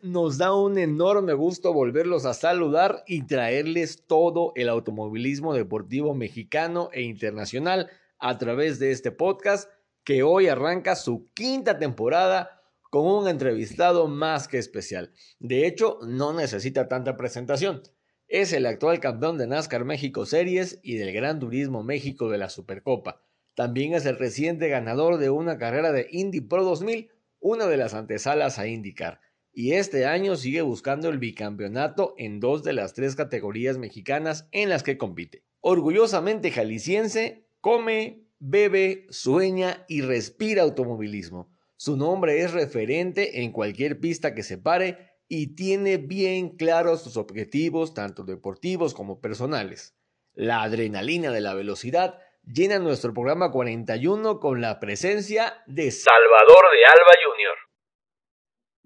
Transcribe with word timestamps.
Nos 0.00 0.38
da 0.38 0.54
un 0.54 0.78
enorme 0.78 1.34
gusto 1.34 1.74
volverlos 1.74 2.24
a 2.24 2.32
saludar 2.32 3.02
y 3.06 3.26
traerles 3.26 4.04
todo 4.06 4.52
el 4.54 4.70
automovilismo 4.70 5.52
deportivo 5.52 6.14
mexicano 6.14 6.88
e 6.94 7.02
internacional 7.02 7.90
a 8.18 8.38
través 8.38 8.78
de 8.78 8.90
este 8.90 9.10
podcast 9.12 9.68
que 10.02 10.22
hoy 10.22 10.48
arranca 10.48 10.96
su 10.96 11.28
quinta 11.34 11.78
temporada 11.78 12.62
con 12.90 13.06
un 13.06 13.28
entrevistado 13.28 14.08
más 14.08 14.48
que 14.48 14.56
especial. 14.56 15.12
De 15.40 15.66
hecho, 15.66 15.98
no 16.06 16.32
necesita 16.32 16.88
tanta 16.88 17.18
presentación. 17.18 17.82
Es 18.28 18.54
el 18.54 18.64
actual 18.64 18.98
campeón 18.98 19.36
de 19.36 19.46
NASCAR 19.46 19.84
México 19.84 20.24
Series 20.24 20.78
y 20.82 20.96
del 20.96 21.12
Gran 21.12 21.38
Turismo 21.38 21.82
México 21.82 22.30
de 22.30 22.38
la 22.38 22.48
Supercopa. 22.48 23.20
También 23.54 23.92
es 23.92 24.06
el 24.06 24.16
reciente 24.16 24.68
ganador 24.68 25.18
de 25.18 25.28
una 25.28 25.58
carrera 25.58 25.92
de 25.92 26.06
Indy 26.10 26.40
Pro 26.40 26.64
2000, 26.64 27.10
una 27.40 27.66
de 27.66 27.76
las 27.76 27.92
antesalas 27.92 28.58
a 28.58 28.66
IndyCar 28.66 29.20
y 29.52 29.72
este 29.72 30.06
año 30.06 30.36
sigue 30.36 30.62
buscando 30.62 31.08
el 31.08 31.18
bicampeonato 31.18 32.14
en 32.18 32.40
dos 32.40 32.62
de 32.62 32.72
las 32.72 32.94
tres 32.94 33.16
categorías 33.16 33.78
mexicanas 33.78 34.48
en 34.52 34.68
las 34.68 34.82
que 34.82 34.98
compite. 34.98 35.44
Orgullosamente 35.60 36.50
jalisciense, 36.50 37.46
come, 37.60 38.24
bebe, 38.38 39.06
sueña 39.10 39.84
y 39.88 40.02
respira 40.02 40.62
automovilismo. 40.62 41.52
Su 41.76 41.96
nombre 41.96 42.40
es 42.40 42.52
referente 42.52 43.42
en 43.42 43.52
cualquier 43.52 44.00
pista 44.00 44.34
que 44.34 44.42
se 44.42 44.58
pare 44.58 45.10
y 45.28 45.54
tiene 45.54 45.96
bien 45.96 46.56
claros 46.56 47.02
sus 47.02 47.16
objetivos, 47.16 47.94
tanto 47.94 48.24
deportivos 48.24 48.94
como 48.94 49.20
personales. 49.20 49.96
La 50.34 50.62
adrenalina 50.62 51.30
de 51.30 51.40
la 51.40 51.54
velocidad 51.54 52.18
llena 52.44 52.78
nuestro 52.78 53.12
programa 53.12 53.50
41 53.50 54.40
con 54.40 54.60
la 54.60 54.80
presencia 54.80 55.62
de 55.66 55.90
Salvador 55.90 56.64
de 56.72 56.84
Alba 56.84 57.14
Jr. 57.24 57.49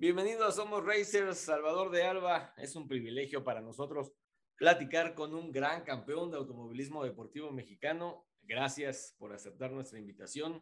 Bienvenidos 0.04 0.42
a 0.42 0.52
Somos 0.52 0.84
Racers, 0.84 1.38
Salvador 1.38 1.90
de 1.90 2.02
Alba. 2.02 2.52
Es 2.58 2.76
un 2.76 2.86
privilegio 2.86 3.42
para 3.42 3.62
nosotros 3.62 4.12
platicar 4.54 5.14
con 5.14 5.34
un 5.34 5.50
gran 5.50 5.82
campeón 5.82 6.30
de 6.30 6.36
automovilismo 6.36 7.02
deportivo 7.02 7.50
mexicano. 7.50 8.26
Gracias 8.42 9.16
por 9.18 9.32
aceptar 9.32 9.72
nuestra 9.72 9.98
invitación 9.98 10.60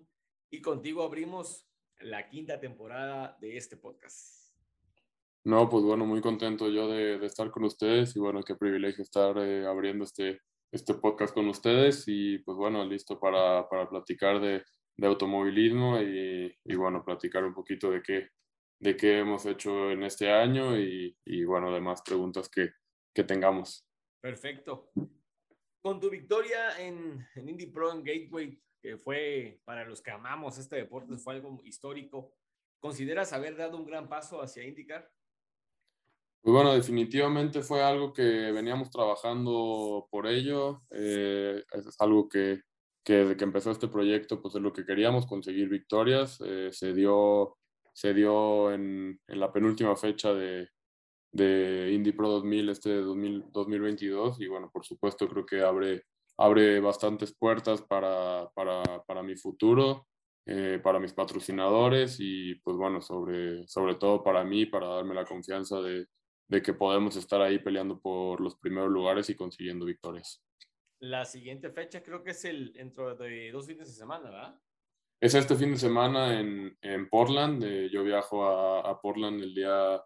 y 0.49 0.63
contigo 0.63 1.03
abrimos 1.03 1.69
la 1.99 2.29
quinta 2.29 2.61
temporada 2.61 3.37
de 3.41 3.57
este 3.57 3.77
podcast. 3.77 4.55
No, 5.43 5.69
pues 5.69 5.83
bueno, 5.83 6.07
muy 6.07 6.21
contento 6.21 6.69
yo 6.69 6.87
de, 6.87 7.27
estar 7.27 7.51
con 7.51 7.65
ustedes 7.65 8.15
y 8.15 8.21
bueno, 8.21 8.45
qué 8.45 8.55
privilegio 8.55 9.03
estar 9.03 9.37
eh, 9.39 9.67
abriendo 9.67 10.05
este, 10.05 10.41
este 10.71 10.95
podcast 10.95 11.35
con 11.35 11.49
ustedes 11.49 12.05
y 12.07 12.39
pues 12.39 12.57
bueno, 12.57 12.85
listo 12.85 13.19
para, 13.19 13.69
para 13.69 13.89
platicar 13.89 14.41
de, 14.41 14.63
de 14.97 15.07
automovilismo 15.09 16.01
y, 16.01 16.57
y, 16.63 16.75
bueno, 16.77 17.05
platicar 17.05 17.43
un 17.43 17.55
poquito 17.55 17.91
de 17.91 18.03
qué, 18.03 18.29
de 18.83 18.97
qué 18.97 19.21
hemos 19.21 19.47
hecho 19.47 19.93
en 19.93 20.03
este 20.03 20.29
año 20.29 20.77
y, 20.77 21.17
y 21.25 21.45
bueno, 21.45 21.73
demás 21.73 22.03
preguntas 22.03 22.49
que, 22.49 22.73
que, 23.15 23.23
tengamos. 23.23 23.87
Perfecto. 24.21 24.91
Con 25.81 26.01
tu 26.01 26.11
victoria 26.11 26.81
en, 26.81 27.25
en 27.37 27.49
Indy 27.49 27.67
Pro 27.67 27.93
en 27.93 28.03
Gateway, 28.03 28.61
que 28.83 28.97
fue 28.97 29.61
para 29.65 29.85
los 29.85 30.03
que 30.03 30.11
amamos 30.11 30.59
este 30.59 30.77
deporte, 30.77 31.17
fue 31.17 31.35
algo 31.35 31.61
histórico, 31.65 32.35
¿consideras 32.81 33.33
haber 33.33 33.57
dado 33.57 33.79
un 33.79 33.87
gran 33.87 34.09
paso 34.09 34.43
hacia 34.43 34.65
IndyCar? 34.65 35.09
Pues 36.41 36.53
bueno, 36.53 36.75
definitivamente 36.75 37.63
fue 37.63 37.85
algo 37.85 38.13
que 38.13 38.51
veníamos 38.51 38.91
trabajando 38.91 40.09
por 40.11 40.27
ello. 40.27 40.83
Eh, 40.91 41.63
es 41.73 42.01
algo 42.01 42.29
que, 42.29 42.63
que, 43.05 43.13
desde 43.13 43.37
que 43.37 43.45
empezó 43.45 43.71
este 43.71 43.87
proyecto, 43.87 44.43
pues 44.43 44.57
es 44.57 44.61
lo 44.61 44.73
que 44.73 44.85
queríamos, 44.85 45.25
conseguir 45.25 45.69
victorias. 45.69 46.41
Eh, 46.45 46.71
se 46.73 46.93
dio 46.95 47.59
se 47.93 48.15
dio 48.15 48.73
en, 48.73 49.21
en 49.27 49.41
la 49.41 49.53
penúltima 49.53 49.97
fecha 49.97 50.33
de, 50.33 50.69
de 51.33 51.91
Indy 51.93 52.13
Pro 52.13 52.29
2000, 52.29 52.69
este 52.69 52.97
2022, 52.97 54.41
y 54.41 54.49
bueno, 54.49 54.71
por 54.73 54.85
supuesto 54.85 55.29
creo 55.29 55.47
que 55.47 55.63
abre, 55.63 56.05
abre 56.37 56.81
bastantes 56.81 57.35
puertas 57.35 57.83
para, 57.83 58.51
para, 58.55 59.03
para 59.05 59.23
mi 59.23 59.37
futuro, 59.37 60.07
eh, 60.47 60.81
para 60.83 60.99
mis 60.99 61.13
patrocinadores 61.13 62.17
y 62.19 62.57
pues 62.57 62.77
bueno, 62.77 63.01
sobre, 63.01 63.67
sobre 63.69 63.95
todo 63.95 64.23
para 64.23 64.45
mí, 64.45 64.67
para 64.67 64.89
darme 64.89 65.15
la 65.15 65.25
confianza 65.25 65.81
de, 65.81 66.07
de 66.49 66.63
que 66.63 66.75
podemos 66.75 67.17
estar 67.17 67.41
ahí 67.41 67.59
peleando 67.59 68.01
por 68.01 68.41
los 68.41 68.57
primeros 68.57 68.91
lugares 68.91 69.31
y 69.31 69.37
consiguiendo 69.37 69.87
victorias. 69.87 70.45
La 71.01 71.25
siguiente 71.25 71.71
fecha 71.71 72.03
creo 72.03 72.23
que 72.23 72.31
es 72.31 72.45
el 72.45 72.73
dentro 72.73 73.15
de 73.17 73.51
dos 73.51 73.67
fines 73.67 73.89
de 73.89 73.95
semana, 73.95 74.31
¿verdad? 74.31 74.61
Es 75.23 75.37
este 75.37 75.55
fin 75.55 75.71
de 75.71 75.79
semana 75.79 76.41
en, 76.41 76.77
en 76.83 77.09
Portland. 77.09 77.63
Eh, 77.63 77.89
yo 77.93 78.03
viajo 78.03 78.45
a, 78.45 78.81
a, 78.81 79.01
Portland 79.01 79.41
el 79.41 79.55
día, 79.55 80.05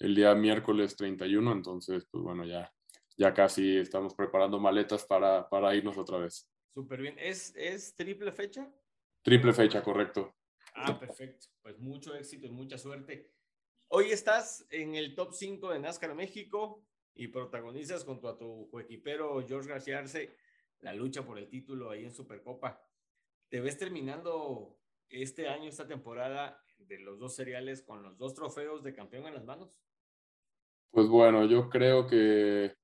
el 0.00 0.16
día 0.16 0.34
miércoles 0.34 0.96
31, 0.96 1.52
entonces, 1.52 2.08
pues 2.10 2.24
bueno, 2.24 2.44
ya, 2.44 2.68
ya 3.16 3.32
casi 3.32 3.76
estamos 3.76 4.16
preparando 4.16 4.58
maletas 4.58 5.04
para, 5.04 5.48
para 5.48 5.76
irnos 5.76 5.96
otra 5.96 6.18
vez. 6.18 6.50
Súper 6.74 7.02
bien. 7.02 7.14
¿Es, 7.20 7.54
¿Es 7.54 7.94
triple 7.94 8.32
fecha? 8.32 8.68
Triple 9.22 9.52
fecha, 9.52 9.80
correcto. 9.80 10.34
Ah, 10.74 10.98
perfecto. 10.98 11.46
Pues 11.62 11.78
mucho 11.78 12.16
éxito 12.16 12.48
y 12.48 12.50
mucha 12.50 12.78
suerte. 12.78 13.30
Hoy 13.92 14.06
estás 14.10 14.66
en 14.70 14.96
el 14.96 15.14
top 15.14 15.34
5 15.34 15.70
de 15.70 15.78
NASCAR 15.78 16.16
México 16.16 16.84
y 17.14 17.28
protagonizas 17.28 18.02
junto 18.02 18.28
a 18.28 18.36
tu 18.36 18.68
coequipero 18.72 19.40
George 19.46 19.68
García 19.68 20.00
Arce 20.00 20.36
la 20.80 20.94
lucha 20.94 21.24
por 21.24 21.38
el 21.38 21.48
título 21.48 21.90
ahí 21.90 22.04
en 22.04 22.12
Supercopa. 22.12 22.87
¿Te 23.50 23.60
ves 23.60 23.78
terminando 23.78 24.78
este 25.08 25.48
año, 25.48 25.68
esta 25.68 25.86
temporada 25.86 26.62
de 26.78 26.98
los 26.98 27.18
dos 27.18 27.34
seriales 27.34 27.82
con 27.82 28.02
los 28.02 28.18
dos 28.18 28.34
trofeos 28.34 28.82
de 28.82 28.94
campeón 28.94 29.26
en 29.26 29.34
las 29.34 29.44
manos? 29.44 29.74
Pues 30.90 31.08
bueno, 31.08 31.44
yo 31.46 31.68
creo 31.70 32.06
que, 32.06 32.74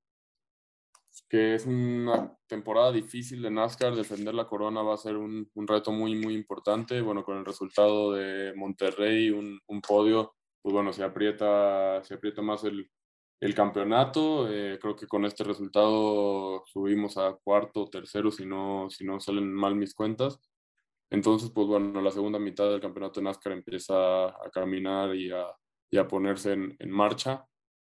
que 1.28 1.54
es 1.54 1.66
una 1.66 2.34
temporada 2.46 2.92
difícil 2.92 3.42
de 3.42 3.50
NASCAR. 3.50 3.94
Defender 3.94 4.34
la 4.34 4.46
corona 4.46 4.82
va 4.82 4.94
a 4.94 4.98
ser 4.98 5.16
un, 5.16 5.50
un 5.54 5.66
reto 5.66 5.92
muy, 5.92 6.14
muy 6.14 6.34
importante. 6.34 7.00
Bueno, 7.02 7.24
con 7.24 7.36
el 7.36 7.44
resultado 7.44 8.12
de 8.12 8.54
Monterrey, 8.54 9.30
un, 9.30 9.60
un 9.66 9.80
podio, 9.82 10.34
pues 10.62 10.72
bueno, 10.72 10.92
se 10.92 11.04
aprieta, 11.04 12.02
se 12.04 12.14
aprieta 12.14 12.40
más 12.40 12.64
el, 12.64 12.90
el 13.40 13.54
campeonato. 13.54 14.50
Eh, 14.50 14.78
creo 14.80 14.96
que 14.96 15.06
con 15.06 15.26
este 15.26 15.44
resultado 15.44 16.62
subimos 16.66 17.18
a 17.18 17.34
cuarto, 17.34 17.88
tercero, 17.90 18.30
si 18.30 18.46
no, 18.46 18.88
si 18.88 19.04
no 19.04 19.20
salen 19.20 19.52
mal 19.52 19.74
mis 19.74 19.94
cuentas. 19.94 20.40
Entonces, 21.10 21.50
pues 21.50 21.66
bueno, 21.66 22.00
la 22.00 22.10
segunda 22.10 22.38
mitad 22.38 22.70
del 22.70 22.80
campeonato 22.80 23.20
de 23.20 23.24
NASCAR 23.24 23.52
empieza 23.52 24.26
a 24.26 24.50
caminar 24.52 25.14
y 25.14 25.30
a, 25.30 25.46
y 25.90 25.98
a 25.98 26.08
ponerse 26.08 26.52
en, 26.52 26.76
en 26.78 26.90
marcha. 26.90 27.44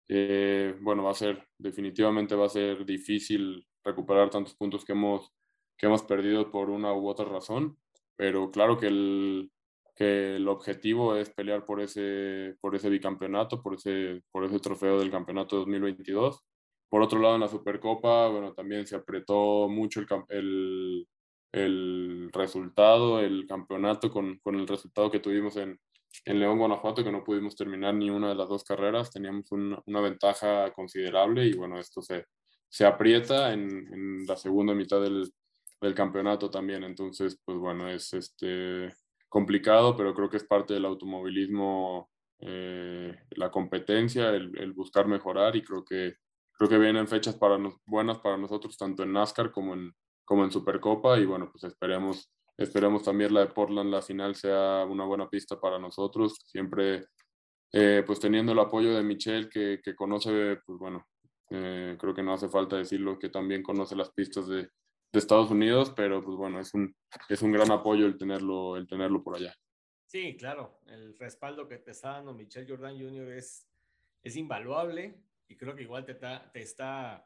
Eh, 0.09 0.75
bueno, 0.81 1.03
va 1.03 1.11
a 1.11 1.15
ser, 1.15 1.47
definitivamente 1.57 2.35
va 2.35 2.45
a 2.45 2.49
ser 2.49 2.85
difícil 2.85 3.65
recuperar 3.83 4.29
tantos 4.29 4.55
puntos 4.55 4.85
que 4.85 4.93
hemos, 4.93 5.31
que 5.77 5.87
hemos 5.87 6.03
perdido 6.03 6.51
por 6.51 6.69
una 6.69 6.93
u 6.93 7.07
otra 7.07 7.25
razón, 7.25 7.77
pero 8.15 8.51
claro 8.51 8.77
que 8.77 8.87
el, 8.87 9.51
que 9.97 10.35
el 10.35 10.47
objetivo 10.47 11.15
es 11.15 11.31
pelear 11.31 11.65
por 11.65 11.81
ese, 11.81 12.55
por 12.61 12.75
ese 12.75 12.89
bicampeonato, 12.89 13.61
por 13.63 13.73
ese, 13.73 14.21
por 14.31 14.43
ese 14.43 14.59
trofeo 14.59 14.99
del 14.99 15.09
campeonato 15.11 15.57
2022. 15.57 16.43
Por 16.89 17.01
otro 17.01 17.19
lado, 17.19 17.35
en 17.35 17.41
la 17.41 17.47
Supercopa, 17.47 18.27
bueno, 18.29 18.53
también 18.53 18.85
se 18.85 18.95
apretó 18.95 19.67
mucho 19.67 19.99
el, 19.99 20.07
el, 20.29 21.07
el 21.51 22.29
resultado, 22.33 23.19
el 23.19 23.45
campeonato 23.47 24.11
con, 24.11 24.37
con, 24.39 24.55
el 24.55 24.67
resultado 24.67 25.09
que 25.09 25.19
tuvimos 25.19 25.57
en, 25.57 25.79
en 26.25 26.39
León, 26.39 26.59
Guanajuato, 26.59 27.03
que 27.03 27.11
no 27.11 27.23
pudimos 27.23 27.55
terminar 27.55 27.93
ni 27.93 28.09
una 28.09 28.29
de 28.29 28.35
las 28.35 28.49
dos 28.49 28.63
carreras, 28.63 29.11
teníamos 29.11 29.51
un, 29.51 29.77
una 29.85 30.01
ventaja 30.01 30.71
considerable 30.73 31.45
y 31.45 31.53
bueno, 31.53 31.79
esto 31.79 32.01
se, 32.01 32.25
se 32.69 32.85
aprieta 32.85 33.53
en, 33.53 33.69
en 33.93 34.25
la 34.25 34.35
segunda 34.35 34.73
mitad 34.73 35.01
del, 35.01 35.31
del, 35.81 35.95
campeonato 35.95 36.49
también, 36.49 36.83
entonces 36.83 37.39
pues 37.45 37.57
bueno, 37.57 37.89
es 37.89 38.13
este 38.13 38.93
complicado, 39.29 39.95
pero 39.95 40.13
creo 40.13 40.29
que 40.29 40.37
es 40.37 40.45
parte 40.45 40.73
del 40.73 40.85
automovilismo 40.85 42.09
eh, 42.39 43.15
la 43.31 43.49
competencia, 43.49 44.29
el, 44.29 44.73
buscar 44.73 45.07
mejorar 45.07 45.55
y 45.55 45.63
creo 45.63 45.83
que, 45.83 46.15
creo 46.53 46.69
que 46.69 46.77
vienen 46.77 47.07
fechas 47.07 47.35
para 47.35 47.57
buenas 47.85 48.19
para 48.19 48.37
nosotros 48.37 48.77
tanto 48.77 49.03
en 49.03 49.13
NASCAR 49.13 49.51
como 49.51 49.73
en, 49.73 49.93
como 50.27 50.43
en 50.43 50.51
Supercopa 50.51 51.17
y 51.17 51.25
bueno, 51.25 51.49
pues 51.49 51.63
esperemos, 51.63 52.29
esperemos 52.57 53.01
también 53.01 53.33
la 53.33 53.39
de 53.39 53.47
Portland, 53.47 53.89
la 53.89 54.01
final 54.01 54.35
sea 54.35 54.85
una 54.85 55.05
buena 55.05 55.29
pista 55.29 55.57
para 55.57 55.79
nosotros, 55.79 56.37
siempre 56.45 57.05
eh, 57.71 58.03
pues 58.05 58.19
teniendo 58.19 58.51
el 58.51 58.59
apoyo 58.59 58.93
de 58.93 59.03
Michelle 59.03 59.47
que, 59.49 59.79
que 59.81 59.95
conoce, 59.95 60.57
pues 60.65 60.77
bueno, 60.77 61.07
eh, 61.49 61.95
creo 61.97 62.13
que 62.13 62.23
no 62.23 62.33
hace 62.33 62.49
falta 62.49 62.75
decirlo, 62.75 63.17
que 63.17 63.29
también 63.29 63.63
conoce 63.63 63.95
las 63.95 64.11
pistas 64.11 64.49
de, 64.49 64.63
de, 64.63 64.69
Estados 65.13 65.49
Unidos, 65.49 65.93
pero 65.95 66.21
pues 66.21 66.35
bueno, 66.35 66.59
es 66.59 66.73
un, 66.73 66.93
es 67.29 67.41
un 67.41 67.53
gran 67.53 67.71
apoyo 67.71 68.05
el 68.05 68.17
tenerlo, 68.17 68.75
el 68.75 68.85
tenerlo 68.85 69.23
por 69.23 69.37
allá. 69.37 69.55
Sí, 70.07 70.35
claro, 70.35 70.81
el 70.87 71.17
respaldo 71.17 71.69
que 71.69 71.77
te 71.77 71.91
está 71.91 72.11
dando 72.11 72.33
Michelle 72.33 72.67
Jordan 72.67 72.99
Jr. 72.99 73.31
es, 73.31 73.65
es 74.23 74.35
invaluable 74.35 75.23
y 75.47 75.55
creo 75.55 75.73
que 75.73 75.83
igual 75.83 76.03
te, 76.03 76.15
te 76.15 76.61
está 76.61 77.25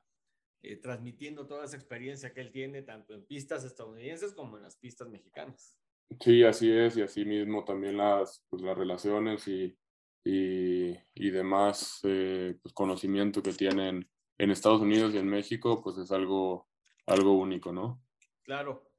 eh, 0.64 0.78
transmitiendo 0.78 1.48
toda 1.48 1.66
esa 1.66 1.76
experiencia 1.76 2.34
que 2.34 2.42
él 2.42 2.52
tiene, 2.52 2.82
tanto 2.82 3.14
en 3.14 3.26
pistas 3.26 3.64
estadounidenses 3.64 4.34
como 4.34 4.58
en 4.58 4.64
las 4.64 4.78
pistas 4.78 5.10
mexicanas. 5.10 5.78
Sí, 6.20 6.44
así 6.44 6.72
es, 6.72 6.98
y 6.98 7.02
así 7.02 7.26
mismo 7.26 7.64
también 7.64 7.98
las, 7.98 8.46
pues, 8.50 8.62
las 8.62 8.78
relaciones 8.78 9.48
y, 9.48 9.78
y, 10.26 10.98
y 11.16 11.30
demás 11.32 12.02
eh, 12.04 12.58
pues, 12.62 12.74
conocimiento 12.74 13.42
que 13.42 13.54
tienen 13.54 14.10
en 14.38 14.52
Estados 14.52 14.82
Unidos 14.82 15.14
y 15.14 15.18
en 15.18 15.28
México, 15.28 15.82
pues 15.82 15.98
es 15.98 16.12
algo, 16.12 16.70
algo 17.06 17.34
único, 17.34 17.72
¿no? 17.72 18.04
Claro. 18.44 18.92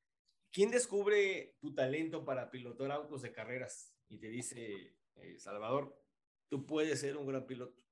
¿Quién 0.50 0.70
descubre 0.70 1.56
tu 1.60 1.74
talento 1.74 2.24
para 2.24 2.50
pilotar 2.50 2.92
autos 2.92 3.22
de 3.22 3.32
carreras 3.32 3.94
y 4.08 4.18
te 4.18 4.28
dice, 4.28 4.96
eh, 5.16 5.38
Salvador, 5.38 5.98
tú 6.48 6.66
puedes 6.66 7.00
ser 7.00 7.16
un 7.16 7.26
gran 7.26 7.46
piloto? 7.46 7.82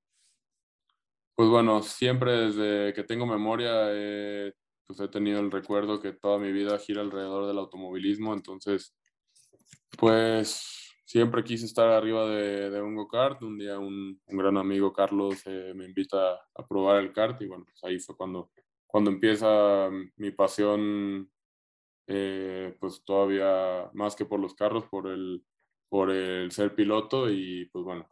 Pues 1.40 1.48
bueno, 1.48 1.82
siempre 1.82 2.32
desde 2.32 2.92
que 2.92 3.02
tengo 3.02 3.24
memoria 3.24 3.86
pues 4.86 5.00
he 5.00 5.08
tenido 5.08 5.40
el 5.40 5.50
recuerdo 5.50 5.98
que 5.98 6.12
toda 6.12 6.38
mi 6.38 6.52
vida 6.52 6.78
gira 6.78 7.00
alrededor 7.00 7.46
del 7.46 7.56
automovilismo, 7.56 8.34
entonces 8.34 8.94
pues 9.98 10.92
siempre 11.06 11.42
quise 11.42 11.64
estar 11.64 11.88
arriba 11.88 12.28
de, 12.28 12.82
un 12.82 12.94
go-kart. 12.94 13.42
Un 13.42 13.56
día 13.56 13.78
un, 13.78 14.20
gran 14.26 14.58
amigo, 14.58 14.92
Carlos, 14.92 15.40
eh, 15.46 15.72
me 15.74 15.86
invita 15.86 16.34
a 16.34 16.66
probar 16.68 17.00
el 17.00 17.10
kart 17.14 17.40
y 17.40 17.46
bueno, 17.46 17.64
pues 17.64 17.84
ahí 17.84 17.98
fue 18.00 18.18
cuando, 18.18 18.50
cuando 18.86 19.10
empieza 19.10 19.88
mi 20.16 20.32
pasión, 20.32 21.32
eh, 22.06 22.76
pues 22.78 23.02
todavía 23.02 23.88
más 23.94 24.14
que 24.14 24.26
por 24.26 24.40
los 24.40 24.52
carros, 24.54 24.84
por 24.90 25.06
el, 25.06 25.42
por 25.88 26.10
el 26.10 26.52
ser 26.52 26.74
piloto 26.74 27.30
y 27.30 27.64
pues 27.72 27.82
bueno, 27.82 28.06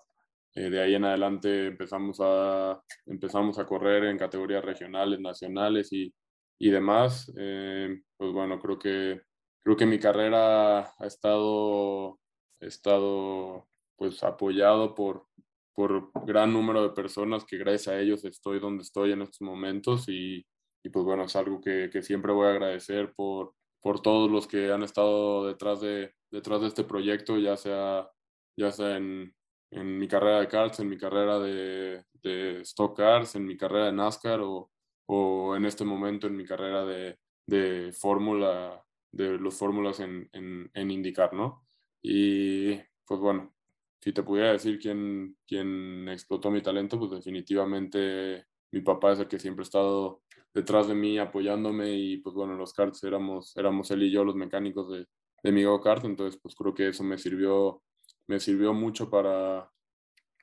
eh, 0.59 0.71
de 0.71 0.81
ahí 0.81 0.95
en 0.97 1.05
adelante 1.05 1.69
empezamos 1.69 2.19
a, 2.21 2.83
empezamos 3.07 3.61
a 3.61 3.65
correr 3.67 4.05
en 4.05 4.19
categorías 4.19 4.65
regionales, 4.65 5.21
nacionales 5.21 5.93
y, 5.93 6.13
y 6.59 6.71
demás. 6.71 7.33
Eh, 7.39 8.01
pues 8.17 8.33
bueno, 8.33 8.59
creo 8.59 8.77
que, 8.77 9.23
creo 9.63 9.77
que 9.77 9.87
mi 9.87 10.01
carrera 10.01 10.81
ha 10.81 11.07
estado, 11.07 12.19
estado 12.61 13.69
pues 13.97 14.25
apoyado 14.25 14.97
por, 14.97 15.29
por 15.75 16.11
gran 16.27 16.53
número 16.53 16.83
de 16.83 16.91
personas 16.91 17.45
que 17.45 17.57
gracias 17.59 17.89
a 17.89 18.01
ellos 18.01 18.25
estoy 18.25 18.59
donde 18.59 18.83
estoy 18.83 19.13
en 19.13 19.23
estos 19.23 19.43
momentos 19.43 20.09
y, 20.09 20.45
y 20.83 20.89
pues 20.91 21.05
bueno, 21.05 21.25
es 21.25 21.37
algo 21.37 21.61
que, 21.61 21.89
que, 21.93 22.03
siempre 22.03 22.33
voy 22.33 22.47
a 22.49 22.51
agradecer 22.51 23.13
por, 23.15 23.55
por 23.81 24.03
todos 24.03 24.29
los 24.29 24.49
que 24.49 24.73
han 24.73 24.83
estado 24.83 25.47
detrás 25.47 25.81
de, 25.81 26.13
detrás 26.33 26.63
de 26.63 26.67
este 26.69 26.83
proyecto, 26.83 27.39
ya 27.39 27.57
sea, 27.57 28.11
ya 28.57 28.73
sea 28.73 28.97
en, 28.97 29.33
en 29.70 29.99
mi 29.99 30.09
carrera 30.09 30.41
de 30.41 30.49
karts, 30.49 30.81
en 30.81 30.88
mi 30.88 30.97
carrera 30.97 31.38
de, 31.38 32.05
de 32.23 32.61
stock 32.62 32.97
cars, 32.97 33.35
en 33.35 33.44
mi 33.44 33.56
carrera 33.56 33.87
de 33.87 33.93
NASCAR 33.93 34.41
o, 34.41 34.70
o 35.06 35.56
en 35.56 35.65
este 35.65 35.85
momento 35.85 36.26
en 36.26 36.37
mi 36.37 36.44
carrera 36.44 36.85
de, 36.85 37.19
de 37.47 37.93
fórmula, 37.93 38.82
de 39.12 39.38
los 39.38 39.56
fórmulas 39.56 40.00
en, 40.00 40.29
en, 40.32 40.70
en, 40.75 40.91
indicar, 40.91 41.32
¿no? 41.32 41.67
Y 42.03 42.76
pues 43.06 43.20
bueno, 43.20 43.55
si 44.00 44.12
te 44.12 44.23
pudiera 44.23 44.53
decir 44.53 44.79
quién, 44.79 45.37
quién 45.47 46.09
explotó 46.09 46.50
mi 46.50 46.62
talento, 46.62 46.99
pues 46.99 47.11
definitivamente 47.11 48.47
mi 48.71 48.81
papá 48.82 49.12
es 49.12 49.21
el 49.21 49.29
que 49.29 49.38
siempre 49.38 49.62
ha 49.62 49.64
estado 49.64 50.23
detrás 50.55 50.88
de 50.88 50.94
mí 50.94 51.19
apoyándome 51.19 51.93
y 51.93 52.19
pues 52.19 52.35
bueno, 52.35 52.55
los 52.55 52.73
karts 52.73 53.03
éramos, 53.05 53.56
éramos 53.56 53.91
él 53.91 54.03
y 54.03 54.11
yo 54.11 54.25
los 54.25 54.35
mecánicos 54.35 54.91
de, 54.91 55.06
de 55.43 55.53
mi 55.53 55.64
go-kart, 55.64 56.05
entonces 56.05 56.41
pues 56.41 56.55
creo 56.55 56.75
que 56.75 56.88
eso 56.88 57.05
me 57.05 57.19
sirvió 57.19 57.82
me 58.29 58.41
sirvió 58.41 58.73
mucho 58.73 59.11
para, 59.11 59.71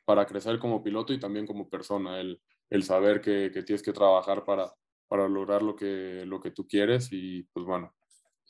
para 0.06 0.26
crecer 0.26 0.60
como 0.60 0.84
piloto 0.84 1.14
y 1.14 1.20
también 1.20 1.48
como 1.48 1.70
persona, 1.70 2.20
el, 2.20 2.42
el 2.70 2.84
saber 2.84 3.22
que, 3.22 3.52
que, 3.54 3.64
tienes 3.64 3.84
que 3.84 3.94
trabajar 3.94 4.44
para, 4.46 4.74
para 5.08 5.28
lograr 5.28 5.62
lo 5.64 5.76
que, 5.76 6.24
lo 6.26 6.40
que 6.40 6.52
tú 6.52 6.68
quieres 6.68 7.10
y 7.12 7.44
pues 7.54 7.66
bueno, 7.66 7.96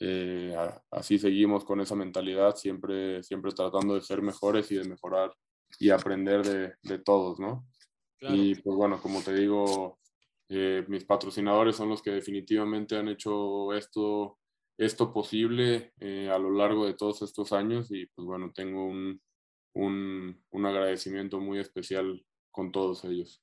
eh, 0.00 0.54
así 0.90 1.18
seguimos 1.18 1.64
con 1.64 1.80
esa 1.80 1.94
mentalidad, 1.94 2.56
siempre, 2.56 3.22
siempre 3.22 3.52
tratando 3.52 3.94
de 3.94 4.02
ser 4.02 4.22
mejores 4.22 4.70
y 4.70 4.76
de 4.76 4.88
mejorar 4.88 5.32
y 5.78 5.90
aprender 5.90 6.42
de, 6.42 6.74
de 6.82 6.98
todos, 6.98 7.38
¿no? 7.38 7.66
Y 8.20 8.54
pues 8.56 8.76
bueno, 8.76 9.00
como 9.00 9.22
te 9.22 9.34
digo, 9.34 9.98
eh, 10.48 10.84
mis 10.88 11.04
patrocinadores 11.04 11.76
son 11.76 11.88
los 11.88 12.02
que 12.02 12.12
definitivamente 12.12 12.96
han 12.96 13.08
hecho 13.08 13.72
esto, 13.74 14.38
esto 14.78 15.12
posible 15.12 15.92
eh, 16.00 16.30
a 16.30 16.38
lo 16.38 16.50
largo 16.50 16.86
de 16.86 16.94
todos 16.94 17.22
estos 17.22 17.52
años 17.52 17.90
y 17.90 18.06
pues 18.06 18.26
bueno, 18.26 18.52
tengo 18.54 18.86
un, 18.86 19.20
un, 19.76 20.42
un 20.50 20.66
agradecimiento 20.66 21.38
muy 21.38 21.58
especial 21.58 22.24
con 22.50 22.72
todos 22.72 23.04
ellos. 23.04 23.42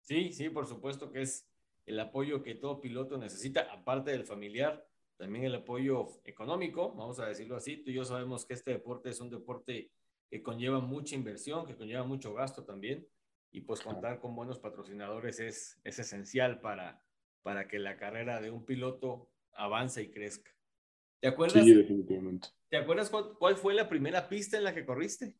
Sí, 0.00 0.32
sí, 0.32 0.48
por 0.48 0.66
supuesto 0.66 1.12
que 1.12 1.22
es 1.22 1.46
el 1.84 2.00
apoyo 2.00 2.42
que 2.42 2.54
todo 2.54 2.80
piloto 2.80 3.18
necesita, 3.18 3.72
aparte 3.72 4.10
del 4.10 4.24
familiar, 4.24 4.86
también 5.18 5.44
el 5.44 5.54
apoyo 5.54 6.06
económico, 6.24 6.94
vamos 6.94 7.20
a 7.20 7.26
decirlo 7.26 7.56
así. 7.56 7.76
Tú 7.78 7.90
y 7.90 7.94
yo 7.94 8.04
sabemos 8.04 8.46
que 8.46 8.54
este 8.54 8.70
deporte 8.70 9.10
es 9.10 9.20
un 9.20 9.28
deporte 9.30 9.90
que 10.30 10.42
conlleva 10.42 10.80
mucha 10.80 11.14
inversión, 11.14 11.66
que 11.66 11.76
conlleva 11.76 12.04
mucho 12.04 12.32
gasto 12.32 12.64
también, 12.64 13.06
y 13.50 13.60
pues 13.62 13.80
contar 13.80 14.20
con 14.20 14.34
buenos 14.34 14.58
patrocinadores 14.58 15.40
es, 15.40 15.78
es 15.84 15.98
esencial 15.98 16.60
para, 16.60 17.02
para 17.42 17.68
que 17.68 17.78
la 17.78 17.96
carrera 17.96 18.40
de 18.40 18.50
un 18.50 18.64
piloto 18.64 19.30
avance 19.52 20.02
y 20.02 20.10
crezca. 20.10 20.50
¿Te 21.20 21.28
acuerdas? 21.28 21.64
Sí, 21.64 21.74
definitivamente. 21.74 22.48
¿Te 22.68 22.76
acuerdas 22.76 23.10
cuál, 23.10 23.34
cuál, 23.38 23.56
fue 23.56 23.74
la 23.74 23.88
primera 23.88 24.28
pista 24.28 24.56
en 24.56 24.64
la 24.64 24.74
que 24.74 24.86
corriste? 24.86 25.34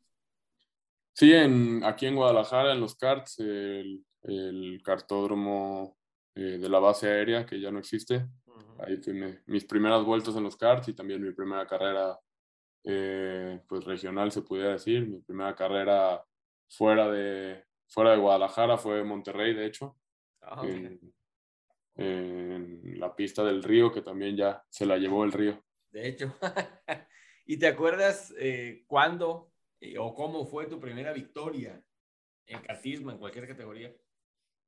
Sí, 1.19 1.33
en, 1.35 1.83
aquí 1.83 2.07
en 2.07 2.15
Guadalajara, 2.15 2.73
en 2.73 2.81
los 2.81 2.95
karts, 2.95 3.41
el, 3.41 4.05
el 4.23 4.81
cartódromo 4.85 5.99
eh, 6.37 6.59
de 6.59 6.69
la 6.69 6.79
base 6.79 7.09
aérea, 7.09 7.45
que 7.45 7.61
ya 7.61 7.73
no 7.73 7.81
existe. 7.81 8.29
Uh 8.47 8.53
-huh. 8.53 8.87
Ahí 8.87 9.01
tuve 9.01 9.43
mis 9.47 9.65
primeras 9.65 10.05
vueltas 10.05 10.37
en 10.37 10.45
los 10.45 10.57
karts 10.57 10.87
y 10.87 10.95
también 10.95 11.21
mi 11.21 11.33
primera 11.33 11.67
carrera 11.67 12.17
eh, 12.85 13.61
pues 13.67 13.85
regional, 13.85 14.31
se 14.31 14.43
pudiera 14.43 14.71
decir. 14.71 15.09
Mi 15.09 15.19
primera 15.21 15.57
carrera 15.57 16.25
fuera 16.69 17.11
de, 17.11 17.65
fuera 17.89 18.13
de 18.13 18.19
Guadalajara 18.19 18.79
fue 18.79 19.03
Monterrey, 19.03 19.55
de 19.55 19.67
hecho. 19.67 19.97
Ah, 20.41 20.61
okay. 20.61 20.71
en, 20.71 21.15
en, 21.97 23.01
la 23.01 23.17
pista 23.17 23.43
del 23.43 23.65
río, 23.65 23.91
que 23.91 24.03
también 24.03 24.37
ya 24.37 24.63
se 24.69 24.87
la 24.87 24.97
llevó 24.97 25.25
el 25.25 25.33
río. 25.33 25.65
De 25.91 26.07
hecho. 26.07 26.33
¿Y 27.45 27.59
te 27.59 27.67
acuerdas 27.67 28.33
eh, 28.39 28.85
cuándo 28.87 29.51
o 29.99 30.15
cómo 30.15 30.47
fue 30.47 30.67
tu 30.67 30.81
primera 30.81 31.13
victoria 31.13 31.83
en 32.47 32.63
kartismo, 32.63 33.11
en 33.11 33.19
cualquier 33.19 33.47
categoría? 33.47 33.95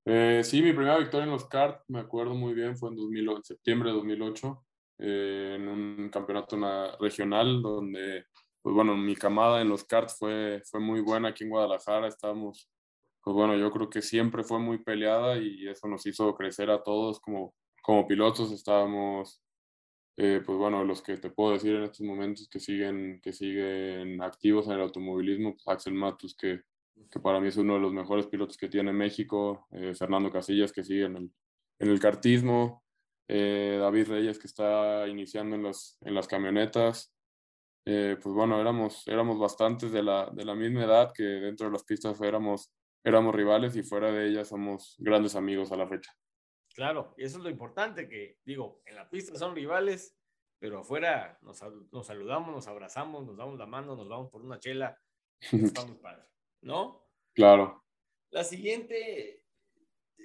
Eh, 0.05 0.43
sí, 0.45 0.62
mi 0.62 0.73
primera 0.73 0.99
victoria 0.99 1.25
en 1.25 1.33
los 1.33 1.47
kart, 1.47 1.83
me 1.88 2.00
acuerdo 2.00 2.35
muy 2.35 2.55
bien, 2.55 2.76
fue 2.76 2.90
en, 2.90 2.97
2008, 2.97 3.37
en 3.37 3.45
septiembre 3.45 3.90
de 3.90 3.97
2008, 3.97 4.67
eh, 4.99 5.57
en 5.57 5.69
un 5.69 6.09
campeonato 6.11 6.57
regional 6.99 7.61
donde, 7.61 8.25
pues 8.62 8.75
bueno, 8.75 8.97
mi 8.97 9.14
camada 9.14 9.61
en 9.61 9.69
los 9.69 9.85
karts 9.85 10.17
fue, 10.19 10.62
fue 10.64 10.81
muy 10.81 11.00
buena 11.00 11.29
aquí 11.29 11.45
en 11.45 11.50
Guadalajara, 11.50 12.09
estábamos, 12.09 12.71
pues 13.23 13.35
bueno, 13.35 13.57
yo 13.57 13.71
creo 13.71 13.90
que 13.90 14.00
siempre 14.00 14.43
fue 14.43 14.59
muy 14.59 14.79
peleada 14.79 15.37
y 15.37 15.69
eso 15.69 15.87
nos 15.87 16.07
hizo 16.07 16.35
crecer 16.35 16.71
a 16.71 16.83
todos 16.83 17.21
como, 17.21 17.55
como 17.83 18.07
pilotos, 18.07 18.52
estábamos 18.52 19.43
eh, 20.22 20.42
pues 20.44 20.58
bueno, 20.58 20.84
los 20.84 21.00
que 21.00 21.16
te 21.16 21.30
puedo 21.30 21.54
decir 21.54 21.74
en 21.74 21.84
estos 21.84 22.02
momentos 22.02 22.46
que 22.50 22.60
siguen, 22.60 23.22
que 23.22 23.32
siguen 23.32 24.20
activos 24.20 24.66
en 24.66 24.72
el 24.72 24.82
automovilismo, 24.82 25.54
pues 25.54 25.66
Axel 25.66 25.94
Matus, 25.94 26.36
que, 26.36 26.60
que, 27.10 27.20
para 27.20 27.40
mí 27.40 27.48
es 27.48 27.56
uno 27.56 27.74
de 27.74 27.80
los 27.80 27.94
mejores 27.94 28.26
pilotos 28.26 28.58
que 28.58 28.68
tiene 28.68 28.92
México, 28.92 29.66
eh, 29.70 29.94
Fernando 29.94 30.30
Casillas, 30.30 30.72
que 30.72 30.84
sigue 30.84 31.06
en 31.06 31.16
el, 31.16 31.32
en 31.78 31.88
el 31.88 31.98
kartismo, 31.98 32.84
eh, 33.28 33.78
David 33.80 34.08
Reyes, 34.08 34.38
que 34.38 34.46
está 34.46 35.08
iniciando 35.08 35.56
en, 35.56 35.62
los, 35.62 35.96
en 36.02 36.14
las 36.14 36.28
camionetas. 36.28 37.14
Eh, 37.86 38.18
pues 38.22 38.34
bueno, 38.34 38.60
éramos, 38.60 39.08
éramos 39.08 39.38
bastantes 39.38 39.90
de 39.90 40.02
la, 40.02 40.28
de 40.34 40.44
la 40.44 40.54
misma 40.54 40.84
edad 40.84 41.12
que 41.14 41.22
dentro 41.22 41.68
de 41.68 41.72
las 41.72 41.84
pistas 41.84 42.20
éramos, 42.20 42.70
éramos 43.02 43.34
rivales 43.34 43.74
y 43.74 43.82
fuera 43.82 44.12
de 44.12 44.28
ellas 44.28 44.48
somos 44.48 44.96
grandes 44.98 45.34
amigos 45.34 45.72
a 45.72 45.76
la 45.76 45.88
fecha. 45.88 46.12
Claro, 46.80 47.12
y 47.18 47.25
eso 47.25 47.37
es 47.37 47.44
lo 47.44 47.50
importante, 47.50 48.08
que 48.08 48.38
digo, 48.42 48.80
en 48.87 48.96
la 48.96 49.10
pista 49.10 49.38
son 49.38 49.54
rivales, 49.54 50.16
pero 50.58 50.78
afuera 50.78 51.38
nos, 51.42 51.60
nos 51.92 52.06
saludamos, 52.06 52.54
nos 52.54 52.66
abrazamos, 52.68 53.26
nos 53.26 53.37
damos 53.37 53.58
la 53.58 53.66
mano, 53.66 53.94
nos 53.94 54.08
vamos 54.08 54.30
por 54.30 54.40
una 54.40 54.58
chela, 54.58 54.99
estamos 55.40 55.99
padre, 56.02 56.25
¿no? 56.62 57.06
Claro. 57.34 57.84
La 58.30 58.44
siguiente, 58.44 59.44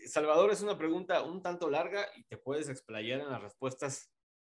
Salvador, 0.05 0.49
es 0.49 0.61
una 0.61 0.77
pregunta 0.77 1.23
un 1.23 1.41
tanto 1.41 1.69
larga 1.69 2.07
y 2.15 2.23
te 2.23 2.37
puedes 2.37 2.69
explayar 2.69 3.19
en 3.19 3.31
las 3.31 3.41
respuestas 3.41 4.09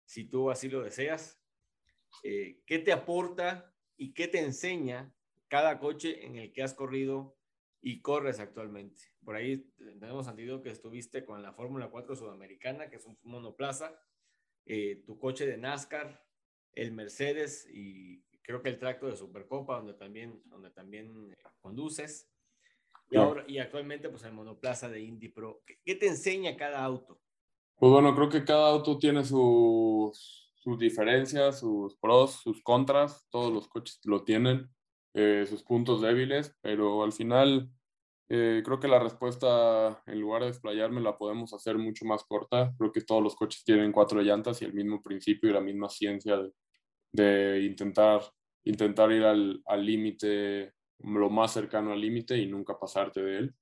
si 0.05 0.23
tú 0.23 0.49
así 0.49 0.69
lo 0.69 0.81
deseas. 0.81 1.37
Eh, 2.23 2.61
¿Qué 2.65 2.79
te 2.79 2.93
aporta 2.93 3.75
y 3.97 4.13
qué 4.13 4.29
te 4.29 4.39
enseña 4.39 5.13
cada 5.49 5.79
coche 5.79 6.25
en 6.25 6.37
el 6.37 6.53
que 6.53 6.63
has 6.63 6.73
corrido 6.73 7.35
y 7.81 8.01
corres 8.01 8.39
actualmente? 8.39 9.01
Por 9.29 9.35
ahí 9.35 9.63
tenemos 9.77 10.27
entendido 10.27 10.59
que 10.63 10.71
estuviste 10.71 11.23
con 11.23 11.43
la 11.43 11.53
Fórmula 11.53 11.91
4 11.91 12.15
Sudamericana, 12.15 12.89
que 12.89 12.95
es 12.95 13.05
un 13.05 13.15
monoplaza, 13.21 13.93
eh, 14.65 15.03
tu 15.05 15.19
coche 15.19 15.45
de 15.45 15.55
NASCAR, 15.55 16.25
el 16.73 16.93
Mercedes 16.93 17.69
y 17.71 18.23
creo 18.41 18.63
que 18.63 18.69
el 18.69 18.79
tracto 18.79 19.05
de 19.05 19.15
Supercopa, 19.15 19.75
donde 19.75 19.93
también, 19.93 20.41
donde 20.45 20.71
también 20.71 21.31
eh, 21.31 21.37
conduces. 21.61 22.27
Y, 23.11 23.17
ahora, 23.17 23.45
y 23.47 23.59
actualmente, 23.59 24.09
pues 24.09 24.23
el 24.23 24.33
monoplaza 24.33 24.89
de 24.89 24.99
Indy 24.99 25.27
Pro. 25.29 25.61
¿Qué, 25.63 25.93
te 25.93 26.07
enseña 26.07 26.57
cada 26.57 26.83
auto? 26.83 27.21
Pues 27.75 27.91
bueno, 27.91 28.15
creo 28.15 28.29
que 28.29 28.43
cada 28.43 28.69
auto 28.69 28.97
tiene 28.97 29.23
sus, 29.23 30.51
sus 30.55 30.79
diferencias, 30.79 31.59
sus 31.59 31.95
pros, 31.97 32.31
sus 32.31 32.63
contras. 32.63 33.27
Todos 33.29 33.53
los 33.53 33.67
coches 33.67 33.99
lo 34.05 34.23
tienen, 34.23 34.71
eh, 35.13 35.45
sus 35.47 35.61
puntos 35.61 36.01
débiles, 36.01 36.57
pero 36.63 37.03
al 37.03 37.11
final 37.11 37.69
eh, 38.29 38.61
creo 38.63 38.79
que 38.79 38.87
la 38.87 38.99
respuesta, 38.99 40.01
en 40.05 40.21
lugar 40.21 40.43
de 40.43 40.49
explayarme, 40.49 41.01
la 41.01 41.17
podemos 41.17 41.53
hacer 41.53 41.77
mucho 41.77 42.05
más 42.05 42.23
corta. 42.23 42.73
Creo 42.77 42.91
que 42.91 43.01
todos 43.01 43.23
los 43.23 43.35
coches 43.35 43.63
tienen 43.63 43.91
cuatro 43.91 44.21
llantas 44.21 44.61
y 44.61 44.65
el 44.65 44.73
mismo 44.73 45.01
principio 45.01 45.49
y 45.49 45.53
la 45.53 45.61
misma 45.61 45.89
ciencia 45.89 46.37
de, 46.37 46.51
de 47.11 47.61
intentar, 47.65 48.21
intentar 48.63 49.11
ir 49.11 49.23
al 49.23 49.85
límite, 49.85 50.73
lo 50.99 51.29
más 51.29 51.53
cercano 51.53 51.91
al 51.91 52.01
límite 52.01 52.37
y 52.37 52.45
nunca 52.47 52.77
pasarte 52.79 53.21
de 53.21 53.37
él. 53.39 53.55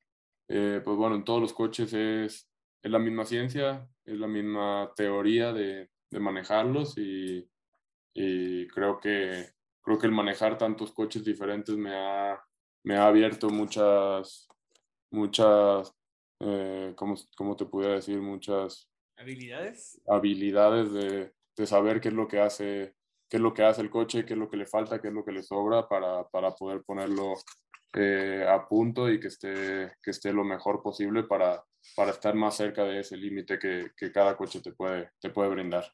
Eh, 0.50 0.82
pues 0.84 0.98
bueno, 0.98 1.16
en 1.16 1.26
todos 1.26 1.42
los 1.42 1.54
coches 1.54 1.92
es, 1.94 2.50
es, 2.82 2.92
la 2.92 3.00
misma 3.00 3.26
ciencia, 3.26 3.88
es 4.06 4.18
la 4.18 4.28
misma 4.28 4.92
teoría 4.96 5.52
de, 5.52 5.90
de 6.10 6.20
manejarlos 6.20 6.98
y, 6.98 7.50
y, 8.14 8.68
creo, 8.68 9.00
que, 9.00 9.50
creo 9.82 9.98
que 9.98 10.08
el 10.08 10.14
manejar 10.14 10.58
tantos 10.58 10.94
coches 10.94 11.24
diferentes 11.26 11.76
me 11.76 11.94
ha, 11.94 12.42
me 12.84 12.96
ha 12.96 13.08
abierto 13.08 13.50
muchas, 13.50 14.48
muchas, 15.12 15.94
eh, 16.40 16.94
¿cómo, 16.96 17.16
¿cómo, 17.36 17.56
te 17.56 17.66
pudiera 17.66 17.96
decir? 17.96 18.20
Muchas 18.20 18.90
habilidades. 19.18 20.02
Habilidades 20.08 20.92
de, 20.92 21.34
de, 21.56 21.68
saber 21.68 22.00
qué 22.02 22.10
es 22.10 22.14
lo 22.14 22.28
que 22.28 22.40
hace, 22.40 22.96
qué 23.30 23.38
es 23.38 23.42
lo 23.42 23.54
que 23.54 23.64
hace 23.64 23.82
el 23.82 23.90
coche, 23.90 24.26
qué 24.26 24.34
es 24.34 24.40
lo 24.40 24.50
que 24.50 24.58
le 24.58 24.66
falta, 24.66 25.02
qué 25.02 25.08
es 25.08 25.14
lo 25.14 25.26
que 25.26 25.32
le 25.32 25.44
sobra 25.44 25.88
para, 25.88 26.28
para 26.30 26.52
poder 26.52 26.84
ponerlo 26.84 27.34
eh, 27.94 28.46
a 28.48 28.68
punto 28.68 29.10
y 29.10 29.20
que 29.20 29.28
esté, 29.28 29.94
que 30.04 30.12
esté 30.12 30.34
lo 30.34 30.44
mejor 30.44 30.84
posible 30.84 31.24
para, 31.24 31.64
para 31.96 32.12
estar 32.12 32.36
más 32.36 32.58
cerca 32.58 32.84
de 32.84 33.00
ese 33.00 33.18
límite 33.18 33.58
que, 33.58 33.92
que, 33.98 34.12
cada 34.12 34.36
coche 34.36 34.62
te 34.62 34.74
puede, 34.74 35.12
te 35.20 35.30
puede 35.30 35.50
brindar. 35.50 35.86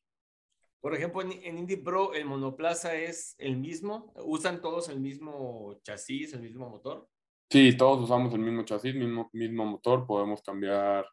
Por 0.81 0.95
ejemplo, 0.95 1.21
en, 1.21 1.31
en, 1.31 1.59
Indy 1.59 1.77
Pro 1.77 2.13
el 2.13 2.25
monoplaza 2.25 2.95
es 2.95 3.35
el 3.37 3.57
mismo, 3.57 4.11
usan 4.17 4.59
todos 4.59 4.89
el 4.89 4.99
mismo 4.99 5.79
chasis, 5.83 6.33
el 6.33 6.41
mismo 6.41 6.67
motor. 6.69 7.07
Sí, 7.53 7.77
todos 7.77 8.01
usamos 8.05 8.33
el 8.33 8.39
mismo 8.39 8.63
chasis, 8.63 8.95
mismo, 8.95 9.29
mismo 9.31 9.63
motor, 9.63 10.07
podemos 10.07 10.41
cambiar 10.41 11.05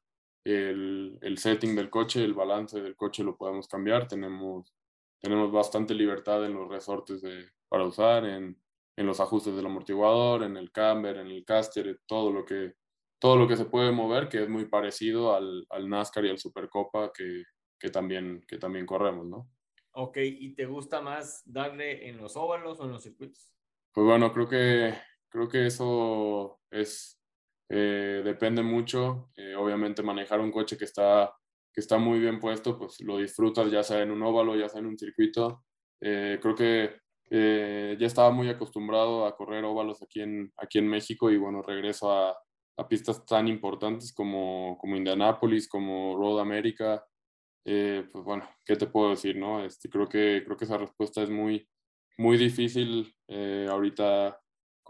el, 0.42 1.18
el, 1.20 1.36
setting 1.36 1.76
del 1.76 1.90
coche, 1.90 2.24
el 2.24 2.32
balance 2.32 2.80
del 2.80 2.96
coche 2.96 3.22
lo 3.22 3.36
podemos 3.36 3.68
cambiar, 3.68 4.08
tenemos, 4.08 4.74
tenemos 5.20 5.52
bastante 5.52 5.92
libertad 5.92 6.46
en 6.46 6.54
los 6.54 6.66
resortes 6.66 7.20
de, 7.20 7.44
para 7.68 7.84
usar, 7.84 8.24
en, 8.24 8.58
en 8.96 9.06
los 9.06 9.20
ajustes 9.20 9.54
del 9.54 9.66
amortiguador, 9.66 10.44
en 10.44 10.56
el 10.56 10.72
camber, 10.72 11.18
en 11.18 11.26
el 11.26 11.44
caster, 11.44 12.00
todo 12.06 12.32
lo 12.32 12.46
que, 12.46 12.72
todo 13.18 13.36
lo 13.36 13.46
que 13.46 13.58
se 13.58 13.66
puede 13.66 13.92
mover, 13.92 14.30
que 14.30 14.44
es 14.44 14.48
muy 14.48 14.64
parecido 14.64 15.34
al, 15.34 15.66
al 15.68 15.90
NASCAR 15.90 16.24
y 16.24 16.30
al 16.30 16.38
Supercopa 16.38 17.12
que, 17.12 17.42
que, 17.78 17.90
también, 17.90 18.42
que 18.48 18.56
también 18.56 18.86
corremos, 18.86 19.26
¿no? 19.26 19.46
Ok, 19.90 20.16
¿y 20.22 20.54
te 20.54 20.64
gusta 20.64 21.02
más 21.02 21.42
darle 21.44 22.08
en 22.08 22.16
los 22.16 22.34
óvalos 22.34 22.80
o 22.80 22.86
en 22.86 22.92
los 22.92 23.02
circuitos? 23.02 23.52
Pues 23.92 24.06
bueno, 24.06 24.32
creo 24.32 24.48
que 24.48 24.94
creo 25.30 25.48
que 25.48 25.66
eso 25.66 26.60
es, 26.70 27.18
eh, 27.68 28.22
depende 28.24 28.62
mucho. 28.62 29.30
Eh, 29.36 29.54
obviamente 29.54 30.02
manejar 30.02 30.40
un 30.40 30.50
coche 30.50 30.76
que 30.76 30.84
está, 30.84 31.32
que 31.72 31.80
está 31.80 31.98
muy 31.98 32.18
bien 32.18 32.40
puesto, 32.40 32.76
pues 32.76 33.00
lo 33.00 33.18
disfrutas 33.18 33.70
ya 33.70 33.82
sea 33.82 34.02
en 34.02 34.10
un 34.10 34.22
óvalo, 34.22 34.56
ya 34.56 34.68
sea 34.68 34.80
en 34.80 34.86
un 34.86 34.98
circuito. 34.98 35.64
Eh, 36.00 36.38
creo 36.42 36.54
que 36.54 37.00
ya 37.32 38.06
estaba 38.06 38.32
muy 38.32 38.48
acostumbrado 38.48 39.24
a 39.24 39.36
correr 39.36 39.64
óvalos 39.64 40.02
aquí 40.02 40.20
en, 40.20 40.52
aquí 40.56 40.78
en 40.78 40.88
México 40.88 41.30
y 41.30 41.36
bueno, 41.36 41.62
regreso 41.62 42.10
a, 42.10 42.36
a 42.76 42.88
pistas 42.88 43.24
tan 43.24 43.46
importantes 43.46 44.12
como, 44.12 44.76
como 44.80 44.96
Indianápolis, 44.96 45.68
como 45.68 46.16
Road 46.16 46.40
America. 46.40 47.04
pues 47.64 48.24
bueno, 48.24 48.48
¿qué 48.64 48.74
te 48.74 48.88
puedo 48.88 49.10
decir? 49.10 49.36
No? 49.36 49.64
Este, 49.64 49.88
creo, 49.88 50.08
que, 50.08 50.42
creo 50.44 50.56
que 50.56 50.64
esa 50.64 50.78
respuesta 50.78 51.22
es 51.22 51.30
muy, 51.30 51.68
muy 52.18 52.36
difícil 52.36 53.14
ahorita 53.68 54.40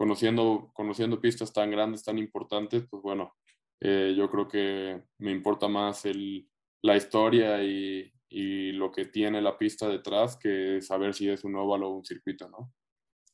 conociendo, 0.01 0.71
conociendo 0.73 1.21
pistas 1.21 1.53
tan 1.53 1.69
grandes, 1.69 2.03
tan 2.03 2.17
importantes, 2.17 2.87
pues 2.89 3.03
bueno, 3.03 3.37
eh, 3.79 4.15
yo 4.17 4.31
creo 4.31 4.47
que 4.47 5.03
me 5.19 5.29
importa 5.29 5.67
más 5.67 6.05
el, 6.05 6.49
la 6.81 6.97
historia 6.97 7.63
y, 7.63 8.11
y, 8.27 8.71
lo 8.71 8.91
que 8.91 9.05
tiene 9.05 9.39
la 9.43 9.59
pista 9.59 9.87
detrás 9.87 10.37
que 10.37 10.81
saber 10.81 11.13
si 11.13 11.29
es 11.29 11.43
un 11.43 11.55
óvalo 11.55 11.89
o 11.89 11.97
un 11.97 12.03
circuito, 12.03 12.49
¿no? 12.49 12.73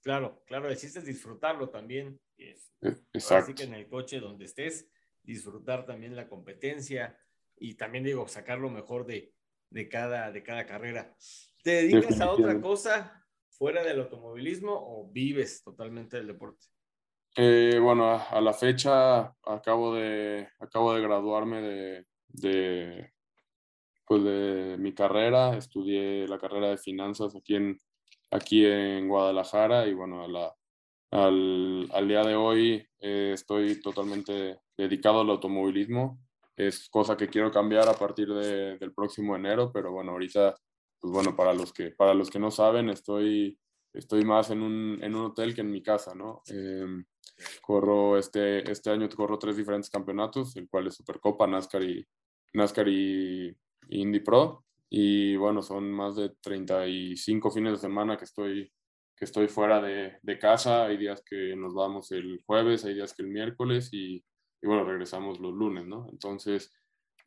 Claro, 0.04 0.44
claro, 0.46 0.68
deciste 0.68 1.00
disfrutarlo 1.00 1.70
también. 1.70 2.20
E, 2.38 2.58
exacto. 3.14 3.46
Así 3.46 3.54
que 3.54 3.64
en 3.64 3.74
el 3.74 3.88
coche 3.88 4.20
donde 4.20 4.44
estés, 4.44 4.90
disfrutar 5.24 5.86
también 5.86 6.18
la 6.18 6.28
competencia 6.28 7.18
y 7.56 7.76
también 7.76 8.04
digo, 8.04 8.28
sacar 8.28 8.60
lo 8.60 8.70
mejor 8.70 9.06
de, 9.06 9.34
de, 9.70 9.88
cada, 9.88 10.34
de 10.34 10.44
cada 10.44 10.66
carrera. 10.66 11.16
¿Te 11.64 11.84
dedicas 11.84 12.20
a 12.20 12.30
otra 12.30 12.60
cosa? 12.60 13.26
Fuera 13.58 13.84
del 13.84 14.02
automovilismo 14.02 14.74
o 14.74 15.10
vives 15.12 15.64
totalmente 15.64 16.18
del 16.18 16.28
deporte? 16.28 16.66
Eh, 17.36 17.78
bueno, 17.80 18.12
a, 18.12 18.42
la 18.42 18.54
fecha 18.54 19.34
acabo 19.44 19.94
de, 19.94 20.48
acabo 20.60 20.94
de 20.94 21.02
graduarme 21.02 21.62
de, 21.62 22.06
de, 22.30 23.12
pues 24.06 24.24
de 24.24 24.76
mi 24.80 24.94
carrera. 24.94 25.56
Estudié 25.56 26.28
la 26.28 26.40
carrera 26.40 26.70
de 26.70 26.78
finanzas 26.78 27.36
aquí 27.36 27.56
en, 27.56 27.82
aquí 28.32 28.66
en 28.66 29.08
Guadalajara 29.08 29.88
y 29.88 29.94
bueno, 29.94 30.24
a 30.24 30.28
la, 30.28 30.56
al, 31.12 31.88
al, 31.94 32.08
día 32.08 32.24
de 32.24 32.36
hoy 32.36 32.88
eh, 33.00 33.32
estoy 33.34 33.80
totalmente 33.82 34.60
dedicado 34.76 35.22
al 35.22 35.30
automovilismo. 35.30 36.20
Es 36.56 36.90
cosa 36.90 37.16
que 37.16 37.28
quiero 37.28 37.52
cambiar 37.52 37.88
a 37.88 37.94
partir 37.94 38.30
de, 38.34 38.80
del 38.80 38.94
próximo 38.94 39.36
enero, 39.36 39.72
pero 39.72 39.92
bueno, 39.92 40.14
ahorita 40.14 40.56
pues 41.00 41.14
bueno, 41.14 41.36
para 41.36 41.54
los 41.54 41.74
que, 41.74 41.92
para 41.92 42.14
los 42.14 42.30
que 42.30 42.40
no 42.40 42.52
saben, 42.52 42.90
estoy, 42.90 43.60
estoy 43.94 44.26
más 44.26 44.50
en 44.52 44.62
un, 44.62 45.00
en 45.02 45.16
un 45.16 45.26
hotel 45.26 45.54
que 45.54 45.62
en 45.62 45.72
mi 45.72 45.82
casa, 45.82 46.14
¿no? 46.16 46.42
Em, 46.48 47.06
corro 47.62 48.18
este, 48.18 48.70
este 48.70 48.90
año 48.90 49.08
corro 49.10 49.38
tres 49.38 49.58
diferentes 49.58 49.90
campeonatos, 49.90 50.56
el 50.56 50.70
cual 50.70 50.88
es 50.88 50.96
Supercopa, 50.96 51.48
NASCAR 51.48 51.84
y, 51.84 52.08
NASCAR 52.54 52.88
y, 52.88 53.56
Indy 53.90 54.20
Pro. 54.20 54.66
Y 54.90 55.36
bueno, 55.36 55.62
son 55.62 55.92
más 55.92 56.16
de 56.16 56.30
35 56.42 57.52
fines 57.52 57.74
de 57.74 57.78
semana 57.78 58.18
que 58.18 58.26
estoy, 58.26 58.72
que 59.16 59.26
estoy 59.26 59.48
fuera 59.48 59.82
de, 59.82 60.18
de 60.22 60.40
casa. 60.40 60.86
Hay 60.86 60.98
días 60.98 61.22
que 61.26 61.56
nos 61.56 61.74
vamos 61.74 62.12
el 62.12 62.42
jueves, 62.46 62.86
hay 62.86 62.96
días 62.96 63.14
que 63.14 63.24
el 63.24 63.30
miércoles 63.30 63.90
y, 63.92 64.24
y 64.62 64.68
bueno, 64.68 64.84
regresamos 64.86 65.40
los 65.40 65.54
lunes, 65.54 65.86
¿no? 65.86 66.08
Entonces, 66.10 66.72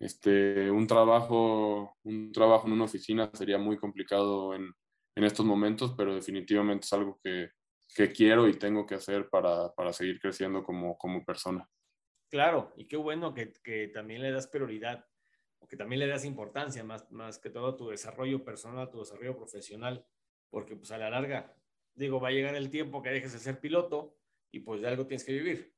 este, 0.00 0.70
un, 0.70 0.86
trabajo, 0.86 1.96
un 2.04 2.32
trabajo 2.32 2.66
en 2.66 2.72
una 2.72 2.84
oficina 2.84 3.30
sería 3.34 3.58
muy 3.58 3.76
complicado 3.76 4.54
en, 4.54 4.72
en 5.14 5.24
estos 5.24 5.44
momentos, 5.44 5.94
pero 5.96 6.14
definitivamente 6.14 6.86
es 6.86 6.92
algo 6.94 7.20
que, 7.22 7.50
que 7.94 8.10
quiero 8.10 8.48
y 8.48 8.54
tengo 8.54 8.86
que 8.86 8.94
hacer 8.94 9.28
para, 9.28 9.72
para 9.74 9.92
seguir 9.92 10.18
creciendo 10.18 10.64
como, 10.64 10.96
como, 10.96 11.22
persona. 11.24 11.68
Claro, 12.30 12.72
y 12.76 12.86
qué 12.86 12.96
bueno 12.96 13.34
que, 13.34 13.52
que, 13.62 13.88
también 13.88 14.22
le 14.22 14.30
das 14.30 14.46
prioridad, 14.46 15.04
o 15.58 15.68
que 15.68 15.76
también 15.76 16.00
le 16.00 16.06
das 16.06 16.24
importancia 16.24 16.82
más, 16.82 17.10
más 17.10 17.38
que 17.38 17.50
todo 17.50 17.68
a 17.68 17.76
tu 17.76 17.88
desarrollo 17.88 18.42
personal, 18.42 18.86
a 18.86 18.90
tu 18.90 19.00
desarrollo 19.00 19.36
profesional, 19.36 20.06
porque 20.48 20.76
pues 20.76 20.90
a 20.92 20.98
la 20.98 21.10
larga, 21.10 21.54
digo, 21.94 22.20
va 22.20 22.28
a 22.28 22.32
llegar 22.32 22.54
el 22.54 22.70
tiempo 22.70 23.02
que 23.02 23.10
dejes 23.10 23.34
de 23.34 23.38
ser 23.38 23.60
piloto 23.60 24.16
y 24.50 24.60
pues 24.60 24.80
de 24.80 24.88
algo 24.88 25.06
tienes 25.06 25.24
que 25.24 25.32
vivir. 25.32 25.74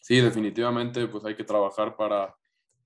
Sí, 0.00 0.20
definitivamente, 0.20 1.06
pues 1.06 1.24
hay 1.24 1.36
que 1.36 1.44
trabajar 1.44 1.96
para, 1.96 2.34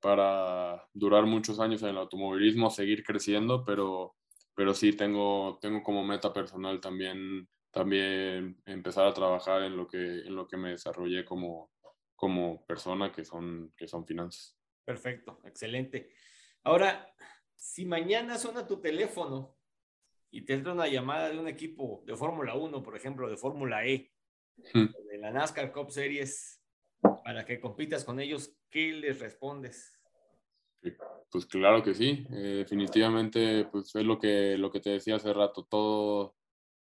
para 0.01 0.89
durar 0.93 1.25
muchos 1.27 1.61
años 1.61 1.83
en 1.83 1.91
el 1.91 1.99
automovilismo, 1.99 2.71
seguir 2.71 3.05
creciendo, 3.05 3.65
pero, 3.65 4.15
pero 4.55 4.75
sí 4.75 4.93
tengo, 4.93 5.59
tengo 5.61 5.83
como 5.83 6.05
meta 6.05 6.33
personal 6.33 6.81
también, 6.81 7.49
también 7.71 8.61
empezar 8.67 9.07
a 9.07 9.15
trabajar 9.15 9.63
en 9.63 9.77
lo 9.77 9.87
que, 9.87 9.99
en 9.99 10.35
lo 10.35 10.47
que 10.47 10.57
me 10.57 10.71
desarrollé 10.71 11.25
como, 11.25 11.71
como 12.15 12.65
persona, 12.67 13.13
que 13.13 13.25
son, 13.25 13.73
que 13.77 13.89
son 13.89 14.07
finanzas. 14.07 14.57
Perfecto, 14.85 15.41
excelente. 15.45 16.11
Ahora, 16.63 17.13
si 17.55 17.85
mañana 17.85 18.39
suena 18.39 18.67
tu 18.67 18.81
teléfono 18.81 19.57
y 20.31 20.45
te 20.45 20.55
entra 20.55 20.73
una 20.73 20.89
llamada 20.89 21.31
de 21.31 21.39
un 21.39 21.49
equipo 21.49 22.03
de 22.07 22.17
Fórmula 22.17 22.55
1, 22.55 22.83
por 22.83 22.97
ejemplo, 22.97 23.29
de 23.29 23.37
Fórmula 23.37 23.87
E, 23.87 24.13
de 24.57 25.19
la 25.19 25.31
NASCAR 25.31 25.73
Cup 25.73 25.91
Series, 25.91 26.63
para 27.27 27.45
que 27.45 27.59
compitas 27.59 28.05
con 28.05 28.21
ellos, 28.21 28.57
¿qué 28.71 28.93
les 28.93 29.19
respondes? 29.19 30.01
Pues 31.29 31.45
claro 31.47 31.83
que 31.83 31.93
sí, 31.93 32.25
eh, 32.31 32.59
definitivamente 32.59 33.65
pues 33.65 33.93
es 33.97 34.05
lo 34.05 34.17
que, 34.17 34.57
lo 34.57 34.71
que 34.71 34.79
te 34.79 34.91
decía 34.91 35.17
hace 35.17 35.33
rato, 35.33 35.67
todo, 35.69 36.37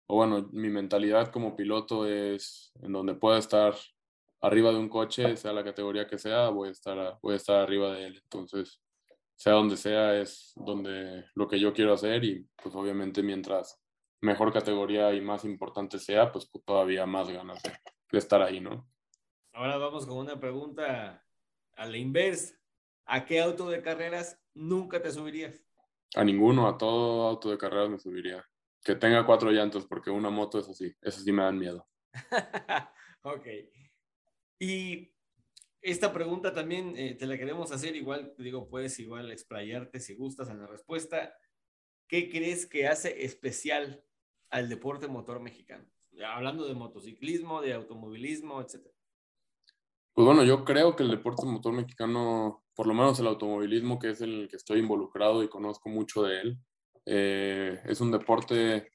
o 0.08 0.16
bueno, 0.16 0.50
mi 0.52 0.70
mentalidad 0.70 1.32
como 1.32 1.56
piloto 1.56 2.08
es 2.08 2.72
en 2.82 2.94
donde 2.94 3.13
pueda 3.13 3.38
estar 3.38 3.75
arriba 4.42 4.72
de 4.72 4.80
un 4.80 4.90
coche, 4.90 5.38
sea 5.38 5.54
la 5.54 5.63
categoría 5.63 6.08
que 6.08 6.18
sea, 6.18 6.50
voy 6.50 6.70
a 6.70 6.72
estar, 6.72 7.20
voy 7.22 7.34
a 7.34 7.38
estar 7.38 7.62
arriba 7.62 7.94
de 7.94 8.08
él. 8.08 8.20
Entonces, 8.24 8.82
sea 9.36 9.54
donde 9.54 9.78
sea, 9.78 10.20
es 10.20 10.54
donde 10.56 11.25
lo 11.36 11.48
que 11.48 11.60
yo 11.60 11.74
quiero 11.74 11.94
hacer 11.94 12.24
y 12.24 12.44
pues 12.56 12.74
obviamente 12.74 13.22
mientras 13.22 13.80
mejor 14.20 14.52
categoría 14.52 15.13
y 15.13 15.22
más 15.22 15.46
importante 15.46 16.00
sea, 16.00 16.32
pues, 16.32 16.50
todavía 16.66 17.06
más 17.06 17.30
ganas 17.30 17.62
de, 17.62 17.70
de 18.12 18.18
estar 18.18 18.42
ahí, 18.42 18.60
¿no? 18.60 18.92
Ahora 19.55 19.77
vamos 19.77 20.07
con 20.07 20.17
una 20.17 20.39
pregunta 20.39 21.24
a 21.75 21.86
la 21.86 21.98
inversa. 21.98 22.55
¿A 23.05 23.24
qué 23.24 23.39
auto 23.39 23.69
de 23.69 23.83
carreras 23.83 24.41
nunca 24.55 25.00
te 25.00 25.12
subirías? 25.12 25.63
A 26.15 26.24
ninguno, 26.24 26.67
a 26.67 26.75
todo 26.75 27.27
auto 27.27 27.51
de 27.51 27.60
carreras 27.60 27.88
me 27.88 28.00
subiría. 28.00 28.43
Que 28.83 28.95
tenga 28.95 29.24
cuatro 29.27 29.51
llantos, 29.51 29.86
porque 29.86 30.10
una 30.10 30.31
moto 30.31 30.57
es 30.57 30.67
así. 30.67 30.95
Eso 31.01 31.22
sí 31.22 31.31
me 31.31 31.43
dan 31.43 31.60
miedo. 31.60 31.88
ok. 33.22 33.48
Y 34.57 35.13
esta 35.81 36.12
pregunta 36.12 36.51
también 36.51 36.98
eh, 36.98 37.13
te 37.13 37.27
la 37.27 37.38
queremos 37.38 37.72
hacer. 37.72 37.95
Igual, 37.95 38.33
te 38.36 38.41
digo, 38.41 38.67
puedes 38.67 38.98
igual 39.00 39.31
explayarte 39.31 40.00
si 40.00 40.15
gustas 40.15 40.50
en 40.50 40.62
la 40.62 40.65
respuesta. 40.65 41.38
¿Qué 42.07 42.31
crees 42.31 42.65
que 42.65 42.88
hace 42.88 43.24
especial 43.24 44.03
al 44.50 44.67
deporte 44.67 45.07
motor 45.07 45.39
mexicano? 45.39 45.86
Hablando 46.25 46.67
de 46.67 46.74
motociclismo, 46.74 47.62
de 47.62 47.74
automovilismo, 47.74 48.60
etcétera. 48.60 48.92
Pues 50.13 50.25
bueno, 50.27 50.43
yo 50.43 50.63
creo 50.63 50.96
que 50.96 51.03
el 51.03 51.10
deporte 51.10 51.46
motor 51.46 51.74
mexicano, 51.74 52.63
por 52.75 52.86
lo 52.86 52.93
menos 52.93 53.20
el 53.20 53.27
automovilismo, 53.27 53.98
que 53.98 54.12
es 54.12 54.22
el 54.22 54.48
que 54.48 54.58
estoy 54.58 54.79
involucrado 54.79 55.43
y 55.43 55.50
conozco 55.50 55.89
mucho 55.89 56.22
de 56.24 56.39
él, 56.41 56.60
eh, 57.05 57.82
es 57.86 58.00
un 58.00 58.12
deporte 58.12 58.91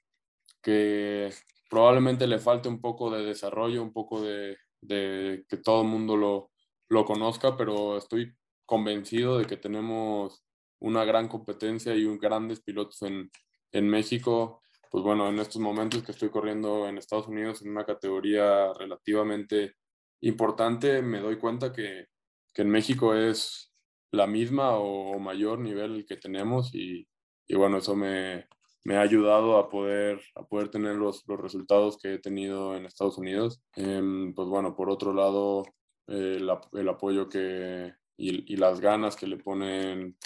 que 0.62 1.30
probablemente 1.68 2.26
le 2.28 2.38
falte 2.38 2.68
un 2.68 2.80
poco 2.80 3.10
de 3.10 3.25
desarrollo, 3.25 3.82
un 3.82 3.92
poco 3.92 4.22
de, 4.22 4.56
que 4.87 5.56
todo 5.64 5.82
el 5.82 5.88
mundo 5.88 6.16
lo, 6.16 6.50
lo 6.88 7.04
conozca, 7.04 7.56
pero 7.56 7.96
estoy 7.96 8.37
convencido 8.64 9.38
de 9.38 9.46
que 9.46 9.56
tenemos 9.56 10.44
una 10.80 11.04
gran 11.04 11.28
competencia 11.28 11.96
y 11.96 12.04
un 12.04 12.18
grandes 12.18 12.60
pilotos 12.60 13.02
en, 13.02 13.30
en 13.72 13.88
México. 13.88 14.62
Pues 14.90 15.02
bueno, 15.02 15.28
en 15.28 15.38
estos 15.40 15.60
momentos 15.60 16.04
que 16.04 16.12
estoy 16.12 16.30
corriendo 16.30 16.88
en 16.88 16.96
Estados 16.96 17.26
Unidos 17.28 17.62
en 17.62 17.70
una 17.70 17.84
categoría 17.84 18.72
relativamente 18.75 19.77
importante, 20.20 21.02
me 21.02 21.20
doy 21.20 21.38
cuenta 21.38 21.72
que, 21.72 22.06
que 22.54 22.62
en 22.62 22.70
México 22.70 23.14
es 23.14 23.72
la 24.10 24.26
misma 24.26 24.76
o, 24.76 25.18
mayor 25.18 25.58
nivel 25.58 26.06
que 26.06 26.16
tenemos 26.16 26.75
y, 26.75 27.06
y 27.46 27.54
bueno, 27.56 27.78
eso 27.78 27.94
me, 27.94 28.46
me, 28.84 28.96
ha 28.96 29.02
ayudado 29.02 29.58
a 29.58 29.68
poder, 29.68 30.20
a 30.34 30.44
poder 30.44 30.70
tener 30.70 30.96
los, 30.96 31.25
los 31.26 31.40
resultados 31.40 31.98
que 31.98 32.14
he 32.14 32.18
tenido 32.18 32.76
en 32.76 32.87
Estados 32.87 33.18
Unidos. 33.18 33.60
Em, 33.75 34.34
pues 34.34 34.48
bueno, 34.48 34.75
por 34.75 34.90
otro 34.90 35.12
lado, 35.12 35.64
el, 36.06 36.50
el 36.72 36.88
apoyo 36.88 37.28
que, 37.28 37.92
y, 38.16 38.52
y, 38.52 38.56
las 38.56 38.80
ganas 38.80 39.16
que 39.16 39.26
le 39.26 39.37
ponen 39.37 40.16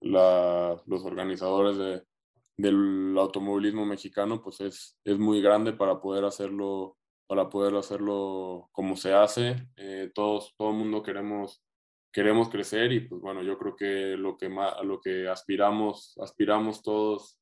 la, 0.00 0.80
los 0.86 1.04
organizadores 1.04 1.76
de, 1.78 2.02
del 2.58 3.16
automovilismo 3.16 3.86
mexicano, 3.86 4.42
pues 4.42 4.60
es, 4.60 4.98
es 5.04 5.18
muy 5.18 5.40
grande 5.40 5.72
para 5.72 6.00
poder 6.00 6.24
hacerlo 6.24 6.98
para 7.28 7.48
poder 7.50 7.76
hacerlo 7.76 8.68
como 8.72 8.96
se 8.96 9.12
hace. 9.12 9.68
Eh, 9.76 10.10
todos, 10.14 10.54
todo 10.56 10.70
el 10.70 10.76
mundo 10.76 11.02
queremos, 11.02 11.62
queremos 12.12 12.48
crecer 12.48 12.90
y 12.92 13.00
pues 13.00 13.20
bueno, 13.20 13.42
yo 13.42 13.58
creo 13.58 13.76
que 13.76 14.16
lo 14.16 14.36
que, 14.36 14.48
más, 14.48 14.74
lo 14.82 15.00
que 15.00 15.28
aspiramos, 15.28 16.18
aspiramos 16.20 16.82
todos 16.82 17.38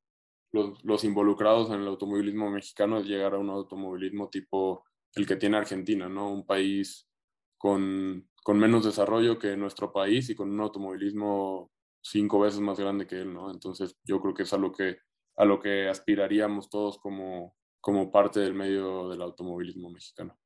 los, 0.53 0.85
los, 0.85 1.05
involucrados 1.05 1.71
en 1.71 1.81
el 1.81 1.87
automovilismo 1.87 2.51
mexicano 2.51 2.99
es 2.99 3.07
llegar 3.07 3.35
a 3.35 3.39
un 3.39 3.49
automovilismo 3.49 4.29
tipo 4.29 4.85
el 5.15 5.27
que 5.27 5.37
tiene 5.37 5.57
Argentina, 5.57 6.09
¿no? 6.09 6.31
Un 6.31 6.45
país 6.45 7.09
con, 7.57 8.29
con 8.43 8.59
menos 8.59 8.85
desarrollo 8.85 9.39
que 9.39 9.57
nuestro 9.57 9.93
país 9.93 10.29
y 10.31 10.35
con 10.35 10.51
un 10.51 10.61
automovilismo 10.61 11.71
cinco 12.03 12.41
veces 12.41 12.61
más 12.61 12.79
grande 12.79 13.07
que 13.07 13.21
él, 13.21 13.33
¿no? 13.33 13.51
Entonces 13.51 13.97
yo 14.05 14.21
creo 14.21 14.35
que 14.35 14.43
es 14.43 14.53
a 14.53 14.59
lo 14.59 14.73
que, 14.73 14.99
a 15.37 15.45
lo 15.45 15.61
que 15.61 15.89
aspiraríamos 15.89 16.69
todos 16.71 16.99
como, 16.99 17.55
como 17.81 18.11
parte 18.11 18.41
del 18.41 18.55
medio 18.55 19.09
del 19.09 19.23
automovilismo 19.23 19.91
mexicano. 19.91 20.39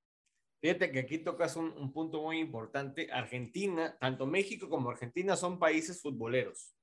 Fíjate 0.61 0.93
que 0.93 0.99
aquí 0.99 1.19
tocas 1.19 1.57
un, 1.57 1.93
punto 1.93 2.23
muy 2.23 2.39
importante. 2.39 3.11
Argentina, 3.11 3.97
tanto 3.99 4.27
México 4.27 4.69
como 4.69 4.91
Argentina 4.91 5.35
son 5.37 5.59
países 5.59 6.03
futboleros. 6.03 6.75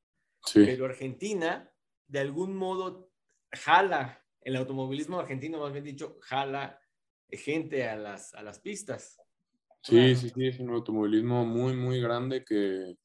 Sí. 0.43 0.63
Pero 0.65 0.85
Argentina, 0.85 1.71
de 2.07 2.19
algún 2.19 2.55
modo, 2.55 3.11
jala, 3.51 4.25
el 4.41 4.55
automovilismo 4.55 5.19
argentino, 5.19 5.59
más 5.59 5.71
bien 5.71 5.83
dicho, 5.83 6.17
jala 6.21 6.81
gente 7.29 7.87
a 7.87 7.95
las, 7.95 8.33
a 8.33 8.41
las 8.41 8.59
pistas. 8.59 9.19
Sí, 9.83 10.15
sí, 10.15 10.29
sí, 10.29 10.47
es 10.47 10.59
un 10.59 10.71
automovilismo 10.71 11.45
muy, 11.45 11.75
muy 11.75 12.01
grande 12.01 12.43
que, 12.43 12.95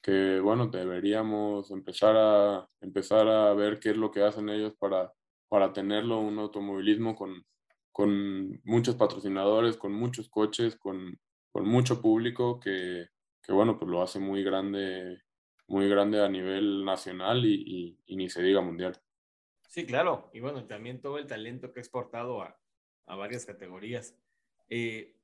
que, 0.00 0.40
bueno, 0.40 0.68
deberíamos 0.68 1.70
empezar 1.70 2.16
a, 2.16 2.68
empezar 2.80 3.28
a 3.28 3.52
ver 3.54 3.78
qué 3.78 3.90
es 3.90 3.96
lo 3.96 4.10
que 4.10 4.22
hacen 4.22 4.48
ellos 4.48 4.74
para 4.78 5.12
para 5.48 5.72
tenerlo 5.72 6.20
un 6.20 6.38
automovilismo 6.38 7.14
con, 7.14 7.44
con 7.92 8.60
muchos 8.64 8.96
patrocinadores, 8.96 9.76
con 9.76 9.92
muchos 9.92 10.28
coches, 10.28 10.76
con, 10.76 11.18
con 11.50 11.66
mucho 11.66 12.00
público 12.02 12.60
que, 12.60 13.08
que, 13.42 13.52
bueno, 13.52 13.78
pues 13.78 13.90
lo 13.90 14.02
hace 14.02 14.18
muy 14.18 14.42
grande, 14.42 15.22
muy 15.68 15.88
grande 15.88 16.22
a 16.22 16.28
nivel 16.28 16.84
nacional 16.84 17.44
y, 17.44 17.98
y, 18.06 18.16
ni 18.16 18.28
se 18.28 18.42
diga 18.42 18.60
mundial. 18.60 19.00
Sí, 19.68 19.86
claro. 19.86 20.30
Y 20.32 20.40
bueno, 20.40 20.66
también 20.66 21.00
todo 21.00 21.18
el 21.18 21.26
talento 21.26 21.72
que 21.72 21.80
ha 21.80 21.82
exportado 21.82 22.42
a, 22.42 22.58
a 23.06 23.16
varias 23.16 23.46
categorías. 23.46 24.14
Eh, 24.68 25.16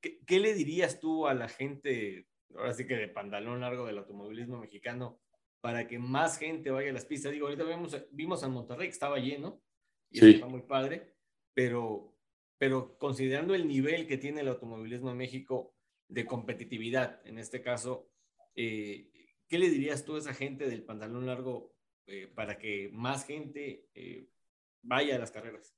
¿qué, 0.00 0.20
¿qué, 0.26 0.40
le 0.40 0.54
dirías 0.54 1.00
tú 1.00 1.26
a 1.26 1.34
la 1.34 1.48
gente, 1.48 2.26
ahora 2.56 2.74
sí 2.74 2.86
que 2.86 2.96
de 2.96 3.08
pantalón 3.08 3.60
largo 3.60 3.86
del 3.86 3.98
automovilismo 3.98 4.58
mexicano, 4.58 5.20
para 5.64 5.86
que 5.86 5.98
más 5.98 6.36
gente 6.36 6.70
vaya 6.70 6.90
a 6.90 6.92
las 6.92 7.06
pistas. 7.06 7.32
Digo, 7.32 7.46
ahorita 7.46 7.64
vimos, 7.64 7.96
vimos 8.10 8.44
a 8.44 8.48
Monterrey 8.50 8.86
que 8.86 8.92
estaba 8.92 9.18
lleno 9.18 9.62
y 10.10 10.18
sí. 10.18 10.30
está 10.32 10.44
muy 10.44 10.60
padre, 10.60 11.14
pero, 11.54 12.14
pero 12.58 12.98
considerando 12.98 13.54
el 13.54 13.66
nivel 13.66 14.06
que 14.06 14.18
tiene 14.18 14.42
el 14.42 14.48
automovilismo 14.48 15.10
en 15.10 15.16
México 15.16 15.74
de 16.06 16.26
competitividad, 16.26 17.26
en 17.26 17.38
este 17.38 17.62
caso, 17.62 18.10
eh, 18.54 19.10
¿qué 19.48 19.58
le 19.58 19.70
dirías 19.70 20.04
tú 20.04 20.16
a 20.16 20.18
esa 20.18 20.34
gente 20.34 20.68
del 20.68 20.84
pantalón 20.84 21.24
largo 21.24 21.72
eh, 22.08 22.26
para 22.26 22.58
que 22.58 22.90
más 22.92 23.24
gente 23.24 23.88
eh, 23.94 24.28
vaya 24.82 25.16
a 25.16 25.18
las 25.18 25.30
carreras? 25.30 25.74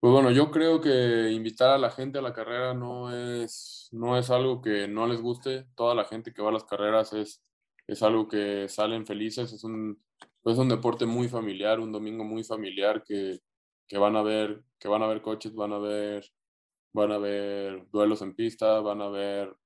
Pues 0.00 0.14
bueno, 0.14 0.30
yo 0.30 0.50
creo 0.50 0.80
que 0.80 1.30
invitar 1.30 1.68
a 1.68 1.78
la 1.78 1.90
gente 1.90 2.18
a 2.18 2.22
la 2.22 2.32
carrera 2.32 2.72
no 2.72 3.14
es, 3.14 3.90
no 3.92 4.16
es 4.16 4.30
algo 4.30 4.62
que 4.62 4.88
no 4.88 5.06
les 5.06 5.20
guste. 5.20 5.66
Toda 5.74 5.94
la 5.94 6.06
gente 6.06 6.32
que 6.32 6.40
va 6.40 6.48
a 6.48 6.54
las 6.54 6.64
carreras 6.64 7.12
es 7.12 7.45
es 7.86 8.02
algo 8.02 8.28
que 8.28 8.68
salen 8.68 9.06
felices, 9.06 9.52
es 9.52 9.64
un, 9.64 10.02
es 10.44 10.58
un 10.58 10.68
deporte 10.68 11.06
muy 11.06 11.28
familiar, 11.28 11.80
un 11.80 11.92
domingo 11.92 12.24
muy 12.24 12.44
familiar 12.44 13.02
que, 13.04 13.40
que, 13.86 13.98
van 13.98 14.16
a 14.16 14.22
ver, 14.22 14.62
que 14.78 14.88
van 14.88 15.02
a 15.02 15.06
ver 15.06 15.22
coches, 15.22 15.54
van 15.54 15.72
a 15.72 15.78
ver, 15.78 16.24
van 16.92 17.12
a 17.12 17.18
ver 17.18 17.86
duelos 17.90 18.22
en 18.22 18.34
pista, 18.34 18.80
van 18.80 19.02
a 19.02 19.08
ver 19.08 19.56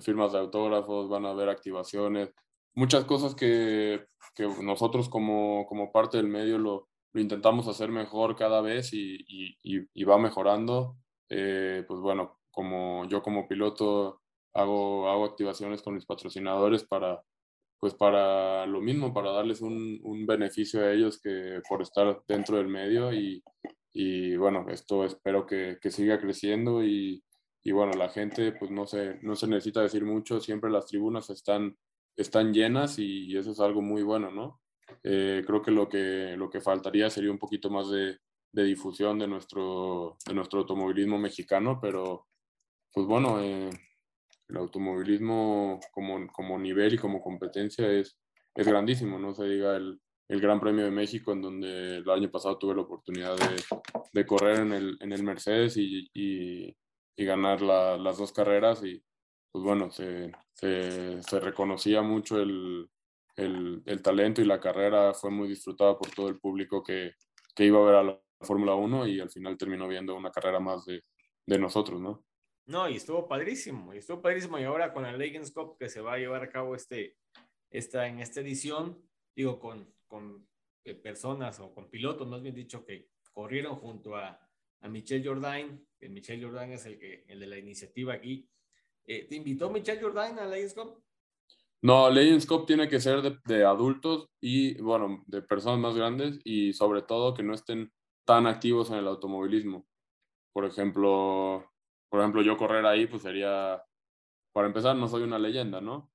firmas 0.00 0.32
de 0.32 0.38
autógrafos, 0.38 1.08
van 1.08 1.26
a 1.26 1.32
ver 1.32 1.48
activaciones, 1.48 2.30
muchas 2.74 3.04
cosas 3.04 3.34
que, 3.34 4.06
que 4.34 4.46
nosotros 4.62 5.08
como, 5.08 5.66
como, 5.66 5.90
parte 5.90 6.18
del 6.18 6.28
medio 6.28 6.58
lo, 6.58 6.88
lo, 7.12 7.20
intentamos 7.20 7.66
hacer 7.68 7.90
mejor 7.90 8.36
cada 8.36 8.60
vez 8.60 8.92
y, 8.92 9.24
y, 9.62 10.04
va 10.04 10.18
mejorando. 10.18 10.96
Eh, 11.28 11.84
pues 11.88 12.00
bueno, 12.00 12.38
como 12.50 13.06
yo 13.08 13.22
como 13.22 13.48
piloto 13.48 14.22
hago, 14.54 15.08
hago 15.08 15.24
activaciones 15.24 15.82
con 15.82 15.94
mis 15.94 16.06
patrocinadores 16.06 16.84
para, 16.84 17.22
pues 17.78 17.94
para 17.94 18.66
lo 18.66 18.80
mismo, 18.80 19.12
para 19.12 19.32
darles 19.32 19.60
un, 19.60 20.00
un, 20.02 20.26
beneficio 20.26 20.80
a 20.80 20.92
ellos 20.92 21.20
que 21.20 21.60
por 21.68 21.82
estar 21.82 22.22
dentro 22.26 22.56
del 22.56 22.68
medio 22.68 23.12
y, 23.12 23.42
y 23.92 24.36
bueno, 24.36 24.66
esto 24.68 25.04
espero 25.04 25.46
que, 25.46 25.78
que 25.80 25.90
siga 25.90 26.18
creciendo 26.20 26.84
y, 26.84 27.22
y, 27.62 27.72
bueno, 27.72 27.92
la 27.92 28.08
gente 28.08 28.52
pues 28.52 28.70
no 28.70 28.86
se, 28.86 29.18
no 29.22 29.36
se 29.36 29.46
necesita 29.46 29.82
decir 29.82 30.04
mucho, 30.04 30.40
siempre 30.40 30.70
las 30.70 30.86
tribunas 30.86 31.30
están, 31.30 31.76
están 32.16 32.52
llenas 32.52 32.98
y, 32.98 33.36
eso 33.36 33.52
es 33.52 33.60
algo 33.60 33.82
muy 33.82 34.02
bueno, 34.02 34.30
¿no? 34.30 34.60
Eh, 35.02 35.42
creo 35.46 35.62
que 35.62 35.70
lo, 35.70 35.88
que 35.88 36.34
lo 36.36 36.48
que 36.48 36.60
faltaría 36.60 37.10
sería 37.10 37.30
un 37.30 37.38
poquito 37.38 37.70
más 37.70 37.90
de, 37.90 38.18
de 38.52 38.64
difusión 38.64 39.18
de 39.18 39.26
nuestro, 39.28 40.16
de 40.26 40.34
nuestro 40.34 40.60
automovilismo 40.60 41.18
mexicano, 41.18 41.78
pero 41.80 42.26
pues 42.92 43.06
bueno, 43.06 43.42
eh, 43.42 43.68
el 44.48 44.56
automovilismo 44.56 45.80
como, 45.92 46.26
como 46.28 46.58
nivel 46.58 46.94
y 46.94 46.98
como 46.98 47.20
competencia 47.20 47.90
es, 47.90 48.18
es 48.54 48.66
grandísimo, 48.66 49.18
no 49.18 49.34
se 49.34 49.44
diga 49.44 49.76
el, 49.76 50.00
el 50.28 50.40
Gran 50.40 50.60
Premio 50.60 50.84
de 50.84 50.90
México, 50.90 51.32
en 51.32 51.42
donde 51.42 51.98
el 51.98 52.10
año 52.10 52.30
pasado 52.30 52.58
tuve 52.58 52.74
la 52.74 52.82
oportunidad 52.82 53.36
de, 53.36 53.62
de 54.12 54.26
correr 54.26 54.60
en 54.60 54.72
el, 54.72 54.96
en 55.00 55.12
el 55.12 55.22
Mercedes 55.22 55.76
y, 55.76 56.08
y, 56.12 56.76
y 57.16 57.24
ganar 57.24 57.62
la, 57.62 57.96
las 57.96 58.18
dos 58.18 58.32
carreras 58.32 58.84
y 58.84 59.02
pues 59.52 59.64
bueno, 59.64 59.90
se, 59.90 60.32
se, 60.52 61.22
se 61.22 61.40
reconocía 61.40 62.02
mucho 62.02 62.40
el, 62.40 62.90
el, 63.36 63.82
el, 63.86 64.02
talento 64.02 64.42
y 64.42 64.44
la 64.44 64.60
carrera 64.60 65.14
fue 65.14 65.30
muy 65.30 65.48
disfrutada 65.48 65.96
por 65.96 66.10
todo 66.10 66.28
el 66.28 66.38
público 66.38 66.82
que, 66.82 67.12
que 67.54 67.64
iba 67.64 67.80
a 67.80 67.84
ver 67.86 67.94
a 67.94 68.02
la 68.02 68.20
Fórmula 68.40 68.74
1 68.74 69.06
y 69.06 69.20
al 69.20 69.30
final 69.30 69.56
terminó 69.56 69.88
viendo 69.88 70.14
una 70.14 70.30
carrera 70.30 70.60
más 70.60 70.84
de, 70.84 71.04
de 71.46 71.58
nosotros, 71.58 72.00
¿no? 72.00 72.24
No, 72.66 72.88
y 72.88 72.96
estuvo 72.96 73.28
padrísimo, 73.28 73.94
y 73.94 73.98
estuvo 73.98 74.20
padrísimo. 74.20 74.58
Y 74.58 74.64
ahora 74.64 74.92
con 74.92 75.04
la 75.04 75.12
Legends 75.12 75.52
Cup 75.52 75.76
que 75.78 75.88
se 75.88 76.00
va 76.00 76.14
a 76.14 76.18
llevar 76.18 76.42
a 76.42 76.50
cabo 76.50 76.74
este, 76.74 77.16
esta, 77.70 78.08
en 78.08 78.18
esta 78.18 78.40
edición, 78.40 79.00
digo, 79.36 79.60
con, 79.60 79.94
con 80.08 80.48
eh, 80.84 80.94
personas 80.94 81.60
o 81.60 81.72
con 81.72 81.88
pilotos, 81.88 82.26
más 82.26 82.42
bien 82.42 82.56
dicho, 82.56 82.84
que 82.84 83.08
corrieron 83.32 83.76
junto 83.76 84.16
a, 84.16 84.40
a 84.80 84.88
Michel 84.88 85.24
Jordain, 85.24 85.86
que 85.98 86.08
Michel 86.08 86.42
Jordain 86.42 86.72
es 86.72 86.86
el, 86.86 86.98
que, 86.98 87.24
el 87.28 87.38
de 87.38 87.46
la 87.46 87.58
iniciativa 87.58 88.14
aquí. 88.14 88.48
Eh, 89.04 89.26
¿Te 89.28 89.36
invitó 89.36 89.70
Michel 89.70 90.00
Jordain 90.00 90.36
a 90.40 90.46
Legends 90.46 90.74
Cup? 90.74 91.02
No, 91.82 92.10
Legends 92.10 92.46
Cup 92.46 92.66
tiene 92.66 92.88
que 92.88 92.98
ser 92.98 93.22
de, 93.22 93.38
de, 93.44 93.64
adultos 93.64 94.28
y, 94.40 94.80
bueno, 94.80 95.22
de 95.28 95.40
personas 95.42 95.78
más 95.78 95.94
grandes 95.94 96.40
y 96.42 96.72
sobre 96.72 97.02
todo 97.02 97.32
que 97.32 97.44
no 97.44 97.54
estén 97.54 97.92
tan 98.24 98.48
activos 98.48 98.90
en 98.90 98.96
el 98.96 99.06
automovilismo. 99.06 99.86
Por 100.52 100.64
ejemplo, 100.64 101.70
por 102.08 102.20
ejemplo, 102.20 102.42
yo 102.42 102.56
correr 102.56 102.84
ahí, 102.86 103.06
pues 103.06 103.22
sería, 103.22 103.82
para 104.52 104.66
empezar, 104.66 104.96
no 104.96 105.08
soy 105.08 105.22
una 105.22 105.38
leyenda, 105.38 105.80
¿no? 105.80 106.10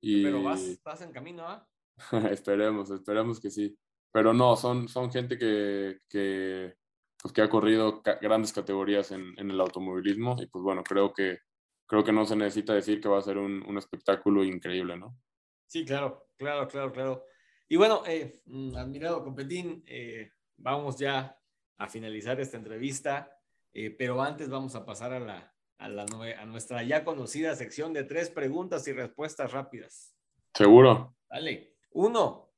Y... 0.00 0.22
Pero 0.22 0.42
vas, 0.42 0.80
vas 0.82 1.00
en 1.02 1.12
camino, 1.12 1.46
¿ah? 1.46 1.68
esperemos, 2.30 2.90
esperemos 2.90 3.40
que 3.40 3.50
sí. 3.50 3.76
Pero 4.12 4.32
no, 4.32 4.56
son, 4.56 4.88
son 4.88 5.10
gente 5.10 5.36
que, 5.38 5.98
que, 6.08 6.74
pues, 7.20 7.32
que 7.32 7.42
ha 7.42 7.48
corrido 7.48 8.02
ca 8.02 8.18
grandes 8.20 8.52
categorías 8.52 9.10
en, 9.10 9.38
en, 9.38 9.50
el 9.50 9.60
automovilismo 9.60 10.36
y 10.38 10.46
pues 10.46 10.62
bueno, 10.62 10.82
creo 10.82 11.12
que, 11.12 11.40
creo 11.86 12.02
que 12.02 12.12
no 12.12 12.24
se 12.24 12.36
necesita 12.36 12.72
decir 12.72 13.00
que 13.00 13.08
va 13.08 13.18
a 13.18 13.22
ser 13.22 13.36
un, 13.36 13.62
un 13.66 13.78
espectáculo 13.78 14.42
increíble, 14.44 14.96
¿no? 14.96 15.18
Sí, 15.66 15.84
claro, 15.84 16.28
claro, 16.38 16.66
claro, 16.68 16.92
claro. 16.92 17.24
Y 17.68 17.76
bueno, 17.76 18.02
eh, 18.06 18.40
mm, 18.46 18.76
admirado 18.76 19.24
Competín, 19.24 19.82
eh, 19.86 20.30
vamos 20.56 20.98
ya 20.98 21.36
a 21.78 21.88
finalizar 21.88 22.40
esta 22.40 22.56
entrevista. 22.56 23.35
Eh, 23.78 23.90
pero 23.90 24.22
antes 24.22 24.48
vamos 24.48 24.74
a 24.74 24.86
pasar 24.86 25.12
a, 25.12 25.20
la, 25.20 25.54
a, 25.76 25.88
la, 25.90 26.04
a 26.38 26.46
nuestra 26.46 26.82
ya 26.82 27.04
conocida 27.04 27.54
sección 27.54 27.92
de 27.92 28.04
tres 28.04 28.30
preguntas 28.30 28.88
y 28.88 28.94
respuestas 28.94 29.52
rápidas. 29.52 30.16
Seguro. 30.54 31.14
Dale. 31.28 31.76
Uno, 31.90 32.54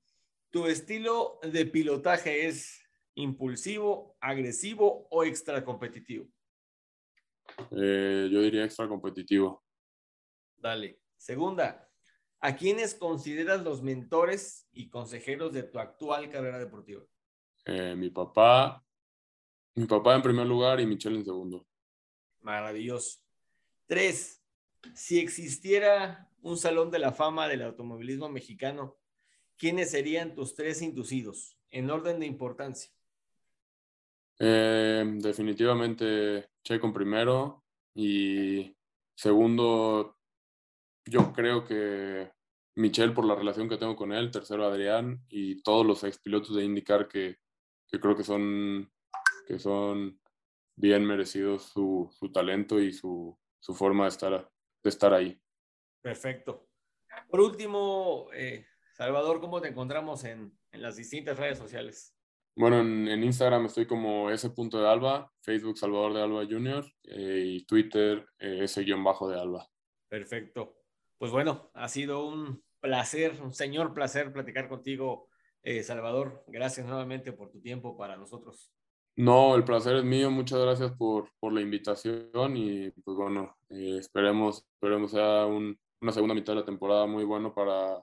¿tu 0.48 0.66
estilo 0.66 1.40
de 1.42 1.66
pilotaje 1.66 2.46
es 2.46 2.80
impulsivo, 3.16 4.16
agresivo 4.20 5.08
o 5.10 5.24
extra 5.24 5.64
competitivo? 5.64 6.28
Eh, 7.72 8.28
yo 8.30 8.40
diría 8.40 8.64
extra 8.64 8.86
competitivo. 8.86 9.64
Dale. 10.56 11.00
Segunda, 11.16 11.90
¿a 12.38 12.54
quiénes 12.54 12.94
consideras 12.94 13.64
los 13.64 13.82
mentores 13.82 14.68
y 14.70 14.88
consejeros 14.88 15.52
de 15.52 15.64
tu 15.64 15.80
actual 15.80 16.30
carrera 16.30 16.60
deportiva? 16.60 17.02
Eh, 17.64 17.96
mi 17.96 18.10
papá, 18.10 18.84
mi 19.74 19.86
papá 19.86 20.14
en 20.14 20.22
primer 20.22 20.46
lugar 20.46 20.80
y 20.80 20.86
Michelle 20.86 21.18
en 21.18 21.24
segundo. 21.24 21.66
Maravilloso. 22.40 23.20
Tres, 23.86 24.42
si 24.94 25.18
existiera 25.18 26.28
un 26.42 26.56
salón 26.56 26.90
de 26.90 26.98
la 26.98 27.12
fama 27.12 27.48
del 27.48 27.62
automovilismo 27.62 28.28
mexicano, 28.28 28.96
¿quiénes 29.56 29.90
serían 29.90 30.34
tus 30.34 30.54
tres 30.54 30.82
inducidos 30.82 31.56
en 31.70 31.90
orden 31.90 32.20
de 32.20 32.26
importancia? 32.26 32.92
Eh, 34.38 35.04
definitivamente 35.16 36.50
Checo 36.62 36.92
primero 36.92 37.64
y 37.94 38.76
segundo, 39.14 40.16
yo 41.04 41.32
creo 41.32 41.64
que 41.64 42.30
Michelle 42.76 43.12
por 43.12 43.24
la 43.24 43.34
relación 43.34 43.68
que 43.68 43.76
tengo 43.76 43.96
con 43.96 44.12
él, 44.12 44.30
tercero 44.30 44.64
Adrián 44.64 45.24
y 45.28 45.60
todos 45.62 45.84
los 45.84 46.04
expilotos 46.04 46.54
de 46.54 46.64
indicar 46.64 47.08
que, 47.08 47.38
que 47.88 47.98
creo 47.98 48.16
que 48.16 48.22
son 48.22 48.88
que 49.48 49.58
son 49.58 50.20
bien 50.76 51.06
merecidos 51.06 51.62
su, 51.62 52.10
su 52.12 52.30
talento 52.30 52.78
y 52.78 52.92
su, 52.92 53.36
su, 53.58 53.74
forma 53.74 54.04
de 54.04 54.10
estar, 54.10 54.50
de 54.82 54.90
estar 54.90 55.14
ahí. 55.14 55.40
Perfecto. 56.02 56.68
Por 57.30 57.40
último, 57.40 58.28
eh, 58.34 58.66
Salvador, 58.92 59.40
¿cómo 59.40 59.62
te 59.62 59.68
encontramos 59.68 60.22
en, 60.24 60.52
en, 60.70 60.82
las 60.82 60.96
distintas 60.96 61.38
redes 61.38 61.56
sociales? 61.56 62.14
Bueno, 62.54 62.80
en, 62.80 63.08
en 63.08 63.24
Instagram 63.24 63.64
estoy 63.64 63.86
como 63.86 64.30
ese 64.30 64.50
punto 64.50 64.78
de 64.80 64.88
Alba, 64.88 65.32
Facebook 65.40 65.78
Salvador 65.78 66.12
de 66.12 66.22
Alba 66.22 66.44
Junior 66.44 66.84
eh, 67.04 67.42
y 67.46 67.64
Twitter 67.64 68.26
eh, 68.38 68.60
ese 68.64 68.82
guion 68.82 69.02
bajo 69.02 69.30
de 69.30 69.40
Alba. 69.40 69.66
Perfecto. 70.08 70.76
Pues 71.16 71.32
bueno, 71.32 71.70
ha 71.72 71.88
sido 71.88 72.26
un 72.26 72.62
placer, 72.80 73.40
un 73.40 73.54
señor 73.54 73.94
placer 73.94 74.30
platicar 74.30 74.68
contigo, 74.68 75.30
eh, 75.62 75.82
Salvador. 75.82 76.44
Gracias 76.48 76.86
nuevamente 76.86 77.32
por 77.32 77.50
tu 77.50 77.60
tiempo 77.62 77.96
para 77.96 78.16
nosotros. 78.16 78.72
No, 79.18 79.56
el 79.56 79.64
placer 79.64 79.96
es 79.96 80.04
mío. 80.04 80.30
Muchas 80.30 80.60
gracias 80.60 80.92
por, 80.92 81.28
por 81.40 81.52
la 81.52 81.60
invitación 81.60 82.56
y 82.56 82.88
pues 82.90 83.16
bueno, 83.16 83.56
eh, 83.68 83.96
esperemos, 83.98 84.64
esperemos 84.74 85.10
sea 85.10 85.44
un, 85.44 85.76
una 86.00 86.12
segunda 86.12 86.36
mitad 86.36 86.52
de 86.52 86.60
la 86.60 86.64
temporada 86.64 87.04
muy 87.06 87.24
bueno 87.24 87.52
para, 87.52 88.00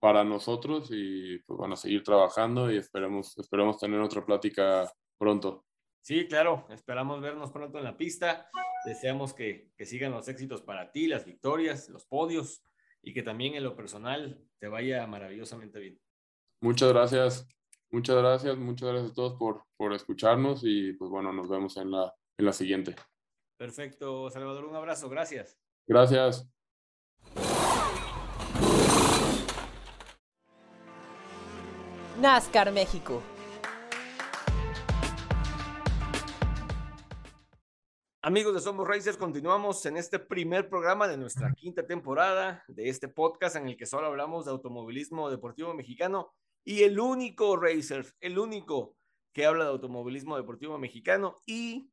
para 0.00 0.24
nosotros 0.24 0.88
y 0.90 1.38
pues 1.46 1.56
bueno, 1.56 1.76
seguir 1.76 2.02
trabajando 2.02 2.68
y 2.68 2.78
esperemos, 2.78 3.38
esperemos 3.38 3.78
tener 3.78 4.00
otra 4.00 4.26
plática 4.26 4.92
pronto. 5.18 5.64
Sí, 6.02 6.26
claro, 6.26 6.66
esperamos 6.70 7.20
vernos 7.20 7.52
pronto 7.52 7.78
en 7.78 7.84
la 7.84 7.96
pista. 7.96 8.50
Deseamos 8.84 9.32
que, 9.32 9.70
que 9.76 9.86
sigan 9.86 10.10
los 10.10 10.26
éxitos 10.26 10.62
para 10.62 10.90
ti, 10.90 11.06
las 11.06 11.26
victorias, 11.26 11.88
los 11.90 12.06
podios 12.06 12.64
y 13.02 13.14
que 13.14 13.22
también 13.22 13.54
en 13.54 13.62
lo 13.62 13.76
personal 13.76 14.42
te 14.58 14.66
vaya 14.66 15.06
maravillosamente 15.06 15.78
bien. 15.78 16.00
Muchas 16.60 16.88
gracias. 16.88 17.46
Muchas 17.92 18.16
gracias, 18.16 18.56
muchas 18.56 18.88
gracias 18.88 19.10
a 19.10 19.14
todos 19.14 19.34
por, 19.34 19.64
por 19.76 19.92
escucharnos 19.92 20.60
y 20.62 20.92
pues 20.92 21.10
bueno, 21.10 21.32
nos 21.32 21.48
vemos 21.48 21.76
en 21.76 21.90
la, 21.90 22.14
en 22.38 22.46
la 22.46 22.52
siguiente. 22.52 22.94
Perfecto, 23.56 24.30
Salvador, 24.30 24.64
un 24.64 24.76
abrazo, 24.76 25.08
gracias. 25.08 25.58
Gracias. 25.88 26.48
NASCAR 32.20 32.70
México. 32.70 33.22
Amigos 38.22 38.54
de 38.54 38.60
Somos 38.60 38.86
Racers, 38.86 39.16
continuamos 39.16 39.84
en 39.86 39.96
este 39.96 40.20
primer 40.20 40.68
programa 40.68 41.08
de 41.08 41.16
nuestra 41.16 41.52
quinta 41.54 41.86
temporada 41.86 42.62
de 42.68 42.88
este 42.88 43.08
podcast 43.08 43.56
en 43.56 43.66
el 43.66 43.76
que 43.76 43.86
solo 43.86 44.06
hablamos 44.06 44.44
de 44.44 44.52
automovilismo 44.52 45.28
deportivo 45.28 45.74
mexicano 45.74 46.32
y 46.64 46.82
el 46.82 46.98
único 46.98 47.56
racer, 47.56 48.06
el 48.20 48.38
único 48.38 48.96
que 49.32 49.46
habla 49.46 49.64
de 49.64 49.70
automovilismo 49.70 50.36
deportivo 50.36 50.78
mexicano 50.78 51.40
y 51.46 51.90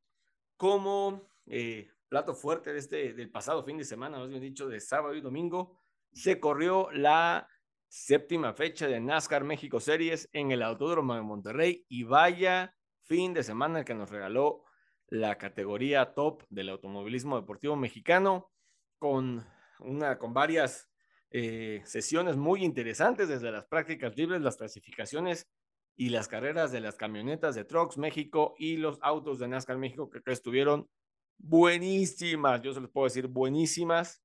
como 0.57 1.29
eh, 1.45 1.89
plato 2.09 2.33
fuerte 2.33 2.73
de 2.73 2.79
este, 2.79 3.13
del 3.13 3.29
pasado 3.29 3.63
fin 3.63 3.77
de 3.77 3.85
semana, 3.85 4.17
más 4.19 4.29
bien 4.29 4.41
dicho, 4.41 4.67
de 4.67 4.79
sábado 4.79 5.15
y 5.15 5.21
domingo, 5.21 5.79
se 6.11 6.39
corrió 6.39 6.89
la 6.91 7.47
séptima 7.87 8.53
fecha 8.53 8.87
de 8.87 8.99
NASCAR 8.99 9.43
México 9.43 9.79
Series 9.79 10.29
en 10.33 10.51
el 10.51 10.61
Autódromo 10.61 11.15
de 11.15 11.21
Monterrey 11.21 11.85
y 11.87 12.03
vaya 12.03 12.73
fin 13.03 13.33
de 13.33 13.43
semana 13.43 13.85
que 13.85 13.93
nos 13.93 14.09
regaló 14.09 14.63
la 15.07 15.37
categoría 15.37 16.13
top 16.13 16.43
del 16.49 16.69
automovilismo 16.69 17.39
deportivo 17.39 17.75
mexicano 17.75 18.51
con 18.99 19.45
una 19.79 20.17
con 20.17 20.33
varias 20.33 20.89
eh, 21.31 21.81
sesiones 21.85 22.37
muy 22.37 22.63
interesantes 22.63 23.27
desde 23.27 23.51
las 23.51 23.65
prácticas 23.65 24.15
libres, 24.15 24.41
las 24.41 24.57
clasificaciones 24.57 25.47
y 25.95 26.09
las 26.09 26.27
carreras 26.27 26.71
de 26.71 26.79
las 26.79 26.95
camionetas 26.95 27.55
de 27.55 27.65
Trucks 27.65 27.97
México 27.97 28.55
y 28.57 28.77
los 28.77 28.97
autos 29.01 29.39
de 29.39 29.47
NASCAR 29.47 29.77
México 29.77 30.09
que, 30.09 30.21
estuvieron 30.31 30.89
buenísimas, 31.37 32.61
yo 32.61 32.73
se 32.73 32.81
les 32.81 32.89
puedo 32.89 33.05
decir 33.05 33.27
buenísimas. 33.27 34.23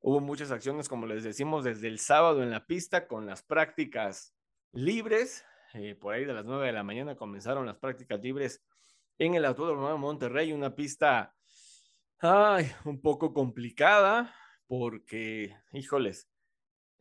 Hubo 0.00 0.20
muchas 0.20 0.50
acciones, 0.50 0.88
como 0.88 1.06
les 1.06 1.24
decimos, 1.24 1.64
desde 1.64 1.88
el 1.88 1.98
sábado 1.98 2.42
en 2.42 2.50
la 2.50 2.66
pista 2.66 3.06
con 3.06 3.26
las 3.26 3.42
prácticas 3.42 4.34
libres. 4.72 5.44
Eh, 5.72 5.94
por 5.94 6.14
ahí 6.14 6.24
de 6.24 6.34
las 6.34 6.44
9 6.44 6.66
de 6.66 6.72
la 6.72 6.82
mañana 6.84 7.16
comenzaron 7.16 7.66
las 7.66 7.78
prácticas 7.78 8.20
libres 8.20 8.62
en 9.18 9.34
el 9.34 9.44
Autódromo 9.44 9.88
de 9.88 9.96
Monterrey, 9.96 10.52
una 10.52 10.74
pista 10.74 11.34
ay, 12.20 12.70
un 12.84 13.00
poco 13.00 13.32
complicada 13.32 14.34
porque, 14.66 15.56
híjoles, 15.72 16.28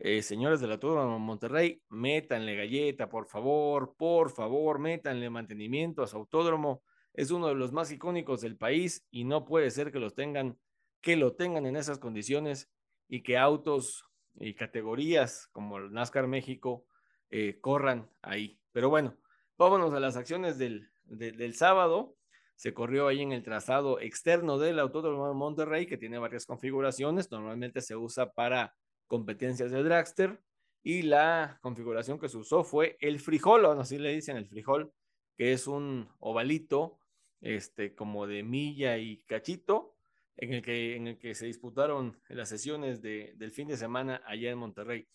eh, 0.06 0.22
señores 0.22 0.60
de 0.60 0.68
la 0.68 0.78
Turma 0.78 1.18
Monterrey, 1.18 1.82
métanle 1.88 2.58
galleta, 2.58 3.08
por 3.08 3.26
favor, 3.26 3.96
por 3.96 4.32
favor, 4.32 4.78
métanle 4.78 5.30
mantenimiento 5.30 6.04
a 6.04 6.08
su 6.08 6.18
autódromo. 6.18 6.84
Es 7.14 7.32
uno 7.32 7.48
de 7.48 7.56
los 7.56 7.72
más 7.72 7.90
icónicos 7.90 8.42
del 8.42 8.58
país 8.58 9.08
y 9.12 9.24
no 9.24 9.46
puede 9.46 9.72
ser 9.72 9.94
que 9.94 10.00
los 10.00 10.14
tengan, 10.14 10.60
que 11.00 11.16
lo 11.16 11.36
tengan 11.36 11.66
en 11.66 11.78
esas 11.78 12.00
condiciones 12.00 12.70
y 13.08 13.24
que 13.24 13.38
autos 13.38 14.04
y 14.36 14.56
categorías 14.56 15.48
como 15.54 15.78
el 15.78 15.94
NASCAR 15.94 16.28
México 16.28 16.86
eh, 17.30 17.62
corran 17.62 18.10
ahí. 18.22 18.60
Pero 18.74 18.90
bueno, 18.90 19.16
vámonos 19.58 19.94
a 19.94 20.02
las 20.02 20.18
acciones 20.18 20.58
del, 20.58 20.90
de, 21.06 21.32
del 21.32 21.56
sábado. 21.56 22.18
Se 22.58 22.74
corrió 22.74 23.08
ahí 23.08 23.22
en 23.22 23.32
el 23.32 23.42
trazado 23.42 24.02
externo 24.02 24.58
del 24.58 24.80
Autódromo 24.80 25.30
de 25.30 25.34
Monterrey, 25.34 25.86
que 25.86 25.98
tiene 25.98 26.18
varias 26.18 26.46
configuraciones. 26.46 27.32
Normalmente 27.32 27.80
se 27.80 27.96
usa 27.96 28.34
para 28.34 28.76
competencias 29.08 29.72
de 29.72 29.84
dragster 29.84 30.42
y 30.84 31.04
la 31.04 31.60
configuración 31.62 32.20
que 32.20 32.30
se 32.30 32.38
usó 32.38 32.64
fue 32.64 32.98
el 33.00 33.20
frijol, 33.20 33.66
o 33.66 33.72
así 33.72 33.98
le 33.98 34.14
dicen 34.14 34.38
el 34.38 34.48
frijol, 34.48 34.92
que 35.38 35.54
es 35.54 35.68
un 35.68 36.10
ovalito, 36.20 37.00
este, 37.42 37.96
como 37.96 38.28
de 38.28 38.44
milla 38.44 38.98
y 38.98 39.18
cachito, 39.24 39.96
en 40.38 40.54
el 40.54 40.62
que, 40.62 40.96
en 40.96 41.08
el 41.08 41.18
que 41.18 41.36
se 41.36 41.46
disputaron 41.46 42.20
las 42.28 42.50
sesiones 42.50 43.02
de, 43.02 43.34
del 43.38 43.52
fin 43.52 43.68
de 43.68 43.78
semana 43.78 44.22
allá 44.26 44.52
en 44.52 44.58
Monterrey. 44.58 45.08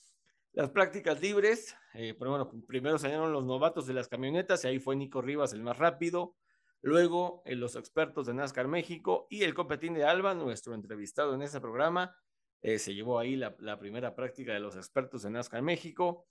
Las 0.52 0.70
prácticas 0.70 1.20
libres, 1.20 1.76
eh, 1.94 2.14
bueno, 2.18 2.50
primero 2.66 2.98
salieron 2.98 3.32
los 3.32 3.44
novatos 3.44 3.86
de 3.86 3.94
las 3.94 4.08
camionetas 4.08 4.64
y 4.64 4.68
ahí 4.68 4.78
fue 4.78 4.96
Nico 4.96 5.20
Rivas 5.20 5.52
el 5.52 5.62
más 5.62 5.78
rápido. 5.78 6.34
Luego 6.80 7.42
eh, 7.44 7.54
los 7.54 7.76
expertos 7.76 8.26
de 8.26 8.34
NASCAR 8.34 8.68
México 8.68 9.26
y 9.30 9.42
el 9.42 9.54
Copetín 9.54 9.94
de 9.94 10.04
Alba, 10.04 10.34
nuestro 10.34 10.74
entrevistado 10.74 11.34
en 11.34 11.42
ese 11.42 11.60
programa, 11.60 12.16
eh, 12.62 12.78
se 12.78 12.94
llevó 12.94 13.18
ahí 13.18 13.36
la, 13.36 13.78
primera 13.78 14.14
práctica 14.14 14.52
de 14.52 14.60
los 14.60 14.76
expertos 14.76 15.22
de 15.22 15.30
NASCAR 15.30 15.62
México. 15.62 16.26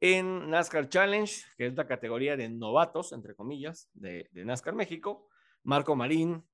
En 0.00 0.50
NASCAR 0.50 0.88
Challenge, 0.88 1.32
que 1.56 1.66
es 1.66 1.76
la 1.76 1.86
categoría 1.86 2.36
de 2.36 2.48
novatos, 2.48 3.12
entre 3.12 3.34
comillas, 3.34 3.88
de, 3.94 4.28
NASCAR 4.32 4.74
México, 4.74 5.28
Marco 5.62 5.94
Marín, 5.94 6.44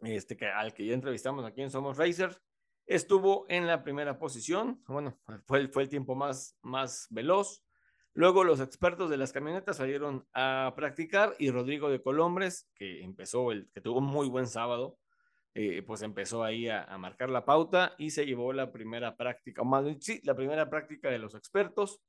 este, 0.00 0.36
que, 0.36 0.46
al 0.46 0.74
que 0.74 0.86
ya 0.86 0.94
entrevistamos 0.94 1.46
aquí 1.46 1.62
en 1.62 1.70
Somos 1.70 1.96
Racers, 1.96 2.42
estuvo 2.86 3.46
en 3.48 3.66
la 3.66 3.82
primera 3.82 4.18
posición. 4.18 4.82
Bueno, 4.86 5.18
fue 5.46 5.68
fue 5.68 5.82
el 5.84 5.88
tiempo 5.88 6.14
más, 6.14 6.58
más 6.62 7.06
veloz. 7.10 7.64
Luego 8.12 8.44
los 8.44 8.60
expertos 8.60 9.10
de 9.10 9.16
las 9.16 9.32
camionetas 9.32 9.78
salieron 9.78 10.26
a 10.32 10.72
practicar 10.76 11.34
y 11.38 11.50
Rodrigo 11.50 11.88
de 11.90 12.00
Colombres, 12.00 12.70
que 12.76 13.02
empezó, 13.02 13.50
el, 13.50 13.68
que 13.72 13.80
tuvo 13.80 13.98
un 13.98 14.06
muy 14.06 14.28
buen 14.28 14.46
sábado, 14.46 14.98
eh, 15.56 15.82
pues 15.86 16.02
empezó 16.02 16.42
ahí 16.42 16.68
a, 16.68 16.86
marcar 16.98 17.30
la 17.30 17.44
pauta 17.44 17.94
y 17.96 18.10
se 18.10 18.26
llevó 18.26 18.52
la 18.52 18.72
primera 18.72 19.16
práctica, 19.16 19.62
o 19.62 19.64
más 19.64 19.84
sí, 20.00 20.20
la 20.24 20.34
primera 20.34 20.68
práctica 20.68 21.10
de 21.10 21.18
los 21.18 21.34
expertos. 21.34 22.00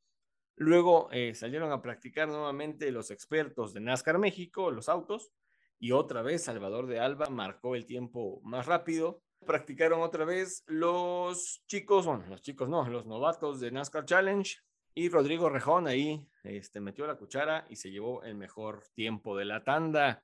Luego 0.55 1.09
eh, 1.11 1.35
salieron 1.35 1.71
a 1.71 1.81
practicar 1.81 2.27
nuevamente 2.27 2.91
los 2.91 3.11
expertos 3.11 3.73
de 3.73 3.81
NASCAR 3.81 4.17
México, 4.17 4.71
los 4.71 4.89
autos, 4.89 5.31
y 5.77 5.91
otra 5.91 6.23
vez 6.23 6.45
Salvador 6.45 6.87
de 6.87 6.99
Alba 6.99 7.27
marcó 7.29 7.75
el 7.75 7.85
tiempo 7.85 8.41
más 8.43 8.65
rápido. 8.65 9.21
Practicaron 9.45 10.01
otra 10.01 10.25
vez 10.25 10.63
los 10.65 11.61
chicos, 11.67 12.07
bueno, 12.07 12.25
los 12.27 12.41
chicos 12.41 12.67
no, 12.67 12.87
los 12.89 13.05
novatos 13.05 13.59
de 13.59 13.69
NASCAR 13.69 14.05
Challenge 14.05 14.57
y 14.95 15.09
Rodrigo 15.09 15.49
Rejón 15.49 15.87
ahí 15.87 16.25
este, 16.43 16.79
metió 16.79 17.05
la 17.05 17.17
cuchara 17.17 17.67
y 17.69 17.75
se 17.75 17.91
llevó 17.91 18.23
el 18.23 18.33
mejor 18.35 18.87
tiempo 18.95 19.37
de 19.37 19.45
la 19.45 19.63
tanda. 19.63 20.23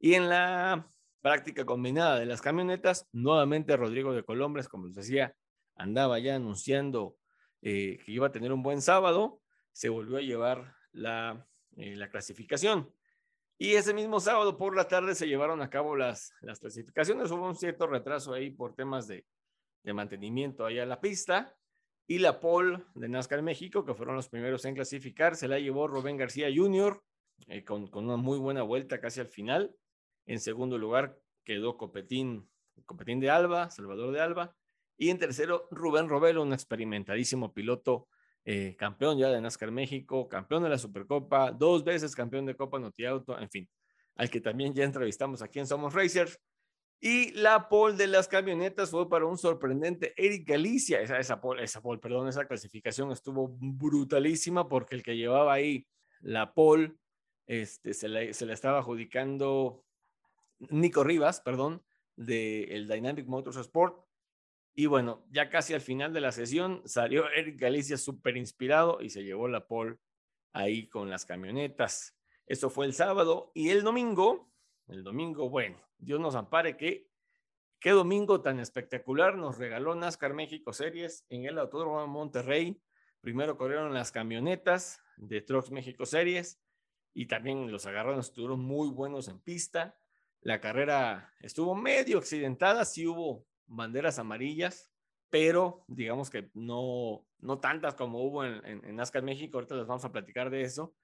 Y 0.00 0.14
en 0.14 0.28
la 0.28 0.86
práctica 1.20 1.64
combinada 1.64 2.18
de 2.18 2.26
las 2.26 2.40
camionetas, 2.40 3.08
nuevamente 3.12 3.76
Rodrigo 3.76 4.12
de 4.12 4.24
Colombres, 4.24 4.68
como 4.68 4.86
les 4.86 4.96
decía, 4.96 5.34
andaba 5.76 6.18
ya 6.18 6.36
anunciando 6.36 7.16
eh, 7.62 7.98
que 8.04 8.12
iba 8.12 8.28
a 8.28 8.32
tener 8.32 8.52
un 8.52 8.62
buen 8.62 8.82
sábado, 8.82 9.40
se 9.72 9.88
volvió 9.88 10.18
a 10.18 10.22
llevar 10.22 10.74
la, 10.92 11.46
eh, 11.76 11.96
la 11.96 12.08
clasificación. 12.10 12.92
Y 13.60 13.74
ese 13.74 13.92
mismo 13.92 14.20
sábado 14.20 14.56
por 14.56 14.76
la 14.76 14.86
tarde 14.86 15.16
se 15.16 15.26
llevaron 15.26 15.60
a 15.62 15.68
cabo 15.68 15.96
las, 15.96 16.32
las 16.40 16.60
clasificaciones. 16.60 17.30
Hubo 17.32 17.44
un 17.44 17.56
cierto 17.56 17.88
retraso 17.88 18.32
ahí 18.32 18.50
por 18.50 18.74
temas 18.74 19.08
de, 19.08 19.26
mantenimiento 19.92 20.66
allá 20.66 20.82
en 20.82 20.88
la 20.88 21.00
pista. 21.00 21.56
Y 22.06 22.18
la 22.18 22.40
pole 22.40 22.84
de 22.94 23.08
NASCAR 23.08 23.42
México, 23.42 23.84
que 23.84 23.94
fueron 23.94 24.14
los 24.14 24.28
primeros 24.28 24.64
en 24.64 24.74
clasificar, 24.74 25.34
se 25.34 25.48
la 25.48 25.58
llevó 25.58 25.88
Rubén 25.88 26.16
García 26.16 26.48
Jr. 26.54 27.02
Eh, 27.48 27.64
con, 27.64 27.88
una 27.92 28.16
muy 28.16 28.38
buena 28.38 28.62
vuelta 28.62 29.00
casi 29.00 29.20
al 29.20 29.28
final. 29.28 29.74
En 30.28 30.40
segundo 30.40 30.76
lugar 30.76 31.18
quedó 31.42 31.78
Copetín, 31.78 32.48
Copetín 32.84 33.18
de 33.18 33.30
Alba, 33.30 33.70
Salvador 33.70 34.12
de 34.12 34.20
Alba. 34.20 34.54
Y 34.98 35.08
en 35.08 35.18
tercero, 35.18 35.68
Rubén 35.70 36.06
Robelo, 36.06 36.42
un 36.42 36.52
experimentadísimo 36.52 37.54
piloto 37.54 38.08
eh, 38.44 38.76
campeón 38.76 39.18
ya 39.18 39.30
de 39.30 39.40
NASCAR 39.40 39.70
México, 39.70 40.28
campeón 40.28 40.64
de 40.64 40.68
la 40.68 40.76
Supercopa, 40.76 41.50
dos 41.50 41.82
veces 41.82 42.14
campeón 42.14 42.44
de 42.44 42.54
Copa 42.54 42.78
Noti 42.78 43.06
Auto, 43.06 43.38
en 43.38 43.48
fin, 43.48 43.68
al 44.16 44.28
que 44.28 44.42
también 44.42 44.74
ya 44.74 44.84
entrevistamos 44.84 45.40
aquí 45.40 45.60
en 45.60 45.66
Somos 45.66 45.94
Racers. 45.94 46.38
Y 47.00 47.32
la 47.32 47.70
pole 47.70 47.96
de 47.96 48.08
las 48.08 48.28
camionetas 48.28 48.90
fue 48.90 49.08
para 49.08 49.24
un 49.24 49.38
sorprendente 49.38 50.12
Eric 50.14 50.46
Galicia. 50.46 51.00
Esa, 51.00 51.18
esa 51.18 51.40
pole, 51.40 51.62
esa 51.64 51.80
pole, 51.80 52.00
perdón, 52.00 52.28
esa 52.28 52.46
clasificación 52.46 53.12
estuvo 53.12 53.56
brutalísima 53.58 54.68
porque 54.68 54.94
el 54.94 55.02
que 55.02 55.16
llevaba 55.16 55.54
ahí 55.54 55.86
la 56.20 56.52
pole 56.52 56.92
este, 57.46 57.94
se, 57.94 58.34
se 58.34 58.46
la 58.46 58.52
estaba 58.52 58.80
adjudicando 58.80 59.84
Nico 60.58 61.04
Rivas, 61.04 61.40
perdón, 61.40 61.82
del 62.16 62.86
de 62.88 62.94
Dynamic 62.94 63.26
Motorsport. 63.26 64.04
Y 64.74 64.86
bueno, 64.86 65.24
ya 65.30 65.50
casi 65.50 65.74
al 65.74 65.80
final 65.80 66.12
de 66.12 66.20
la 66.20 66.32
sesión 66.32 66.82
salió 66.84 67.28
Eric 67.36 67.60
Galicia 67.60 67.96
súper 67.96 68.36
inspirado 68.36 69.00
y 69.00 69.10
se 69.10 69.24
llevó 69.24 69.48
la 69.48 69.66
pole 69.66 69.98
ahí 70.52 70.88
con 70.88 71.10
las 71.10 71.24
camionetas. 71.24 72.16
Eso 72.46 72.70
fue 72.70 72.86
el 72.86 72.94
sábado 72.94 73.52
y 73.54 73.70
el 73.70 73.82
domingo, 73.82 74.50
el 74.86 75.04
domingo, 75.04 75.50
bueno, 75.50 75.78
Dios 75.98 76.20
nos 76.20 76.34
ampare 76.34 76.76
que 76.76 77.10
qué 77.80 77.90
domingo 77.90 78.40
tan 78.40 78.58
espectacular 78.58 79.36
nos 79.36 79.58
regaló 79.58 79.94
NASCAR 79.94 80.32
México 80.34 80.72
Series 80.72 81.26
en 81.28 81.44
el 81.44 81.58
Autódromo 81.58 82.00
de 82.00 82.06
Monterrey. 82.06 82.80
Primero 83.20 83.56
corrieron 83.56 83.92
las 83.92 84.12
camionetas 84.12 85.02
de 85.16 85.42
Trucks 85.42 85.70
México 85.70 86.06
Series 86.06 86.60
y 87.14 87.26
también 87.26 87.70
los 87.70 87.84
agarraron, 87.86 88.20
estuvieron 88.20 88.60
muy 88.60 88.88
buenos 88.88 89.28
en 89.28 89.40
pista. 89.40 89.98
La 90.40 90.60
carrera 90.60 91.34
estuvo 91.40 91.74
medio 91.74 92.18
accidentada, 92.18 92.84
sí 92.84 93.06
hubo 93.06 93.46
banderas 93.66 94.18
amarillas, 94.18 94.90
pero 95.30 95.84
digamos 95.88 96.30
que 96.30 96.50
no, 96.54 97.26
no 97.38 97.58
tantas 97.58 97.94
como 97.94 98.22
hubo 98.22 98.44
en, 98.44 98.64
en, 98.64 98.96
NASCAR 98.96 99.22
México, 99.22 99.58
ahorita 99.58 99.76
les 99.76 99.86
vamos 99.86 100.04
a 100.04 100.12
platicar 100.12 100.50
de 100.50 100.62
eso. 100.62 100.94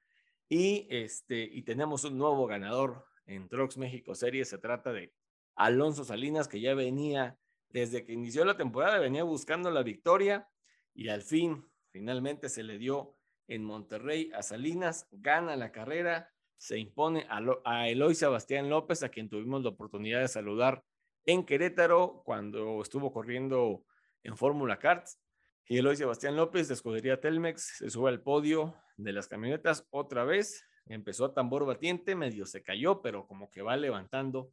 Y, 0.48 0.86
este, 0.90 1.42
y 1.42 1.62
tenemos 1.62 2.04
un 2.04 2.18
nuevo 2.18 2.46
ganador 2.46 3.06
en 3.26 3.48
Trucks 3.48 3.76
México 3.76 4.14
Series, 4.14 4.48
se 4.48 4.58
trata 4.58 4.92
de 4.92 5.12
Alonso 5.56 6.04
Salinas, 6.04 6.48
que 6.48 6.60
ya 6.60 6.74
venía, 6.74 7.38
desde 7.70 8.04
que 8.04 8.12
inició 8.12 8.44
la 8.44 8.56
temporada, 8.56 8.98
venía 8.98 9.24
buscando 9.24 9.70
la 9.70 9.82
victoria 9.82 10.48
y 10.94 11.08
al 11.08 11.22
fin, 11.22 11.66
finalmente 11.90 12.48
se 12.48 12.62
le 12.62 12.78
dio 12.78 13.16
en 13.48 13.64
Monterrey 13.64 14.30
a 14.34 14.42
Salinas, 14.42 15.06
gana 15.10 15.56
la 15.56 15.72
carrera, 15.72 16.33
se 16.64 16.78
impone 16.78 17.26
a, 17.28 17.42
a 17.66 17.88
Eloy 17.90 18.14
Sebastián 18.14 18.70
López, 18.70 19.02
a 19.02 19.10
quien 19.10 19.28
tuvimos 19.28 19.62
la 19.62 19.68
oportunidad 19.68 20.20
de 20.20 20.28
saludar 20.28 20.82
en 21.26 21.44
Querétaro 21.44 22.22
cuando 22.24 22.80
estuvo 22.80 23.12
corriendo 23.12 23.84
en 24.22 24.34
Fórmula 24.38 24.78
Karts. 24.78 25.20
Y 25.66 25.76
Eloy 25.76 25.94
Sebastián 25.94 26.36
López 26.36 26.68
de 26.68 26.72
Escudería 26.74 27.20
Telmex 27.20 27.76
se 27.76 27.90
sube 27.90 28.08
al 28.08 28.22
podio 28.22 28.74
de 28.96 29.12
las 29.12 29.28
camionetas 29.28 29.86
otra 29.90 30.24
vez. 30.24 30.64
Empezó 30.86 31.26
a 31.26 31.34
tambor 31.34 31.66
batiente, 31.66 32.14
medio 32.14 32.46
se 32.46 32.62
cayó, 32.62 33.02
pero 33.02 33.26
como 33.26 33.50
que 33.50 33.60
va 33.60 33.76
levantando 33.76 34.50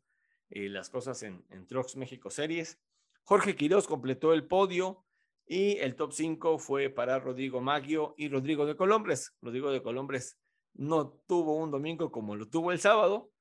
eh, 0.50 0.68
las 0.68 0.90
cosas 0.90 1.24
en, 1.24 1.46
en 1.50 1.66
Trucks 1.66 1.96
México 1.96 2.30
Series. 2.30 2.78
Jorge 3.24 3.56
Quiroz 3.56 3.88
completó 3.88 4.34
el 4.34 4.48
podio 4.48 5.06
y 5.46 5.78
el 5.78 5.96
top 5.96 6.12
5 6.12 6.60
fue 6.60 6.90
para 6.90 7.20
Rodrigo 7.20 7.62
Maggio 7.62 8.16
y 8.18 8.28
Rodrigo 8.28 8.66
de 8.66 8.76
Colombres. 8.76 9.34
Rodrigo 9.42 9.72
de 9.72 9.82
Colombres 9.82 10.41
no 10.74 11.12
tuvo 11.28 11.56
un 11.56 11.72
domingo 11.72 12.12
como 12.12 12.36
lo 12.36 12.48
tuvo 12.50 12.72
el 12.72 12.80
sábado, 12.80 13.32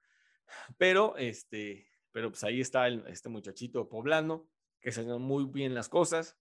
pero 0.78 1.16
este, 1.16 1.88
pero 2.12 2.30
pues 2.30 2.44
ahí 2.44 2.60
está 2.60 2.88
este 2.88 3.28
muchachito 3.28 3.88
poblano 3.88 4.48
que 4.80 4.92
se 4.92 5.04
muy 5.04 5.44
bien 5.44 5.74
las 5.74 5.88
cosas. 5.88 6.38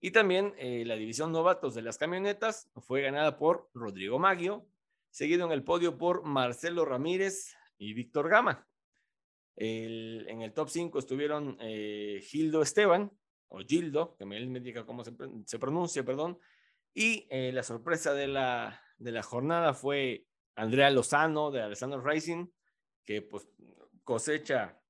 Y 0.00 0.12
también 0.12 0.54
eh, 0.56 0.84
la 0.86 0.96
división 0.96 1.30
novatos 1.32 1.74
de 1.74 1.82
las 1.82 1.98
camionetas 1.98 2.70
fue 2.76 3.02
ganada 3.02 3.36
por 3.36 3.68
Rodrigo 3.74 4.18
Maggio, 4.18 4.66
seguido 5.10 5.44
en 5.44 5.52
el 5.52 5.62
podio 5.62 5.98
por 5.98 6.24
Marcelo 6.24 6.84
Ramírez 6.84 7.54
y 7.76 7.92
Víctor 7.92 8.30
Gama. 8.30 8.66
En 9.56 10.40
el 10.40 10.54
top 10.54 10.70
5 10.70 10.98
estuvieron 10.98 11.58
eh, 11.60 12.20
Gildo 12.22 12.62
Esteban, 12.62 13.12
o 13.48 13.58
Gildo, 13.58 14.16
que 14.16 14.24
me, 14.24 14.44
me 14.46 14.60
diga 14.60 14.86
cómo 14.86 15.04
se, 15.04 15.12
se, 15.44 15.58
pronuncia, 15.58 16.02
perdón. 16.02 16.38
Y 16.94 17.26
eh, 17.30 17.52
la 17.52 17.62
sorpresa 17.62 18.14
de 18.14 18.28
la, 18.28 18.80
de 18.96 19.12
la 19.12 19.22
jornada 19.22 19.74
fue 19.74 20.24
Andrea 20.56 20.90
Lozano 20.90 21.50
de 21.50 21.62
Alessandro 21.62 22.00
Racing, 22.00 22.46
que 23.04 23.22
pues 23.22 23.48
cosecha 24.04 24.80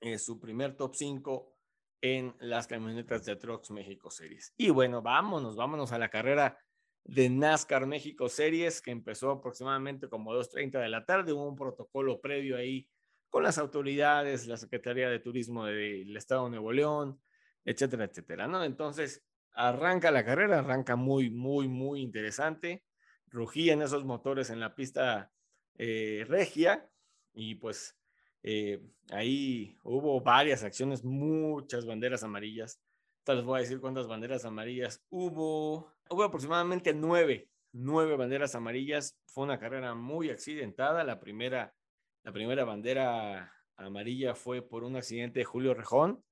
eh, 0.00 0.18
su 0.18 0.40
primer 0.40 0.76
top 0.76 0.94
5 0.94 1.56
en 2.02 2.34
las 2.40 2.66
camionetas 2.66 3.24
de 3.24 3.36
Trucks 3.36 3.70
México 3.70 4.10
Series. 4.10 4.52
Y 4.56 4.70
bueno, 4.70 5.02
vámonos, 5.02 5.56
vámonos 5.56 5.92
a 5.92 5.98
la 5.98 6.08
carrera 6.08 6.58
de 7.04 7.30
NASCAR 7.30 7.86
México 7.86 8.28
Series 8.28 8.82
que 8.82 8.90
empezó 8.90 9.30
aproximadamente 9.30 10.08
como 10.08 10.34
2.30 10.34 10.80
de 10.80 10.88
la 10.88 11.04
tarde. 11.04 11.32
Hubo 11.32 11.48
un 11.48 11.56
protocolo 11.56 12.20
previo 12.20 12.56
ahí 12.56 12.88
con 13.28 13.44
las 13.44 13.58
autoridades, 13.58 14.46
la 14.46 14.56
Secretaría 14.56 15.08
de 15.08 15.20
Turismo 15.20 15.64
del 15.64 16.16
Estado 16.16 16.44
de 16.44 16.50
Nuevo 16.50 16.72
León, 16.72 17.20
etcétera, 17.64 18.04
etcétera, 18.04 18.46
¿no? 18.46 18.62
Entonces, 18.64 19.24
arranca 19.52 20.10
la 20.10 20.24
carrera, 20.24 20.58
arranca 20.58 20.96
muy, 20.96 21.30
muy, 21.30 21.68
muy 21.68 22.02
interesante. 22.02 22.84
Rugían 23.32 23.80
esos 23.80 24.04
motores 24.04 24.50
en 24.50 24.60
la 24.60 24.74
pista 24.74 25.32
eh, 25.78 26.24
regia 26.28 26.86
y 27.32 27.54
pues 27.54 27.96
eh, 28.42 28.78
ahí 29.10 29.78
hubo 29.84 30.20
varias 30.20 30.62
acciones, 30.62 31.02
muchas 31.02 31.86
banderas 31.86 32.22
amarillas. 32.22 32.78
Tal 33.24 33.36
les 33.36 33.44
voy 33.46 33.58
a 33.58 33.62
decir 33.62 33.80
cuántas 33.80 34.06
banderas 34.06 34.44
amarillas 34.44 35.02
hubo. 35.08 35.90
hubo 36.10 36.24
aproximadamente 36.24 36.92
nueve, 36.92 37.48
nueve 37.72 38.16
banderas 38.16 38.54
amarillas. 38.54 39.16
Fue 39.26 39.44
una 39.44 39.58
carrera 39.58 39.94
muy 39.94 40.28
accidentada. 40.28 41.02
La 41.02 41.18
primera, 41.18 41.74
la 42.24 42.32
primera 42.32 42.64
bandera 42.64 43.50
amarilla 43.76 44.34
fue 44.34 44.60
por 44.60 44.84
un 44.84 44.96
accidente 44.96 45.38
de 45.38 45.44
Julio 45.44 45.72
Rejón, 45.72 46.22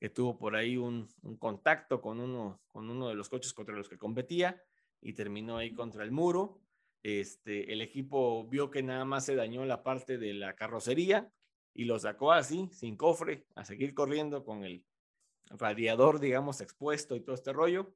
que 0.00 0.08
tuvo 0.08 0.38
por 0.38 0.56
ahí 0.56 0.78
un, 0.78 1.08
un, 1.22 1.36
contacto 1.36 2.00
con 2.00 2.18
uno, 2.20 2.62
con 2.68 2.88
uno 2.88 3.08
de 3.08 3.14
los 3.14 3.28
coches 3.28 3.52
contra 3.52 3.76
los 3.76 3.88
que 3.90 3.98
competía 3.98 4.62
y 5.00 5.12
terminó 5.12 5.58
ahí 5.58 5.72
contra 5.72 6.04
el 6.04 6.10
muro. 6.10 6.60
Este, 7.02 7.72
el 7.72 7.82
equipo 7.82 8.46
vio 8.48 8.70
que 8.70 8.82
nada 8.82 9.04
más 9.04 9.26
se 9.26 9.36
dañó 9.36 9.64
la 9.64 9.82
parte 9.82 10.18
de 10.18 10.34
la 10.34 10.54
carrocería 10.56 11.30
y 11.72 11.84
lo 11.84 11.98
sacó 11.98 12.32
así, 12.32 12.68
sin 12.72 12.96
cofre, 12.96 13.46
a 13.54 13.64
seguir 13.64 13.94
corriendo 13.94 14.44
con 14.44 14.64
el 14.64 14.84
radiador, 15.50 16.20
digamos, 16.20 16.60
expuesto 16.60 17.14
y 17.14 17.20
todo 17.20 17.34
este 17.34 17.52
rollo. 17.52 17.94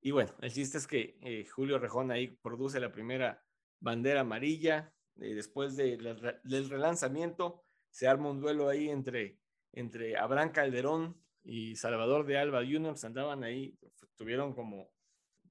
Y 0.00 0.10
bueno, 0.10 0.34
el 0.40 0.52
chiste 0.52 0.78
es 0.78 0.86
que 0.86 1.16
eh, 1.22 1.46
Julio 1.46 1.78
Rejón 1.78 2.10
ahí 2.10 2.28
produce 2.28 2.80
la 2.80 2.92
primera 2.92 3.42
bandera 3.80 4.20
amarilla. 4.20 4.92
y 5.16 5.34
después 5.34 5.76
de, 5.76 5.96
del 6.42 6.68
relanzamiento, 6.68 7.64
se 7.90 8.08
arma 8.08 8.30
un 8.30 8.40
duelo 8.40 8.68
ahí 8.68 8.88
entre, 8.88 9.38
entre 9.72 10.16
Abraham 10.16 10.50
Calderón 10.50 11.22
y 11.44 11.76
Salvador 11.76 12.26
de 12.26 12.38
Alba 12.38 12.64
Juniors. 12.64 13.04
Andaban 13.04 13.44
ahí, 13.44 13.78
tuvieron 14.16 14.54
como 14.54 14.90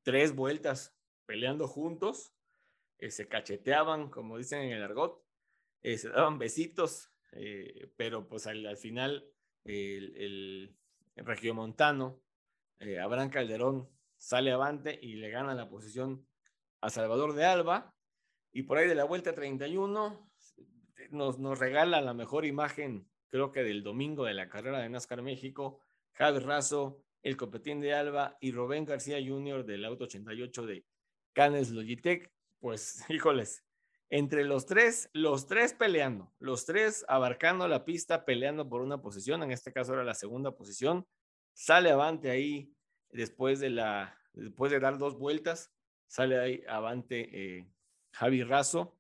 tres 0.04 0.36
vueltas 0.36 0.96
peleando 1.26 1.68
juntos. 1.68 2.34
Eh, 3.00 3.12
se 3.12 3.28
cacheteaban, 3.28 4.10
como 4.10 4.38
dicen 4.38 4.62
en 4.62 4.74
el 4.74 4.84
argot, 4.84 5.24
eh, 5.82 5.98
se 5.98 6.10
daban 6.10 6.38
besitos, 6.38 7.10
pero 7.96 8.28
pues 8.28 8.46
al, 8.46 8.66
al 8.66 8.76
final 8.76 9.26
el, 9.64 10.16
el, 10.18 10.78
el 11.16 11.26
regiomontano, 11.26 12.22
Abraham 13.02 13.30
Calderón, 13.30 13.90
sale 14.18 14.52
avante 14.52 15.00
y 15.02 15.16
le 15.16 15.30
gana 15.30 15.56
la 15.56 15.70
posición 15.70 16.28
a 16.82 16.90
Salvador 16.90 17.34
de 17.34 17.46
Alba. 17.46 17.96
Y 18.52 18.64
por 18.64 18.78
ahí 18.78 18.88
de 18.88 18.96
la 18.96 19.06
vuelta 19.06 19.34
31 19.34 20.30
nos, 21.10 21.40
nos 21.40 21.60
regala 21.60 22.02
la 22.02 22.14
mejor 22.14 22.46
imagen, 22.46 23.10
creo 23.30 23.52
que 23.52 23.64
del 23.64 23.84
domingo 23.84 24.26
de 24.26 24.34
la 24.34 24.50
carrera 24.50 24.80
de 24.80 24.90
NASCAR 24.90 25.22
México, 25.22 25.80
Javi 26.14 26.40
Razo, 26.40 27.04
el 27.24 27.38
Copetín 27.38 27.80
de 27.82 27.94
Alba 27.94 28.38
y 28.40 28.52
Rubén 28.52 28.86
García 28.86 29.18
Jr. 29.26 29.66
del 29.66 29.86
auto 29.86 30.06
88 30.06 30.66
de 30.66 30.86
Canes 31.34 31.70
Logitech. 31.72 32.32
Pues, 32.60 33.04
híjoles, 33.10 33.64
entre 34.10 34.44
los 34.44 34.66
tres, 34.66 35.10
los 35.14 35.48
tres 35.48 35.74
peleando, 35.74 36.34
los 36.38 36.66
tres 36.66 37.06
abarcando 37.08 37.68
la 37.68 37.86
pista, 37.86 38.26
peleando 38.26 38.68
por 38.68 38.82
una 38.82 39.02
posición, 39.02 39.42
en 39.42 39.52
este 39.52 39.72
caso 39.72 39.94
era 39.94 40.04
la 40.04 40.16
segunda 40.16 40.52
posición, 40.52 41.08
sale 41.54 41.92
avante 41.92 42.30
ahí 42.30 42.76
después 43.10 43.60
de, 43.62 43.70
la, 43.70 44.20
después 44.34 44.72
de 44.72 44.82
dar 44.82 44.98
dos 44.98 45.18
vueltas, 45.18 45.72
sale 46.08 46.40
ahí 46.40 46.64
avante 46.68 47.30
eh, 47.32 47.68
Javi 48.12 48.44
Razo 48.44 48.98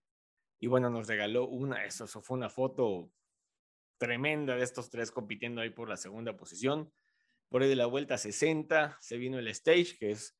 y 0.59 0.67
bueno, 0.67 0.89
nos 0.89 1.07
regaló 1.07 1.45
una, 1.45 1.83
eso, 1.83 2.05
eso, 2.05 2.21
fue 2.21 2.37
una 2.37 2.49
foto 2.49 3.11
tremenda 3.97 4.55
de 4.55 4.63
estos 4.63 4.89
tres 4.89 5.11
compitiendo 5.11 5.59
ahí 5.59 5.71
por 5.71 5.89
la 5.89 5.97
segunda 5.97 6.37
posición. 6.37 6.91
Por 7.51 7.61
ahí 7.61 7.67
de 7.67 7.75
la 7.75 7.85
vuelta 7.85 8.17
60 8.17 8.97
se 9.01 9.17
vino 9.17 9.37
el 9.37 9.49
stage, 9.49 9.97
que 9.99 10.11
es 10.11 10.37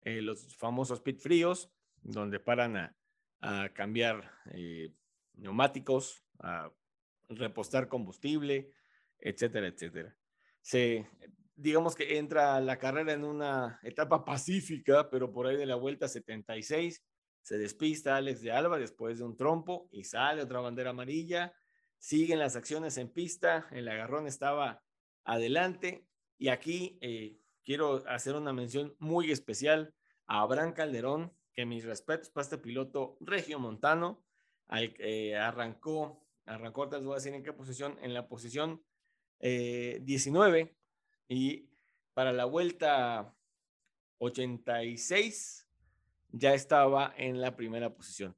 eh, 0.00 0.22
los 0.22 0.56
famosos 0.56 1.02
pit 1.02 1.20
fríos, 1.20 1.70
donde 2.00 2.40
paran 2.40 2.78
a, 2.78 2.96
a 3.40 3.68
cambiar 3.74 4.32
eh, 4.54 4.90
neumáticos, 5.34 6.24
a 6.38 6.72
repostar 7.28 7.86
combustible, 7.88 8.72
etcétera, 9.18 9.66
etcétera. 9.66 10.16
Se 10.62 11.06
digamos 11.54 11.94
que 11.94 12.16
entra 12.16 12.58
la 12.62 12.78
carrera 12.78 13.12
en 13.12 13.24
una 13.24 13.78
etapa 13.82 14.24
pacífica, 14.24 15.10
pero 15.10 15.30
por 15.30 15.46
ahí 15.46 15.58
de 15.58 15.66
la 15.66 15.76
vuelta 15.76 16.08
76 16.08 17.04
se 17.42 17.58
despista 17.58 18.16
Alex 18.16 18.40
de 18.40 18.52
Alba 18.52 18.78
después 18.78 19.18
de 19.18 19.24
un 19.24 19.36
trompo 19.36 19.86
y 19.92 20.04
sale 20.04 20.40
otra 20.40 20.60
bandera 20.60 20.90
amarilla. 20.90 21.54
Siguen 21.98 22.38
las 22.38 22.56
acciones 22.56 22.96
en 22.96 23.12
pista, 23.12 23.68
el 23.70 23.86
agarrón 23.86 24.26
estaba 24.26 24.82
adelante 25.24 26.06
y 26.38 26.48
aquí 26.48 26.98
eh, 27.00 27.38
quiero 27.64 28.02
hacer 28.08 28.34
una 28.34 28.52
mención 28.52 28.94
muy 28.98 29.30
especial 29.30 29.94
a 30.26 30.40
Abraham 30.40 30.72
Calderón, 30.72 31.32
que 31.52 31.66
mis 31.66 31.84
respetos 31.84 32.30
para 32.30 32.44
este 32.44 32.58
piloto 32.58 33.16
regio 33.20 33.58
montano, 33.58 34.24
al 34.68 34.94
eh, 34.98 35.36
arrancó, 35.36 36.26
arrancó, 36.46 36.88
te 36.88 36.98
voy 36.98 37.12
a 37.12 37.16
decir 37.16 37.34
en 37.34 37.42
qué 37.42 37.52
posición, 37.52 37.98
en 38.02 38.14
la 38.14 38.28
posición 38.28 38.82
eh, 39.40 40.00
19, 40.02 40.76
y 41.28 41.70
para 42.12 42.32
la 42.32 42.44
vuelta 42.44 43.34
86 44.18 45.68
ya 46.30 46.54
estaba 46.54 47.14
en 47.16 47.40
la 47.40 47.56
primera 47.56 47.94
posición. 47.94 48.36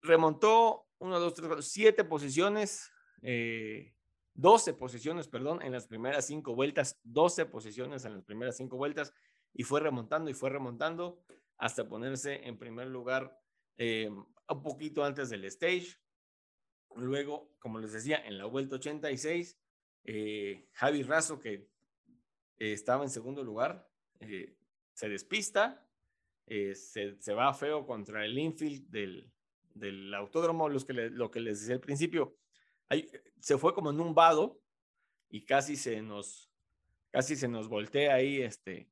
Remontó 0.00 0.86
1, 0.98 1.20
2, 1.20 1.34
3, 1.34 1.46
4, 1.48 1.62
7 1.62 2.04
posiciones, 2.04 2.90
eh, 3.22 3.93
12 4.34 4.74
posiciones, 4.74 5.28
perdón, 5.28 5.62
en 5.62 5.72
las 5.72 5.86
primeras 5.86 6.26
5 6.26 6.54
vueltas, 6.54 6.98
12 7.04 7.46
posiciones 7.46 8.04
en 8.04 8.14
las 8.14 8.24
primeras 8.24 8.56
5 8.56 8.76
vueltas 8.76 9.12
y 9.52 9.62
fue 9.62 9.80
remontando 9.80 10.30
y 10.30 10.34
fue 10.34 10.50
remontando 10.50 11.22
hasta 11.56 11.88
ponerse 11.88 12.46
en 12.46 12.58
primer 12.58 12.88
lugar 12.88 13.40
eh, 13.78 14.10
un 14.10 14.62
poquito 14.62 15.04
antes 15.04 15.30
del 15.30 15.44
stage. 15.44 15.96
Luego, 16.96 17.52
como 17.58 17.78
les 17.78 17.92
decía, 17.92 18.24
en 18.24 18.38
la 18.38 18.46
vuelta 18.46 18.76
86, 18.76 19.58
eh, 20.04 20.68
Javi 20.72 21.02
Razo, 21.02 21.38
que 21.38 21.68
estaba 22.58 23.04
en 23.04 23.10
segundo 23.10 23.42
lugar, 23.42 23.88
eh, 24.20 24.56
se 24.92 25.08
despista, 25.08 25.86
eh, 26.46 26.74
se, 26.74 27.20
se, 27.20 27.34
va 27.34 27.54
feo 27.54 27.86
contra 27.86 28.24
el 28.24 28.38
infield 28.38 28.88
del, 28.90 29.32
del 29.74 30.12
autódromo, 30.14 30.68
los 30.68 30.84
que 30.84 30.92
lo 30.92 31.30
que 31.30 31.40
les 31.40 31.60
decía 31.60 31.74
al 31.74 31.80
principio, 31.80 32.36
ahí, 32.88 33.08
se 33.40 33.58
fue 33.58 33.74
como 33.74 33.90
en 33.90 34.00
un 34.00 34.14
vado 34.14 34.60
y 35.28 35.44
casi 35.44 35.76
se 35.76 36.00
nos, 36.02 36.50
casi 37.10 37.36
se 37.36 37.48
nos 37.48 37.68
voltea 37.68 38.14
ahí 38.14 38.42
este 38.42 38.90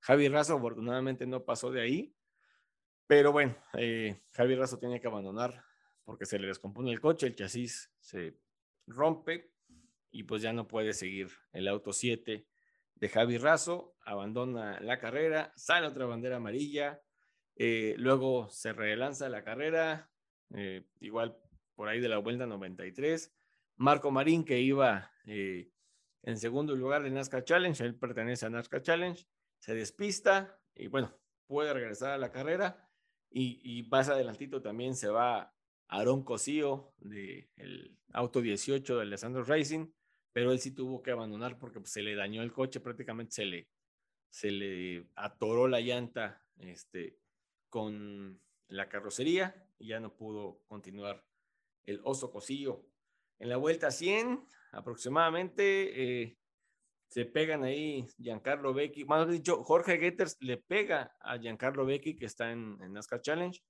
Javi 0.00 0.28
Razo, 0.28 0.56
afortunadamente 0.56 1.26
no 1.26 1.44
pasó 1.44 1.70
de 1.70 1.82
ahí, 1.82 2.14
pero 3.06 3.32
bueno, 3.32 3.56
eh, 3.74 4.22
Javi 4.32 4.54
Razo 4.54 4.78
tiene 4.78 5.00
que 5.00 5.06
abandonar 5.06 5.64
porque 6.04 6.24
se 6.24 6.38
le 6.38 6.46
descompone 6.46 6.90
el 6.90 7.00
coche, 7.00 7.26
el 7.26 7.34
chasis 7.34 7.92
se 8.00 8.38
rompe 8.86 9.52
y 10.10 10.22
pues 10.22 10.40
ya 10.40 10.52
no 10.52 10.66
puede 10.66 10.92
seguir 10.92 11.30
el 11.52 11.68
auto 11.68 11.92
7 11.92 12.46
de 12.94 13.08
Javi 13.08 13.38
Razo, 13.38 13.96
abandona 14.04 14.80
la 14.80 14.98
carrera, 14.98 15.52
sale 15.56 15.86
otra 15.86 16.06
bandera 16.06 16.36
amarilla, 16.36 17.02
eh, 17.56 17.94
luego 17.98 18.48
se 18.50 18.72
relanza 18.72 19.28
la 19.28 19.44
carrera, 19.44 20.10
eh, 20.54 20.86
igual 21.00 21.38
por 21.78 21.88
ahí 21.88 22.00
de 22.00 22.08
la 22.08 22.18
vuelta 22.18 22.44
93. 22.44 23.32
Marco 23.76 24.10
Marín, 24.10 24.44
que 24.44 24.60
iba 24.60 25.12
eh, 25.26 25.70
en 26.24 26.36
segundo 26.36 26.74
lugar 26.74 27.04
de 27.04 27.10
NASCAR 27.10 27.44
Challenge, 27.44 27.84
él 27.84 27.94
pertenece 27.94 28.46
a 28.46 28.50
NASCAR 28.50 28.82
Challenge, 28.82 29.24
se 29.60 29.74
despista 29.76 30.60
y 30.74 30.88
bueno, 30.88 31.16
puede 31.46 31.72
regresar 31.72 32.10
a 32.10 32.18
la 32.18 32.32
carrera. 32.32 32.84
Y, 33.30 33.60
y 33.62 33.84
más 33.84 34.08
adelantito 34.08 34.60
también 34.60 34.96
se 34.96 35.06
va 35.06 35.54
Aarón 35.86 36.24
Cosío 36.24 36.94
del 36.98 37.96
auto 38.12 38.40
18 38.40 38.96
de 38.96 39.02
Alessandro 39.02 39.44
Racing 39.44 39.86
pero 40.32 40.52
él 40.52 40.58
sí 40.58 40.72
tuvo 40.72 41.02
que 41.02 41.10
abandonar 41.10 41.58
porque 41.58 41.80
pues, 41.80 41.92
se 41.92 42.02
le 42.02 42.14
dañó 42.14 42.42
el 42.42 42.52
coche, 42.52 42.80
prácticamente 42.80 43.32
se 43.32 43.44
le, 43.44 43.68
se 44.30 44.50
le 44.50 45.08
atoró 45.16 45.68
la 45.68 45.80
llanta 45.80 46.44
este, 46.58 47.18
con 47.68 48.40
la 48.68 48.88
carrocería 48.88 49.66
y 49.78 49.88
ya 49.88 50.00
no 50.00 50.14
pudo 50.14 50.60
continuar 50.66 51.24
el 51.88 52.00
oso 52.04 52.30
cosillo. 52.30 52.84
En 53.38 53.48
la 53.48 53.56
vuelta 53.56 53.90
100, 53.90 54.44
aproximadamente, 54.72 56.22
eh, 56.22 56.38
se 57.08 57.24
pegan 57.24 57.64
ahí 57.64 58.06
Giancarlo 58.18 58.74
Becky, 58.74 59.04
más 59.04 59.28
dicho, 59.28 59.62
Jorge 59.64 59.98
Getters 59.98 60.36
le 60.40 60.58
pega 60.58 61.16
a 61.20 61.38
Giancarlo 61.38 61.86
Becky 61.86 62.16
que 62.16 62.26
está 62.26 62.52
en, 62.52 62.76
NASCAR 62.92 63.22
Challenge 63.22 63.60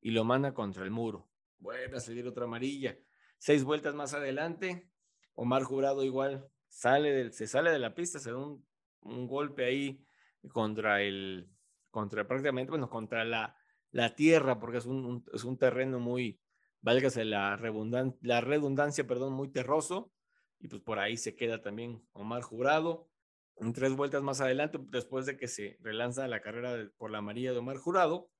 y 0.00 0.10
lo 0.10 0.24
manda 0.24 0.52
contra 0.52 0.84
el 0.84 0.90
muro. 0.90 1.30
Vuelve 1.58 1.96
a 1.96 2.00
salir 2.00 2.26
otra 2.26 2.44
amarilla. 2.44 2.98
Seis 3.38 3.62
vueltas 3.62 3.94
más 3.94 4.14
adelante, 4.14 4.90
Omar 5.34 5.62
Jurado 5.62 6.04
igual 6.04 6.48
sale 6.66 7.30
se 7.32 7.46
sale 7.46 7.70
de 7.70 7.78
la 7.78 7.94
pista, 7.94 8.18
se 8.18 8.32
da 8.32 8.36
un, 8.36 8.66
un, 9.02 9.28
golpe 9.28 9.64
ahí 9.64 10.04
contra 10.52 11.00
el, 11.02 11.48
contra 11.90 12.26
prácticamente, 12.26 12.70
bueno, 12.70 12.90
contra 12.90 13.24
la, 13.24 13.56
la 13.92 14.16
tierra, 14.16 14.58
porque 14.58 14.78
es 14.78 14.86
un, 14.86 15.24
es 15.32 15.44
un 15.44 15.56
terreno 15.56 16.00
muy, 16.00 16.40
válgase 16.80 17.24
la, 17.24 17.56
redundan, 17.56 18.16
la 18.20 18.40
redundancia, 18.40 19.06
perdón, 19.06 19.32
muy 19.32 19.48
terroso, 19.48 20.12
y 20.60 20.68
pues 20.68 20.82
por 20.82 20.98
ahí 20.98 21.16
se 21.16 21.36
queda 21.36 21.62
también 21.62 22.02
Omar 22.12 22.42
Jurado. 22.42 23.08
En 23.56 23.72
tres 23.72 23.94
vueltas 23.94 24.22
más 24.22 24.40
adelante, 24.40 24.78
después 24.90 25.26
de 25.26 25.36
que 25.36 25.48
se 25.48 25.78
relanza 25.80 26.28
la 26.28 26.40
carrera 26.40 26.90
por 26.96 27.10
la 27.10 27.20
María 27.20 27.52
de 27.52 27.58
Omar 27.58 27.76
Jurado, 27.76 28.30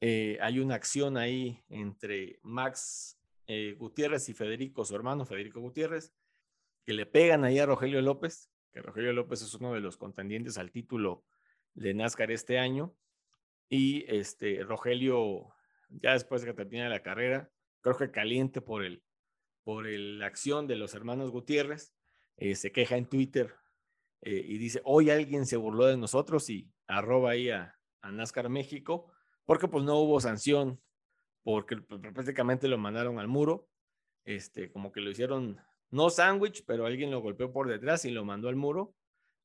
eh, 0.00 0.38
hay 0.40 0.58
una 0.60 0.74
acción 0.74 1.16
ahí 1.16 1.62
entre 1.68 2.38
Max 2.42 3.20
eh, 3.46 3.74
Gutiérrez 3.78 4.28
y 4.28 4.34
Federico, 4.34 4.84
su 4.84 4.94
hermano 4.94 5.24
Federico 5.24 5.60
Gutiérrez, 5.60 6.12
que 6.84 6.92
le 6.92 7.06
pegan 7.06 7.44
ahí 7.44 7.58
a 7.58 7.66
Rogelio 7.66 8.00
López, 8.02 8.50
que 8.72 8.80
Rogelio 8.80 9.12
López 9.12 9.42
es 9.42 9.54
uno 9.54 9.74
de 9.74 9.80
los 9.80 9.96
contendientes 9.96 10.58
al 10.58 10.70
título 10.70 11.24
de 11.74 11.94
NASCAR 11.94 12.30
este 12.30 12.58
año. 12.58 12.94
y 13.70 14.04
este 14.08 14.62
Rogelio, 14.64 15.54
ya 15.90 16.12
después 16.12 16.40
de 16.40 16.48
que 16.48 16.54
termina 16.54 16.88
la 16.88 17.02
carrera, 17.02 17.50
creo 17.80 17.96
que 17.96 18.10
caliente 18.10 18.60
por 18.60 18.84
el, 18.84 19.02
por 19.64 19.86
la 19.86 20.26
acción 20.26 20.66
de 20.66 20.76
los 20.76 20.94
hermanos 20.94 21.30
Gutiérrez, 21.30 21.94
eh, 22.36 22.54
se 22.54 22.72
queja 22.72 22.96
en 22.96 23.06
Twitter 23.06 23.54
eh, 24.22 24.44
y 24.46 24.58
dice, 24.58 24.80
hoy 24.84 25.10
alguien 25.10 25.46
se 25.46 25.56
burló 25.56 25.86
de 25.86 25.96
nosotros 25.96 26.48
y 26.50 26.72
arroba 26.86 27.32
ahí 27.32 27.50
a, 27.50 27.78
a 28.00 28.12
NASCAR 28.12 28.48
México, 28.48 29.12
porque 29.44 29.68
pues 29.68 29.84
no 29.84 29.96
hubo 29.98 30.20
sanción, 30.20 30.80
porque 31.42 31.76
pues, 31.76 32.00
prácticamente 32.00 32.68
lo 32.68 32.78
mandaron 32.78 33.18
al 33.18 33.28
muro, 33.28 33.68
este, 34.24 34.70
como 34.70 34.92
que 34.92 35.00
lo 35.00 35.10
hicieron, 35.10 35.60
no 35.90 36.10
sándwich, 36.10 36.64
pero 36.66 36.86
alguien 36.86 37.10
lo 37.10 37.20
golpeó 37.20 37.52
por 37.52 37.68
detrás 37.68 38.04
y 38.04 38.10
lo 38.10 38.24
mandó 38.24 38.48
al 38.48 38.56
muro, 38.56 38.94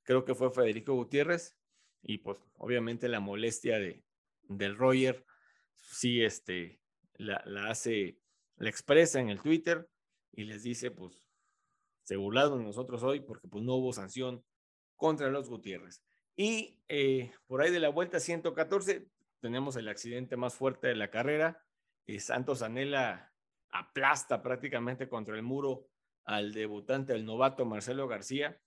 creo 0.03 0.25
que 0.25 0.35
fue 0.35 0.51
Federico 0.51 0.93
Gutiérrez, 0.93 1.57
y 2.01 2.19
pues 2.19 2.37
obviamente 2.55 3.07
la 3.07 3.19
molestia 3.19 3.79
de, 3.79 4.03
del 4.43 4.75
Roger, 4.75 5.25
sí, 5.73 6.23
este, 6.23 6.81
la 7.15 7.69
hace, 7.69 8.19
la 8.57 8.69
expresa 8.69 9.19
en 9.19 9.29
el 9.29 9.41
Twitter 9.41 9.87
y 10.31 10.45
les 10.45 10.63
dice, 10.63 10.91
pues, 10.91 11.27
se 12.03 12.17
nosotros 12.17 13.03
hoy 13.03 13.21
porque 13.21 13.47
pues 13.47 13.63
no 13.63 13.75
hubo 13.75 13.93
sanción 13.93 14.43
contra 14.95 15.29
los 15.29 15.49
Gutiérrez. 15.49 16.03
Y 16.35 16.79
eh, 16.87 17.31
por 17.47 17.61
ahí 17.61 17.71
de 17.71 17.79
la 17.79 17.89
vuelta 17.89 18.19
114 18.19 19.07
tenemos 19.39 19.75
el 19.75 19.87
accidente 19.87 20.35
más 20.35 20.53
fuerte 20.53 20.87
de 20.87 20.95
la 20.95 21.09
carrera. 21.09 21.63
y 22.05 22.19
Santos 22.19 22.61
Anela 22.61 23.31
aplasta 23.71 24.41
prácticamente 24.41 25.07
contra 25.07 25.35
el 25.35 25.43
muro 25.43 25.87
al 26.25 26.53
debutante, 26.53 27.13
el 27.13 27.25
novato 27.25 27.65
Marcelo 27.65 28.07
García. 28.07 28.59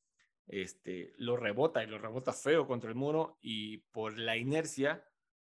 Este, 0.49 1.13
lo 1.17 1.37
rebota 1.37 1.83
y 1.83 1.89
lo 1.89 1.99
rebota 1.99 2.33
feo 2.33 2.67
contra 2.67 2.89
el 2.89 2.95
muro 2.95 3.37
y 3.41 3.79
por 3.91 4.17
la 4.17 4.37
inercia 4.37 5.05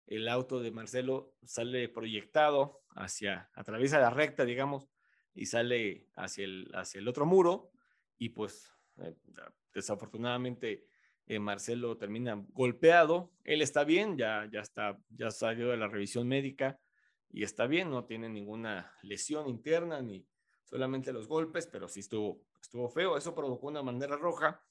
el 0.08 0.28
auto 0.30 0.60
de 0.62 0.72
Marcelo 0.72 1.36
sale 1.44 1.90
proyectado 1.90 2.82
hacia, 2.96 3.50
atraviesa 3.54 4.00
la 4.00 4.10
recta, 4.10 4.46
digamos, 4.46 4.90
y 5.34 5.46
sale 5.46 6.08
hacia 6.16 6.46
el, 6.46 6.72
hacia 6.74 7.00
el 7.00 7.08
otro 7.08 7.26
muro 7.26 7.72
y 8.18 8.30
pues 8.30 8.72
eh, 8.98 9.14
desafortunadamente 9.74 10.88
eh, 11.28 11.40
Marcelo 11.40 11.98
termina 11.98 12.44
golpeado. 12.54 13.32
Él 13.44 13.62
está 13.62 13.84
bien, 13.84 14.18
ya, 14.18 14.50
ya, 14.52 14.62
está, 14.62 14.98
ya 15.10 15.30
salió 15.30 15.70
de 15.70 15.78
la 15.78 15.88
revisión 15.88 16.28
médica 16.28 16.80
y 17.30 17.44
está 17.44 17.68
bien, 17.68 17.90
no 17.92 18.06
tiene 18.06 18.30
ninguna 18.30 18.94
lesión 19.04 19.48
interna 19.50 20.02
ni 20.02 20.26
solamente 20.64 21.14
los 21.14 21.28
golpes, 21.28 21.68
pero 21.68 21.88
sí 21.88 22.00
estuvo, 22.00 22.42
estuvo 22.62 22.90
feo. 22.90 23.18
Eso 23.18 23.36
provocó 23.36 23.68
una 23.68 23.82
bandera 23.82 24.16
roja. 24.16 24.64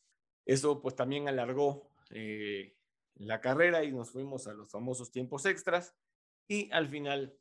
Eso 0.45 0.81
pues 0.81 0.95
también 0.95 1.29
alargó 1.29 1.91
eh, 2.11 2.77
la 3.17 3.41
carrera 3.41 3.85
y 3.85 3.93
nos 3.93 4.11
fuimos 4.11 4.47
a 4.47 4.55
los 4.55 4.71
famosos 4.71 5.11
tiempos 5.11 5.47
extras. 5.47 5.95
Y 6.49 6.71
al 6.73 6.89
final 6.89 7.39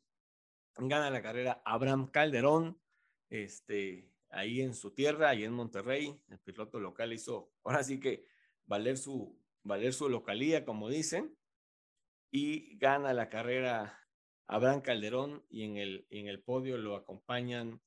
gana 0.78 1.10
la 1.10 1.22
carrera 1.22 1.62
Abraham 1.66 2.08
Calderón, 2.08 2.82
este, 3.30 4.12
ahí 4.30 4.62
en 4.62 4.74
su 4.74 4.92
tierra, 4.92 5.30
ahí 5.30 5.44
en 5.44 5.54
Monterrey. 5.54 6.20
El 6.30 6.40
piloto 6.40 6.80
local 6.80 7.14
hizo, 7.14 7.54
ahora 7.64 7.84
sí 7.84 8.00
que 8.00 8.26
valer 8.66 8.98
su, 8.98 9.40
valer 9.64 9.94
su 9.94 10.10
localía, 10.10 10.66
como 10.66 10.90
dicen, 10.90 11.38
y 12.32 12.78
gana 12.78 13.14
la 13.14 13.30
carrera 13.30 14.02
Abraham 14.48 14.82
Calderón 14.82 15.46
y 15.50 15.64
en 15.64 15.78
el, 15.78 16.08
en 16.10 16.28
el 16.28 16.42
podio 16.42 16.78
lo 16.78 16.96
acompañan, 16.96 17.82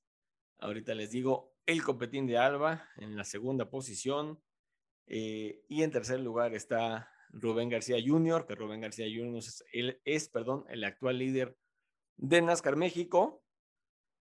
ahorita 0.59 0.95
les 0.95 1.11
digo, 1.11 1.55
el 1.67 1.83
Copetín 1.83 2.27
de 2.27 2.39
Alba 2.39 2.89
en 2.97 3.17
la 3.17 3.25
segunda 3.25 3.69
posición 3.71 4.43
eh, 5.07 5.65
y 5.69 5.83
en 5.83 5.91
tercer 5.91 6.21
lugar 6.21 6.55
está 6.55 7.13
Rubén 7.31 7.69
García 7.69 7.99
Jr., 8.05 8.47
que 8.47 8.55
Rubén 8.55 8.81
García 8.81 9.07
Jr. 9.07 9.39
es, 9.39 9.65
es 10.05 10.29
perdón, 10.29 10.65
el 10.69 10.85
actual 10.85 11.19
líder 11.19 11.57
de 12.17 12.43
NASCAR 12.43 12.77
México. 12.77 13.43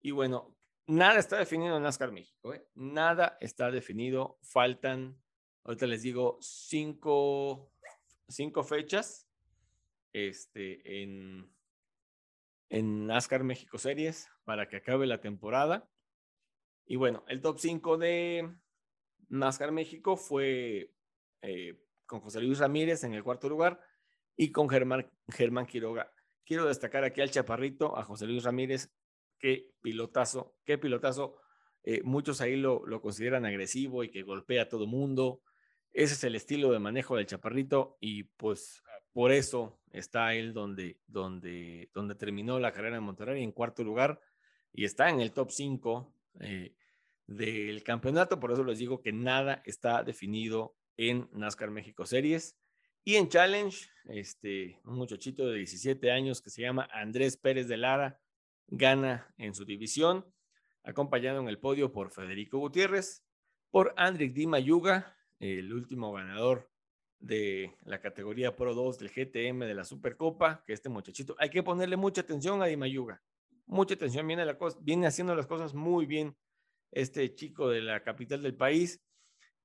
Y 0.01 0.11
bueno, 0.11 0.55
nada 0.87 1.19
está 1.19 1.37
definido 1.37 1.77
en 1.77 1.83
NASCAR 1.83 2.11
México, 2.11 2.53
¿eh? 2.53 2.67
nada 2.75 3.37
está 3.41 3.71
definido, 3.71 4.37
faltan 4.41 5.17
Ahorita 5.65 5.87
les 5.87 6.03
digo 6.03 6.37
cinco, 6.41 7.71
cinco 8.27 8.63
fechas 8.63 9.27
este, 10.13 11.01
en, 11.01 11.51
en 12.69 13.07
NASCAR 13.07 13.43
México 13.43 13.79
Series 13.79 14.29
para 14.43 14.67
que 14.69 14.77
acabe 14.77 15.07
la 15.07 15.21
temporada. 15.21 15.89
Y 16.85 16.97
bueno, 16.97 17.23
el 17.27 17.41
top 17.41 17.57
5 17.57 17.97
de 17.97 18.55
NASCAR 19.29 19.71
México 19.71 20.17
fue 20.17 20.93
eh, 21.41 21.83
con 22.05 22.19
José 22.19 22.41
Luis 22.41 22.59
Ramírez 22.59 23.03
en 23.03 23.13
el 23.13 23.23
cuarto 23.23 23.49
lugar 23.49 23.79
y 24.35 24.51
con 24.51 24.69
Germán, 24.69 25.09
Germán 25.29 25.65
Quiroga. 25.65 26.11
Quiero 26.45 26.65
destacar 26.65 27.03
aquí 27.03 27.21
al 27.21 27.31
chaparrito, 27.31 27.97
a 27.97 28.03
José 28.03 28.27
Luis 28.27 28.43
Ramírez, 28.43 28.91
qué 29.39 29.71
pilotazo, 29.81 30.55
qué 30.63 30.77
pilotazo. 30.77 31.37
Eh, 31.83 32.01
muchos 32.03 32.41
ahí 32.41 32.55
lo, 32.55 32.85
lo, 32.85 33.01
consideran 33.01 33.45
agresivo 33.45 34.03
y 34.03 34.09
que 34.09 34.23
golpea 34.23 34.63
a 34.63 34.69
todo 34.69 34.87
mundo. 34.87 35.41
Ese 35.93 36.13
es 36.13 36.23
el 36.23 36.35
estilo 36.35 36.71
de 36.71 36.79
manejo 36.79 37.15
del 37.15 37.25
chaparrito 37.25 37.97
y 37.99 38.23
pues 38.23 38.83
por 39.13 39.31
eso 39.31 39.79
está 39.91 40.33
él 40.33 40.51
donde, 40.51 40.99
donde, 41.07 41.89
donde 41.93 42.15
terminó 42.15 42.59
la 42.59 42.73
carrera 42.73 42.97
en 42.97 43.03
Monterrey 43.03 43.41
en 43.41 43.53
cuarto 43.53 43.81
lugar 43.81 44.19
y 44.73 44.83
está 44.83 45.09
en 45.09 45.21
el 45.21 45.31
top 45.31 45.51
5 45.51 46.13
eh, 46.41 46.75
del 47.25 47.81
campeonato. 47.83 48.41
Por 48.41 48.51
eso 48.51 48.65
les 48.65 48.77
digo 48.77 49.01
que 49.01 49.13
nada 49.13 49.61
está 49.65 50.03
definido 50.03 50.75
en 50.97 51.29
NASCAR 51.33 51.71
México 51.71 52.05
Series. 52.05 52.57
Y 53.03 53.15
en 53.15 53.29
Challenge, 53.29 53.77
este, 54.05 54.79
un 54.85 54.95
muchachito 54.95 55.47
de 55.47 55.57
17 55.57 56.11
años 56.11 56.41
que 56.41 56.49
se 56.49 56.61
llama 56.61 56.87
Andrés 56.91 57.37
Pérez 57.37 57.67
de 57.67 57.77
Lara 57.77 58.19
gana 58.67 59.33
en 59.37 59.53
su 59.53 59.65
división, 59.65 60.25
acompañado 60.83 61.39
en 61.39 61.47
el 61.47 61.59
podio 61.59 61.91
por 61.91 62.11
Federico 62.11 62.57
Gutiérrez, 62.57 63.23
por 63.69 63.93
Andrick 63.97 64.33
Di 64.33 64.47
Mayuga, 64.47 65.17
el 65.39 65.73
último 65.73 66.11
ganador 66.13 66.71
de 67.19 67.75
la 67.83 67.99
categoría 68.01 68.55
Pro 68.55 68.73
2 68.73 68.99
del 68.99 69.09
GTM 69.09 69.59
de 69.65 69.73
la 69.73 69.83
Supercopa, 69.83 70.63
que 70.65 70.73
este 70.73 70.89
muchachito, 70.89 71.35
hay 71.39 71.49
que 71.49 71.63
ponerle 71.63 71.97
mucha 71.97 72.21
atención 72.21 72.61
a 72.61 72.65
Dimayuga, 72.65 73.21
mucha 73.65 73.95
atención, 73.95 74.27
viene, 74.27 74.45
la 74.45 74.57
cosa, 74.57 74.77
viene 74.81 75.07
haciendo 75.07 75.35
las 75.35 75.47
cosas 75.47 75.73
muy 75.73 76.05
bien 76.05 76.35
este 76.91 77.33
chico 77.33 77.69
de 77.69 77.81
la 77.81 78.03
capital 78.03 78.41
del 78.41 78.55
país, 78.55 79.03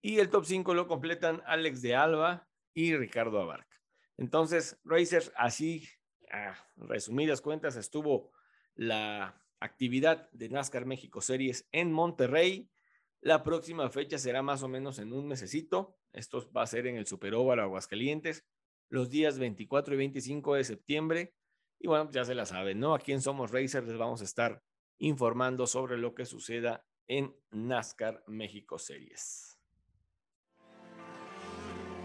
y 0.03 0.19
el 0.19 0.31
top 0.31 0.45
5 0.45 0.75
lo 0.75 0.87
completan 0.87 1.43
Alex 1.47 1.83
de 1.83 1.95
Alba 1.95 2.49
y 2.75 2.97
Ricardo 2.97 3.41
Abarca. 3.41 3.81
Entonces, 4.17 4.79
Racers, 4.85 5.33
así, 5.37 5.89
a 6.31 6.55
resumidas 6.77 7.41
cuentas, 7.41 7.77
estuvo 7.77 8.33
la 8.75 9.43
actividad 9.61 10.31
de 10.33 10.49
NASCAR 10.49 10.87
México 10.87 11.21
Series 11.21 11.69
en 11.73 11.93
Monterrey. 11.93 12.71
La 13.21 13.43
próxima 13.43 13.89
fecha 13.91 14.19
será 14.19 14.43
más 14.43 14.63
o 14.63 14.69
menos 14.69 14.99
en 14.99 15.13
un 15.13 15.27
mesecito. 15.27 15.99
Esto 16.13 16.51
va 16.53 16.63
a 16.63 16.67
ser 16.67 16.87
en 16.87 16.97
el 16.97 17.07
Superóvalo 17.07 17.63
Aguascalientes, 17.63 18.47
los 18.89 19.11
días 19.11 19.39
24 19.39 19.95
y 19.95 19.99
25 19.99 20.55
de 20.55 20.65
septiembre. 20.65 21.35
Y 21.79 21.89
bueno, 21.89 22.11
ya 22.11 22.25
se 22.25 22.35
la 22.35 22.47
saben, 22.47 22.81
¿no? 22.81 22.95
Aquí 22.95 23.13
en 23.13 23.23
Somos 23.23 23.51
Racers 23.51 23.87
les 23.87 23.97
vamos 23.97 24.21
a 24.21 24.25
estar 24.25 24.63
informando 24.99 25.67
sobre 25.67 25.97
lo 25.97 26.15
que 26.15 26.27
suceda 26.27 26.87
en 27.07 27.35
NASCAR 27.51 28.23
México 28.27 28.79
Series. 28.79 29.50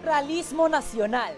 Realismo 0.06 0.70
Nacional. 0.70 1.36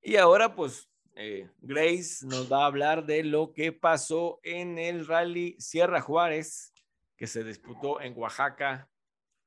Y 0.00 0.14
ahora 0.14 0.54
pues 0.54 0.88
eh, 1.16 1.50
Grace 1.60 2.24
nos 2.24 2.50
va 2.50 2.62
a 2.62 2.66
hablar 2.66 3.04
de 3.06 3.24
lo 3.24 3.52
que 3.52 3.72
pasó 3.72 4.38
en 4.44 4.78
el 4.78 5.04
rally 5.08 5.56
Sierra 5.58 6.00
Juárez, 6.00 6.72
que 7.16 7.26
se 7.26 7.42
disputó 7.42 8.00
en 8.00 8.16
Oaxaca. 8.16 8.88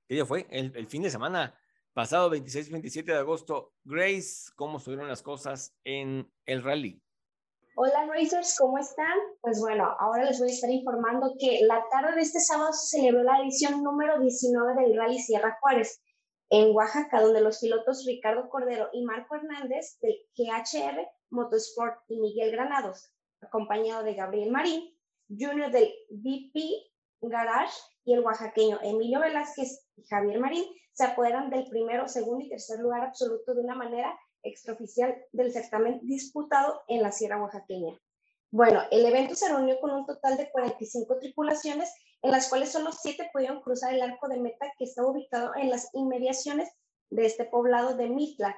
¿Qué 0.06 0.16
día 0.16 0.26
fue? 0.26 0.46
El, 0.50 0.86
fin 0.88 1.04
de 1.04 1.10
semana 1.10 1.58
pasado, 1.94 2.30
26-27 2.30 3.06
de 3.06 3.16
agosto. 3.18 3.74
Grace, 3.86 4.52
¿cómo 4.58 4.80
estuvieron 4.80 5.08
las 5.08 5.24
cosas 5.24 5.74
en 5.86 6.30
el 6.46 6.62
rally? 6.62 7.02
Hola 7.78 8.06
Racers, 8.06 8.56
¿cómo 8.58 8.78
están? 8.78 9.18
Pues 9.42 9.60
bueno, 9.60 9.98
ahora 10.00 10.24
les 10.24 10.40
voy 10.40 10.48
a 10.48 10.54
estar 10.54 10.70
informando 10.70 11.36
que 11.38 11.60
la 11.68 11.84
tarde 11.92 12.16
de 12.16 12.22
este 12.22 12.40
sábado 12.40 12.72
se 12.72 12.96
celebró 12.96 13.22
la 13.24 13.42
edición 13.42 13.84
número 13.84 14.18
19 14.18 14.82
del 14.82 14.96
Rally 14.96 15.20
Sierra 15.20 15.58
Juárez 15.60 16.02
en 16.50 16.74
Oaxaca, 16.74 17.20
donde 17.20 17.42
los 17.42 17.60
pilotos 17.60 18.06
Ricardo 18.08 18.48
Cordero 18.48 18.88
y 18.94 19.04
Marco 19.04 19.36
Hernández 19.36 20.00
del 20.00 20.16
GHR 20.38 21.06
Motorsport 21.32 21.98
y 22.08 22.22
Miguel 22.22 22.54
Granados, 22.54 23.12
acompañado 23.42 24.06
de 24.06 24.14
Gabriel 24.14 24.52
Marín, 24.52 24.98
Junior 25.28 25.70
del 25.70 25.94
VP 26.12 26.62
Garage 27.24 27.78
y 28.06 28.14
el 28.14 28.22
oaxaqueño 28.22 28.80
Emilio 28.84 29.20
Velázquez 29.20 29.86
y 29.98 30.08
Javier 30.08 30.40
Marín, 30.40 30.64
se 30.94 31.04
apoderan 31.04 31.50
del 31.50 31.68
primero, 31.68 32.08
segundo 32.08 32.46
y 32.46 32.48
tercer 32.48 32.80
lugar 32.80 33.04
absoluto 33.04 33.54
de 33.54 33.60
una 33.60 33.76
manera 33.76 34.18
extraoficial 34.46 35.16
del 35.32 35.52
certamen 35.52 36.00
disputado 36.04 36.84
en 36.88 37.02
la 37.02 37.12
Sierra 37.12 37.42
Oaxaqueña. 37.42 37.94
Bueno, 38.52 38.82
el 38.92 39.06
evento 39.06 39.36
se 39.36 39.50
reunió 39.50 39.80
con 39.82 39.92
un 39.92 40.06
total 40.06 40.38
de 40.38 40.50
45 40.50 41.18
tripulaciones, 41.20 41.94
en 42.22 42.32
las 42.32 42.48
cuales 42.48 42.72
solo 42.72 42.92
7 42.92 43.30
pudieron 43.34 43.62
cruzar 43.62 43.94
el 43.94 44.02
arco 44.02 44.30
de 44.30 44.40
meta 44.40 44.72
que 44.78 44.86
está 44.86 45.06
ubicado 45.06 45.54
en 45.56 45.70
las 45.70 45.90
inmediaciones 45.94 46.70
de 47.10 47.26
este 47.26 47.46
poblado 47.46 47.96
de 47.96 48.08
Mitla, 48.08 48.56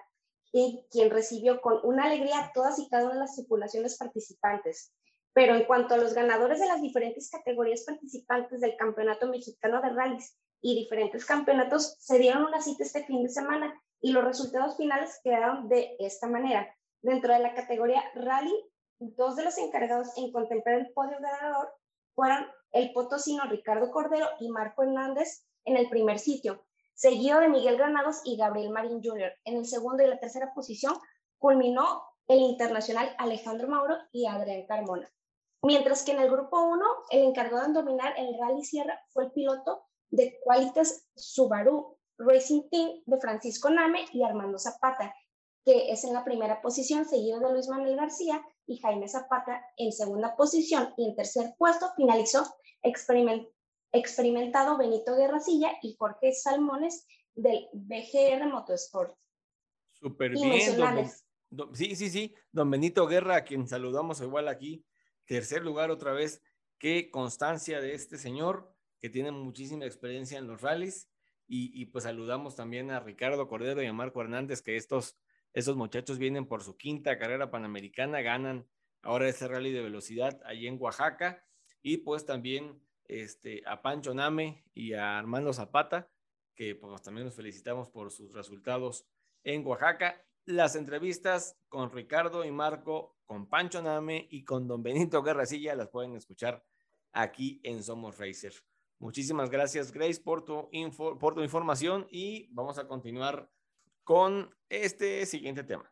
y 0.51 0.85
quien 0.91 1.09
recibió 1.09 1.61
con 1.61 1.79
una 1.83 2.05
alegría 2.05 2.51
todas 2.53 2.79
y 2.79 2.87
cada 2.89 3.05
una 3.05 3.15
de 3.15 3.19
las 3.21 3.35
tripulaciones 3.35 3.97
participantes. 3.97 4.93
Pero 5.33 5.55
en 5.55 5.65
cuanto 5.65 5.93
a 5.93 5.97
los 5.97 6.13
ganadores 6.13 6.59
de 6.59 6.67
las 6.67 6.81
diferentes 6.81 7.29
categorías 7.29 7.83
participantes 7.83 8.61
del 8.61 8.75
Campeonato 8.75 9.27
Mexicano 9.27 9.81
de 9.81 9.89
Rallys 9.89 10.35
y 10.61 10.75
diferentes 10.75 11.25
campeonatos, 11.25 11.97
se 11.99 12.17
dieron 12.17 12.45
una 12.45 12.61
cita 12.61 12.83
este 12.83 13.05
fin 13.05 13.23
de 13.23 13.29
semana 13.29 13.73
y 14.01 14.11
los 14.11 14.23
resultados 14.23 14.77
finales 14.77 15.19
quedaron 15.23 15.67
de 15.67 15.95
esta 15.99 16.27
manera. 16.27 16.73
Dentro 17.01 17.33
de 17.33 17.39
la 17.39 17.53
categoría 17.53 18.03
Rally, 18.15 18.53
dos 18.99 19.35
de 19.35 19.43
los 19.43 19.57
encargados 19.57 20.17
en 20.17 20.31
contemplar 20.31 20.79
el 20.79 20.91
podio 20.93 21.17
ganador 21.19 21.73
fueron 22.15 22.47
el 22.71 22.91
potosino 22.93 23.43
Ricardo 23.45 23.91
Cordero 23.91 24.27
y 24.39 24.49
Marco 24.49 24.83
Hernández 24.83 25.45
en 25.65 25.77
el 25.77 25.89
primer 25.89 26.19
sitio, 26.19 26.65
seguido 26.93 27.39
de 27.39 27.49
Miguel 27.49 27.77
Granados 27.77 28.21
y 28.23 28.37
Gabriel 28.37 28.71
Marín 28.71 29.01
Jr. 29.03 29.33
En 29.45 29.57
el 29.57 29.65
segundo 29.65 30.03
y 30.03 30.07
la 30.07 30.19
tercera 30.19 30.53
posición 30.53 30.95
culminó 31.37 32.03
el 32.27 32.39
internacional 32.39 33.15
Alejandro 33.17 33.67
Mauro 33.67 33.95
y 34.11 34.25
Adrián 34.25 34.65
Carmona. 34.65 35.09
Mientras 35.61 36.03
que 36.03 36.11
en 36.11 36.19
el 36.19 36.29
grupo 36.29 36.59
1, 36.59 36.85
el 37.11 37.23
encargado 37.23 37.67
de 37.67 37.73
dominar 37.73 38.13
el 38.17 38.37
Rally 38.39 38.63
Sierra 38.63 38.99
fue 39.09 39.25
el 39.25 39.31
piloto 39.31 39.83
de 40.09 40.39
Qualitas 40.43 41.07
Subaru 41.15 41.96
Racing 42.17 42.69
Team 42.69 43.03
de 43.05 43.19
Francisco 43.19 43.69
Name 43.69 44.05
y 44.13 44.23
Armando 44.23 44.57
Zapata, 44.57 45.13
que 45.63 45.91
es 45.91 46.03
en 46.03 46.13
la 46.13 46.23
primera 46.23 46.61
posición, 46.61 47.05
seguido 47.05 47.39
de 47.39 47.51
Luis 47.51 47.67
Manuel 47.67 47.95
García 47.95 48.41
y 48.65 48.79
Jaime 48.79 49.07
Zapata 49.07 49.61
en 49.77 49.91
segunda 49.91 50.35
posición 50.35 50.93
y 50.97 51.07
en 51.07 51.15
tercer 51.15 51.53
puesto 51.57 51.87
finalizó 51.95 52.45
experimentado 53.91 54.77
Benito 54.77 55.15
Guerrasilla 55.15 55.71
y 55.81 55.95
Jorge 55.97 56.33
Salmones 56.33 57.05
del 57.35 57.67
BGR 57.73 58.47
Motorsport. 58.51 59.15
Súper 59.93 60.31
bien. 60.31 61.09
sí, 61.73 61.95
sí, 61.95 62.09
sí. 62.09 62.35
Don 62.51 62.69
Benito 62.69 63.07
Guerra, 63.07 63.37
a 63.37 63.43
quien 63.43 63.67
saludamos 63.67 64.21
igual 64.21 64.47
aquí. 64.47 64.85
Tercer 65.25 65.63
lugar 65.63 65.91
otra 65.91 66.13
vez. 66.13 66.41
Qué 66.77 67.09
constancia 67.09 67.81
de 67.81 67.93
este 67.93 68.17
señor 68.17 68.73
que 68.99 69.09
tiene 69.09 69.31
muchísima 69.31 69.85
experiencia 69.85 70.37
en 70.37 70.47
los 70.47 70.61
rallies. 70.61 71.09
Y, 71.49 71.85
pues 71.85 72.03
saludamos 72.03 72.55
también 72.55 72.91
a 72.91 72.99
Ricardo 72.99 73.47
Cordero 73.47 73.81
y 73.81 73.85
a 73.85 73.93
Marco 73.93 74.21
Hernández, 74.21 74.61
que 74.61 74.75
estos, 74.75 75.17
estos 75.53 75.77
muchachos 75.77 76.17
vienen 76.17 76.45
por 76.45 76.61
su 76.61 76.75
quinta 76.75 77.17
carrera 77.17 77.49
panamericana, 77.49 78.21
ganan 78.21 78.67
ahora 79.01 79.29
ese 79.29 79.47
rally 79.47 79.71
de 79.71 79.81
velocidad 79.81 80.41
allí 80.45 80.67
en 80.67 80.77
Oaxaca. 80.79 81.45
Y 81.81 81.97
pues 81.97 82.25
también 82.25 82.81
este, 83.05 83.63
a 83.65 83.81
Pancho 83.81 84.13
Name 84.13 84.65
y 84.73 84.93
a 84.93 85.17
Armando 85.17 85.53
Zapata, 85.53 86.09
que 86.53 86.75
pues 86.75 87.01
también 87.01 87.25
nos 87.25 87.35
felicitamos 87.35 87.89
por 87.89 88.11
sus 88.11 88.33
resultados 88.33 89.07
en 89.43 89.65
Oaxaca. 89.65 90.21
Las 90.45 90.75
entrevistas 90.75 91.57
con 91.69 91.91
Ricardo 91.91 92.43
y 92.43 92.51
Marco, 92.51 93.17
con 93.25 93.47
Pancho 93.47 93.81
Name 93.81 94.27
y 94.29 94.43
con 94.43 94.67
don 94.67 94.83
Benito 94.83 95.23
Guerracilla 95.23 95.75
las 95.75 95.89
pueden 95.89 96.15
escuchar 96.15 96.63
aquí 97.13 97.61
en 97.63 97.83
Somos 97.83 98.17
Racer. 98.17 98.53
Muchísimas 98.99 99.49
gracias, 99.49 99.91
Grace, 99.91 100.19
por 100.19 100.43
tu, 100.43 100.69
por 101.19 101.35
tu 101.35 101.41
información 101.41 102.07
y 102.09 102.47
vamos 102.51 102.79
a 102.79 102.87
continuar 102.87 103.49
con 104.03 104.49
este 104.69 105.25
siguiente 105.25 105.63
tema. 105.63 105.91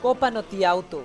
Copa 0.00 0.30
Noti 0.30 0.62
Auto. 0.62 1.02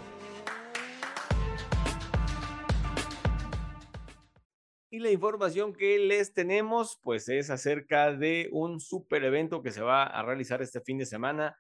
Y 4.92 5.00
la 5.00 5.10
información 5.10 5.74
que 5.74 5.98
les 6.00 6.34
tenemos, 6.34 7.00
pues 7.02 7.30
es 7.30 7.50
acerca 7.50 8.12
de 8.12 8.50
un 8.52 8.82
super 8.82 9.24
evento 9.24 9.64
que 9.64 9.72
se 9.72 9.82
va 9.82 10.04
a 10.04 10.22
realizar 10.22 10.62
este 10.62 10.82
fin 10.82 10.98
de 10.98 11.06
semana 11.06 11.58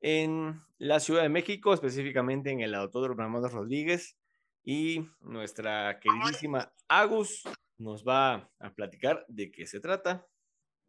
en 0.00 0.60
la 0.78 0.98
Ciudad 0.98 1.22
de 1.22 1.28
México, 1.28 1.72
específicamente 1.72 2.50
en 2.50 2.60
el 2.60 2.74
Autódromo 2.74 3.20
Ramón 3.20 3.48
Rodríguez. 3.48 4.18
Y 4.64 5.00
nuestra 5.20 5.98
queridísima 5.98 6.72
Agus 6.88 7.42
nos 7.78 8.04
va 8.06 8.50
a 8.60 8.72
platicar 8.74 9.24
de 9.28 9.50
qué 9.50 9.66
se 9.66 9.80
trata. 9.80 10.26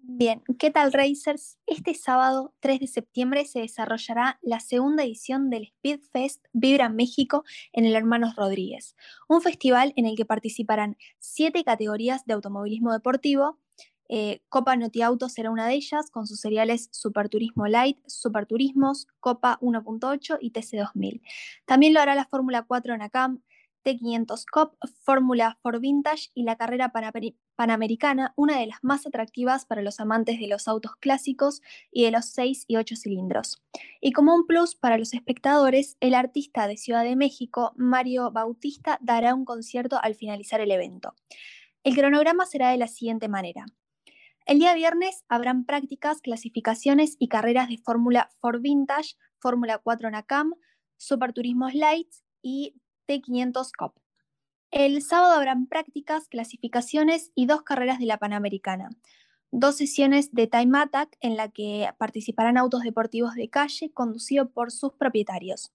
Bien, 0.05 0.43
¿qué 0.59 0.69
tal 0.69 0.91
Racers? 0.91 1.57
Este 1.65 1.93
sábado 1.93 2.53
3 2.59 2.81
de 2.81 2.87
septiembre 2.87 3.45
se 3.45 3.61
desarrollará 3.61 4.37
la 4.41 4.59
segunda 4.59 5.03
edición 5.03 5.49
del 5.49 5.63
Speed 5.63 6.01
Fest 6.11 6.45
Vibra 6.51 6.89
México 6.89 7.45
en 7.71 7.85
el 7.85 7.95
Hermanos 7.95 8.35
Rodríguez, 8.35 8.97
un 9.29 9.41
festival 9.41 9.93
en 9.95 10.05
el 10.05 10.17
que 10.17 10.25
participarán 10.25 10.97
siete 11.19 11.63
categorías 11.63 12.25
de 12.25 12.33
automovilismo 12.33 12.91
deportivo. 12.91 13.59
Eh, 14.09 14.41
Copa 14.49 14.75
Noti 14.75 15.01
Auto 15.01 15.29
será 15.29 15.49
una 15.49 15.67
de 15.67 15.75
ellas, 15.75 16.11
con 16.11 16.27
sus 16.27 16.41
seriales 16.41 16.89
Super 16.91 17.29
Turismo 17.29 17.67
Light, 17.67 17.97
Super 18.05 18.45
Turismos, 18.45 19.07
Copa 19.21 19.57
1.8 19.61 20.37
y 20.41 20.51
TC2000. 20.51 21.21
También 21.65 21.93
lo 21.93 22.01
hará 22.01 22.13
la 22.13 22.25
Fórmula 22.25 22.63
4 22.63 22.97
NACAM, 22.97 23.41
T500 23.83 24.45
COP, 24.51 24.75
Fórmula 25.01 25.57
for 25.61 25.79
Vintage 25.79 26.29
y 26.33 26.43
la 26.43 26.55
carrera 26.55 26.91
panamericana, 27.55 28.33
una 28.35 28.59
de 28.59 28.67
las 28.67 28.79
más 28.81 29.05
atractivas 29.05 29.65
para 29.65 29.81
los 29.81 29.99
amantes 29.99 30.39
de 30.39 30.47
los 30.47 30.67
autos 30.67 30.95
clásicos 30.97 31.61
y 31.91 32.03
de 32.03 32.11
los 32.11 32.25
6 32.25 32.65
y 32.67 32.77
8 32.77 32.95
cilindros. 32.95 33.61
Y 34.01 34.11
como 34.11 34.35
un 34.35 34.45
plus 34.45 34.75
para 34.75 34.97
los 34.97 35.13
espectadores, 35.13 35.97
el 35.99 36.13
artista 36.13 36.67
de 36.67 36.77
Ciudad 36.77 37.03
de 37.03 37.15
México, 37.15 37.73
Mario 37.75 38.31
Bautista, 38.31 38.97
dará 39.01 39.35
un 39.35 39.45
concierto 39.45 39.99
al 40.01 40.15
finalizar 40.15 40.61
el 40.61 40.71
evento. 40.71 41.15
El 41.83 41.95
cronograma 41.95 42.45
será 42.45 42.71
de 42.71 42.77
la 42.77 42.87
siguiente 42.87 43.27
manera. 43.27 43.65
El 44.45 44.59
día 44.59 44.73
viernes 44.73 45.23
habrán 45.29 45.65
prácticas, 45.65 46.19
clasificaciones 46.19 47.15
y 47.17 47.29
carreras 47.29 47.69
de 47.69 47.77
Fórmula 47.77 48.29
for 48.39 48.59
Vintage, 48.59 49.15
Fórmula 49.39 49.77
4 49.77 50.11
NACAM, 50.11 50.53
Super 50.97 51.31
Turismos 51.31 51.73
Lights 51.73 52.23
y 52.41 52.75
T500 53.07 53.71
COP. 53.77 53.97
El 54.71 55.01
sábado 55.01 55.33
habrán 55.33 55.67
prácticas, 55.67 56.27
clasificaciones 56.27 57.31
y 57.35 57.45
dos 57.45 57.61
carreras 57.61 57.99
de 57.99 58.05
la 58.05 58.17
Panamericana. 58.17 58.89
Dos 59.51 59.75
sesiones 59.77 60.33
de 60.33 60.47
Time 60.47 60.79
Attack 60.79 61.15
en 61.21 61.37
la 61.37 61.49
que 61.49 61.87
participarán 61.99 62.57
autos 62.57 62.81
deportivos 62.81 63.35
de 63.35 63.49
calle 63.49 63.91
conducidos 63.93 64.49
por 64.49 64.71
sus 64.71 64.93
propietarios. 64.93 65.71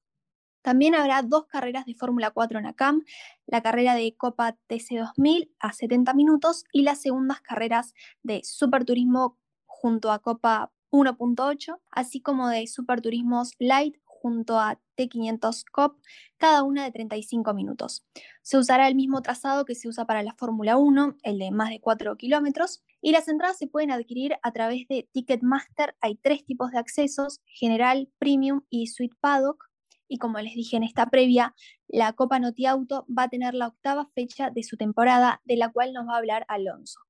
También 0.63 0.95
habrá 0.97 1.23
dos 1.23 1.47
carreras 1.47 1.87
de 1.87 1.95
Fórmula 1.95 2.33
4 2.33 2.61
NACAM, 2.61 3.05
la 3.47 3.63
carrera 3.63 3.95
de 3.95 4.17
Copa 4.17 4.59
TC2000 4.69 5.51
a 5.61 5.73
70 5.73 6.13
minutos 6.15 6.65
y 6.73 6.83
las 6.83 7.01
segundas 7.01 7.41
carreras 7.41 7.95
de 8.23 8.43
Superturismo 8.43 9.39
junto 9.65 10.11
a 10.11 10.19
Copa 10.19 10.73
1.8, 10.91 11.79
así 11.91 12.21
como 12.21 12.49
de 12.49 12.67
Superturismos 12.67 13.53
Light 13.59 13.97
junto 14.21 14.59
a 14.59 14.81
T500 14.97 15.65
COP, 15.71 15.99
cada 16.37 16.63
una 16.63 16.85
de 16.85 16.93
35 16.93 17.55
minutos. 17.55 18.07
Se 18.43 18.59
usará 18.59 18.89
el 18.89 18.95
mismo 18.95 19.23
trazado 19.23 19.65
que 19.65 19.75
se 19.75 19.89
usa 19.89 20.07
para 20.07 20.23
la 20.23 20.35
Fórmula 20.35 20.77
1, 20.77 21.19
el 21.23 21.39
de 21.39 21.51
más 21.51 21.71
de 21.71 21.81
4 21.81 22.17
kilómetros, 22.17 22.83
y 23.01 23.13
las 23.13 23.29
entradas 23.29 23.59
se 23.59 23.69
pueden 23.69 23.91
adquirir 23.91 24.37
a 24.43 24.53
través 24.53 24.89
de 24.89 25.09
Ticketmaster. 25.13 25.95
Hay 26.01 26.17
tres 26.17 26.45
tipos 26.45 26.73
de 26.73 26.79
accesos, 26.79 27.41
general, 27.47 28.11
premium 28.19 28.63
y 28.71 28.89
suite 28.89 29.17
paddock. 29.21 29.65
Y 30.09 30.19
como 30.19 30.39
les 30.39 30.55
dije 30.55 30.77
en 30.77 30.85
esta 30.85 31.07
previa, 31.11 31.55
la 31.87 32.13
Copa 32.15 32.39
Noti 32.39 32.67
Auto 32.67 33.07
va 33.07 33.25
a 33.25 33.29
tener 33.29 33.55
la 33.55 33.69
octava 33.69 34.11
fecha 34.15 34.51
de 34.51 34.63
su 34.63 34.77
temporada, 34.77 35.43
de 35.45 35.57
la 35.57 35.71
cual 35.71 35.93
nos 35.93 36.09
va 36.09 36.15
a 36.15 36.19
hablar 36.19 36.45
Alonso. 36.49 37.01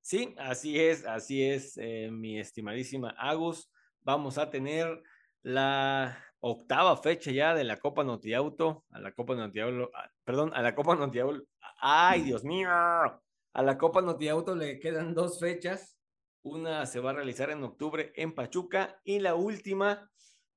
Sí, 0.00 0.34
así 0.36 0.80
es, 0.80 1.06
así 1.06 1.42
es, 1.44 1.78
eh, 1.78 2.10
mi 2.10 2.40
estimadísima 2.40 3.14
Agus. 3.18 3.70
Vamos 4.00 4.36
a 4.36 4.50
tener 4.50 5.00
la 5.42 6.18
octava 6.40 6.96
fecha 6.96 7.30
ya 7.30 7.54
de 7.54 7.64
la 7.64 7.78
Copa 7.78 8.04
Notiauto, 8.04 8.84
a 8.90 9.00
la 9.00 9.12
Copa 9.12 9.34
Notiauto, 9.34 9.90
perdón, 10.24 10.52
a 10.54 10.62
la 10.62 10.74
Copa 10.74 10.94
Notiauto, 10.96 11.44
ay 11.80 12.22
Dios 12.22 12.44
mío, 12.44 12.68
a 12.70 13.62
la 13.62 13.78
Copa 13.78 14.02
Notiauto 14.02 14.54
le 14.54 14.78
quedan 14.78 15.14
dos 15.14 15.38
fechas, 15.38 15.98
una 16.42 16.86
se 16.86 17.00
va 17.00 17.10
a 17.10 17.14
realizar 17.14 17.50
en 17.50 17.62
octubre 17.62 18.12
en 18.16 18.34
Pachuca 18.34 19.00
y 19.04 19.20
la 19.20 19.34
última, 19.34 20.10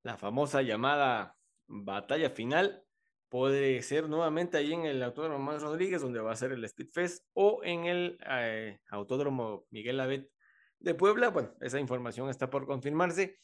la 0.04 0.18
famosa 0.18 0.62
llamada 0.62 1.36
batalla 1.68 2.30
final, 2.30 2.84
puede 3.30 3.82
ser 3.82 4.08
nuevamente 4.08 4.58
ahí 4.58 4.74
en 4.74 4.86
el 4.86 5.04
Autódromo 5.04 5.40
Más 5.40 5.62
Rodríguez, 5.62 6.02
donde 6.02 6.22
va 6.22 6.32
a 6.32 6.36
ser 6.36 6.52
el 6.52 6.64
Speed 6.64 6.90
Fest, 6.94 7.26
o 7.34 7.62
en 7.64 7.86
el 7.86 8.18
eh, 8.30 8.80
Autódromo 8.90 9.66
Miguel 9.72 10.00
Abet 10.00 10.32
de 10.80 10.94
Puebla. 10.94 11.30
Bueno, 11.30 11.54
esa 11.62 11.80
información 11.80 12.30
está 12.30 12.50
por 12.50 12.66
confirmarse 12.66 13.38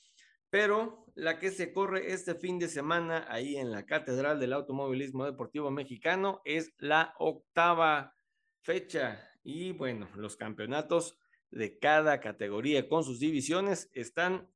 pero 0.52 1.06
la 1.16 1.40
que 1.40 1.50
se 1.50 1.72
corre 1.72 2.12
este 2.12 2.36
fin 2.36 2.60
de 2.60 2.68
semana 2.68 3.26
ahí 3.30 3.56
en 3.56 3.72
la 3.72 3.86
Catedral 3.86 4.40
del 4.40 4.54
Automovilismo 4.54 5.26
Deportivo 5.26 5.72
Mexicano 5.72 6.42
es 6.46 6.74
la 6.78 7.16
octava 7.20 8.14
fecha. 8.60 9.28
Y 9.44 9.72
bueno, 9.72 10.10
los 10.16 10.36
campeonatos 10.36 11.18
de 11.50 11.80
cada 11.80 12.20
categoría 12.20 12.88
con 12.88 13.04
sus 13.04 13.20
divisiones 13.20 13.90
están 13.94 14.50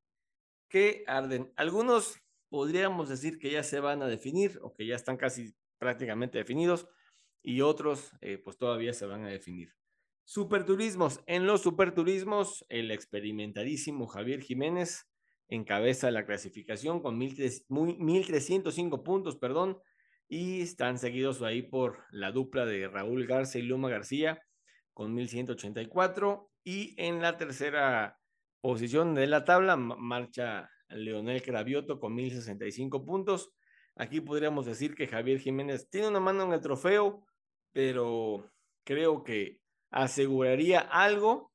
que 0.68 1.02
arden. 1.06 1.52
Algunos 1.56 2.20
podríamos 2.50 3.08
decir 3.08 3.38
que 3.38 3.50
ya 3.50 3.62
se 3.62 3.80
van 3.80 4.02
a 4.02 4.06
definir 4.06 4.58
o 4.62 4.74
que 4.74 4.86
ya 4.86 4.96
están 4.96 5.16
casi 5.16 5.54
prácticamente 5.78 6.38
definidos 6.38 6.86
y 7.42 7.62
otros 7.62 8.12
eh, 8.20 8.36
pues 8.38 8.58
todavía 8.58 8.92
se 8.92 9.06
van 9.06 9.24
a 9.24 9.28
definir. 9.28 9.72
Superturismos. 10.24 11.20
En 11.26 11.46
los 11.46 11.62
superturismos, 11.62 12.66
el 12.68 12.90
experimentadísimo 12.90 14.06
Javier 14.08 14.42
Jiménez 14.42 15.06
encabeza 15.48 16.10
la 16.10 16.26
clasificación 16.26 17.00
con 17.00 17.20
1.305 17.20 19.02
puntos, 19.02 19.36
perdón, 19.36 19.78
y 20.28 20.62
están 20.62 20.98
seguidos 20.98 21.42
ahí 21.42 21.62
por 21.62 22.04
la 22.10 22.32
dupla 22.32 22.66
de 22.66 22.88
Raúl 22.88 23.26
Garza 23.26 23.58
y 23.58 23.62
Luma 23.62 23.88
García 23.88 24.42
con 24.92 25.14
1184 25.14 26.50
y 26.64 26.94
en 27.00 27.22
la 27.22 27.36
tercera 27.36 28.18
posición 28.60 29.14
de 29.14 29.26
la 29.26 29.44
tabla 29.44 29.76
marcha 29.76 30.70
Leonel 30.88 31.42
Cravioto 31.42 32.00
con 32.00 32.14
1065 32.14 33.04
puntos. 33.04 33.52
Aquí 33.94 34.20
podríamos 34.20 34.66
decir 34.66 34.94
que 34.94 35.06
Javier 35.06 35.38
Jiménez 35.38 35.88
tiene 35.90 36.08
una 36.08 36.20
mano 36.20 36.44
en 36.44 36.52
el 36.52 36.60
trofeo, 36.60 37.24
pero 37.72 38.50
creo 38.84 39.22
que 39.22 39.60
aseguraría 39.90 40.80
algo 40.80 41.52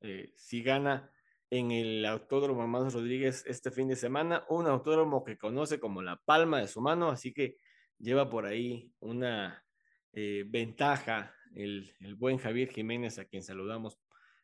eh, 0.00 0.32
si 0.36 0.62
gana 0.62 1.10
en 1.50 1.70
el 1.70 2.04
Autódromo 2.04 2.62
Armando 2.62 2.90
Rodríguez 2.90 3.44
este 3.46 3.70
fin 3.70 3.88
de 3.88 3.96
semana, 3.96 4.44
un 4.48 4.66
autódromo 4.66 5.24
que 5.24 5.38
conoce 5.38 5.78
como 5.78 6.02
la 6.02 6.16
palma 6.24 6.60
de 6.60 6.68
su 6.68 6.80
mano, 6.80 7.10
así 7.10 7.32
que 7.32 7.58
lleva 7.98 8.28
por 8.28 8.46
ahí 8.46 8.92
una 9.00 9.64
eh, 10.12 10.44
ventaja 10.46 11.34
el, 11.54 11.92
el, 12.00 12.14
buen 12.14 12.38
Javier 12.38 12.68
Jiménez, 12.68 13.18
a 13.18 13.24
quien 13.24 13.42
saludamos 13.42 13.98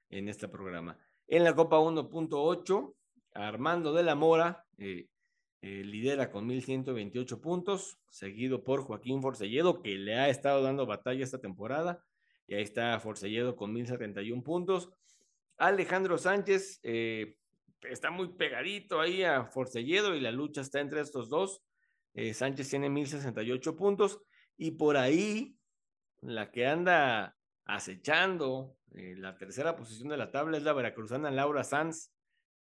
en 0.08 0.28
este 0.28 0.48
programa. 0.48 0.98
En 1.26 1.44
la 1.44 1.54
Copa 1.54 1.78
1.8, 1.78 2.94
Armando 3.34 3.92
de 3.92 4.02
la 4.02 4.14
Mora 4.14 4.64
eh, 4.78 5.08
eh, 5.62 5.84
lidera 5.84 6.30
con 6.30 6.48
1.128 6.48 7.40
puntos, 7.40 7.98
seguido 8.08 8.64
por 8.64 8.82
Joaquín 8.82 9.20
Forcelledo, 9.20 9.82
que 9.82 9.98
le 9.98 10.16
ha 10.16 10.28
estado 10.28 10.62
dando 10.62 10.86
batalla 10.86 11.22
esta 11.22 11.40
temporada. 11.40 12.02
Y 12.46 12.54
ahí 12.54 12.62
está 12.62 12.98
Forcelledo 12.98 13.56
con 13.56 13.74
1.071 13.74 14.42
puntos. 14.42 14.90
Alejandro 15.60 16.16
Sánchez 16.16 16.80
eh, 16.82 17.36
está 17.82 18.10
muy 18.10 18.28
pegadito 18.32 18.98
ahí 18.98 19.22
a 19.22 19.44
Forcelledo 19.44 20.16
y 20.16 20.20
la 20.20 20.32
lucha 20.32 20.62
está 20.62 20.80
entre 20.80 21.02
estos 21.02 21.28
dos. 21.28 21.62
Eh, 22.14 22.32
Sánchez 22.32 22.70
tiene 22.70 22.88
1068 22.88 23.76
puntos 23.76 24.22
y 24.56 24.72
por 24.72 24.96
ahí 24.96 25.58
la 26.22 26.50
que 26.50 26.66
anda 26.66 27.36
acechando 27.66 28.74
eh, 28.94 29.14
la 29.18 29.36
tercera 29.36 29.76
posición 29.76 30.08
de 30.08 30.16
la 30.16 30.30
tabla 30.30 30.56
es 30.56 30.62
la 30.62 30.72
veracruzana 30.72 31.30
Laura 31.30 31.62
Sanz, 31.62 32.10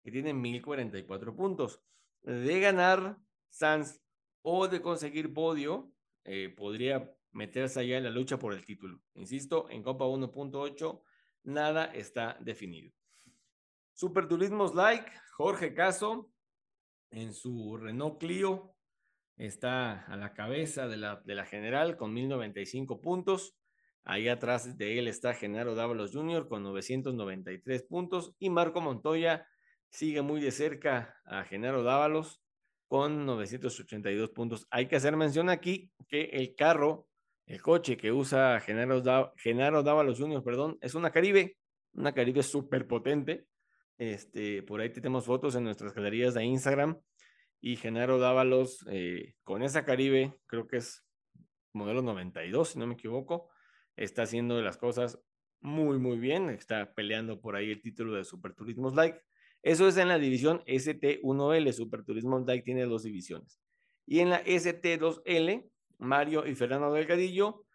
que 0.04 0.12
tiene 0.12 0.34
1044 0.34 1.36
puntos. 1.36 1.84
De 2.24 2.60
ganar 2.60 3.18
Sanz 3.50 4.02
o 4.42 4.68
de 4.68 4.82
conseguir 4.82 5.34
podio, 5.34 5.94
podría 6.58 7.14
meterse 7.32 7.80
allá 7.80 7.98
en 7.98 8.04
la 8.04 8.10
lucha 8.10 8.40
por 8.40 8.54
el 8.54 8.66
título. 8.66 9.00
Insisto, 9.14 9.70
en 9.70 9.84
Copa 9.84 10.06
1.8 10.06 11.02
nada 11.48 11.86
está 11.86 12.38
definido. 12.42 12.94
Superturismos 13.94 14.76
Like, 14.76 15.12
Jorge 15.38 15.74
Caso, 15.74 16.30
en 17.10 17.34
su 17.34 17.78
Renault 17.78 18.20
Clio, 18.20 18.76
está 19.38 20.06
a 20.06 20.16
la 20.18 20.34
cabeza 20.34 20.88
de 20.88 20.98
la, 20.98 21.22
de 21.26 21.36
la 21.36 21.46
general 21.46 21.98
con 21.98 22.14
1095 22.14 23.02
puntos. 23.02 23.56
Ahí 24.04 24.28
atrás 24.28 24.78
de 24.78 25.00
él 25.00 25.08
está 25.08 25.34
Genaro 25.34 25.76
Dávalos 25.76 26.14
Jr. 26.14 26.48
con 26.48 26.64
993 26.64 27.84
puntos 27.84 28.36
y 28.40 28.50
Marco 28.50 28.82
Montoya 28.82 29.48
sigue 29.90 30.22
muy 30.22 30.42
de 30.42 30.52
cerca 30.52 31.18
a 31.26 31.44
Genaro 31.44 31.84
Dávalos 31.84 32.42
con 32.88 33.26
982 33.26 34.30
puntos. 34.32 34.68
Hay 34.70 34.88
que 34.88 34.96
hacer 34.96 35.16
mención 35.18 35.50
aquí 35.50 35.92
que 36.08 36.24
el 36.34 36.56
carro, 36.56 37.08
el 37.48 37.62
coche 37.62 37.98
que 37.98 38.12
usa 38.12 38.60
Genaro, 38.60 39.34
Genaro 39.38 39.82
Dávalos 39.82 40.20
Jr., 40.20 40.44
perdón, 40.44 40.78
es 40.82 40.96
una 40.96 41.12
Caribe, 41.12 41.58
una 41.94 42.14
Caribe 42.14 42.44
súper 42.44 42.88
potente. 42.88 43.48
Este, 43.98 44.62
por 44.62 44.82
ahí 44.82 44.92
tenemos 44.92 45.26
fotos 45.26 45.56
en 45.56 45.64
nuestras 45.64 45.94
galerías 45.94 46.36
de 46.36 46.44
Instagram 46.44 47.00
y 47.62 47.78
Genaro 47.78 48.20
Dávalos 48.20 48.86
eh, 48.92 49.34
con 49.44 49.64
esa 49.64 49.86
Caribe, 49.86 50.36
creo 50.46 50.68
que 50.68 50.78
es 50.78 51.04
modelo 51.74 52.02
92, 52.02 52.70
si 52.70 52.80
no 52.80 52.86
me 52.86 52.94
equivoco, 52.94 53.50
está 53.96 54.24
haciendo 54.24 54.62
las 54.62 54.78
cosas 54.78 55.20
muy, 55.62 55.98
muy 56.00 56.18
bien, 56.18 56.50
está 56.50 56.94
peleando 56.94 57.40
por 57.40 57.56
ahí 57.56 57.72
el 57.72 57.82
título 57.82 58.14
de 58.14 58.26
Super 58.26 58.54
Turismos 58.54 58.94
Like. 58.94 59.22
Eso 59.64 59.88
es 59.88 59.98
en 59.98 60.10
la 60.10 60.20
división 60.20 60.64
ST1L, 60.66 61.72
Super 61.72 62.04
Turismos 62.04 62.46
Like 62.46 62.64
tiene 62.64 62.86
dos 62.86 63.04
divisiones. 63.04 63.60
Y 64.06 64.20
en 64.20 64.30
la 64.30 64.44
ST2L, 64.44 65.70
Mario 65.98 66.46
y 66.48 66.56
Fernando 66.56 66.92
Delgadillo 66.92 67.66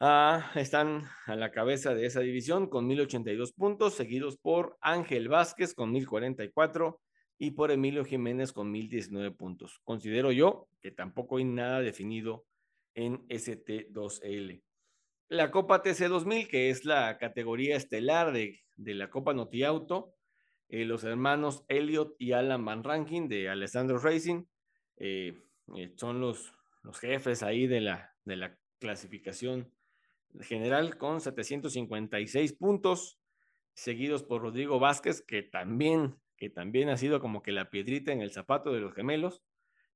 ah, 0.00 0.50
están 0.54 1.04
a 1.26 1.36
la 1.36 1.50
cabeza 1.50 1.94
de 1.94 2.06
esa 2.06 2.20
división 2.20 2.68
con 2.68 2.86
1082 2.86 3.52
puntos, 3.52 3.94
seguidos 3.94 4.36
por 4.38 4.76
Ángel 4.80 5.28
Vázquez 5.28 5.74
con 5.74 5.92
1044 5.92 7.00
y 7.38 7.52
por 7.52 7.70
Emilio 7.70 8.04
Jiménez 8.04 8.52
con 8.52 8.70
1019 8.70 9.30
puntos. 9.32 9.80
Considero 9.84 10.32
yo 10.32 10.68
que 10.80 10.90
tampoco 10.90 11.38
hay 11.38 11.44
nada 11.44 11.80
definido 11.80 12.44
en 12.94 13.26
ST2L. 13.28 14.62
La 15.28 15.50
Copa 15.50 15.82
TC 15.82 16.08
2000, 16.08 16.48
que 16.48 16.70
es 16.70 16.84
la 16.84 17.18
categoría 17.18 17.76
estelar 17.76 18.32
de, 18.32 18.62
de 18.76 18.94
la 18.94 19.10
Copa 19.10 19.34
Noti 19.34 19.62
Auto, 19.62 20.14
eh, 20.68 20.84
los 20.84 21.04
hermanos 21.04 21.64
Elliot 21.68 22.14
y 22.18 22.32
Alan 22.32 22.64
Van 22.64 22.84
Ranking 22.84 23.28
de 23.28 23.48
Alessandro 23.48 23.98
Racing 23.98 24.44
eh, 24.98 25.38
eh, 25.76 25.92
son 25.96 26.20
los, 26.20 26.52
los 26.82 26.98
jefes 26.98 27.42
ahí 27.42 27.66
de 27.66 27.80
la, 27.80 28.14
de 28.24 28.36
la 28.36 28.58
clasificación 28.78 29.72
general 30.40 30.98
con 30.98 31.20
756 31.20 32.52
puntos, 32.54 33.18
seguidos 33.74 34.22
por 34.22 34.42
Rodrigo 34.42 34.78
Vázquez, 34.78 35.22
que 35.22 35.42
también 35.42 36.16
que 36.38 36.48
también 36.48 36.88
ha 36.88 36.96
sido 36.96 37.20
como 37.20 37.42
que 37.42 37.52
la 37.52 37.68
piedrita 37.68 38.12
en 38.12 38.22
el 38.22 38.30
zapato 38.30 38.72
de 38.72 38.80
los 38.80 38.94
gemelos, 38.94 39.42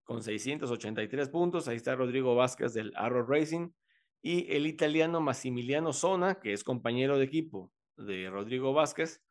con 0.02 0.22
683 0.22 1.28
puntos. 1.30 1.68
Ahí 1.68 1.76
está 1.76 1.94
Rodrigo 1.94 2.34
Vázquez 2.34 2.74
del 2.74 2.92
Arrow 2.96 3.24
Racing 3.24 3.70
y 4.20 4.52
el 4.54 4.66
italiano 4.66 5.20
Massimiliano 5.20 5.92
Zona, 5.92 6.40
que 6.40 6.52
es 6.52 6.64
compañero 6.64 7.16
de 7.16 7.24
equipo 7.24 7.72
de 7.96 8.28
Rodrigo 8.28 8.72
Vázquez, 8.72 9.22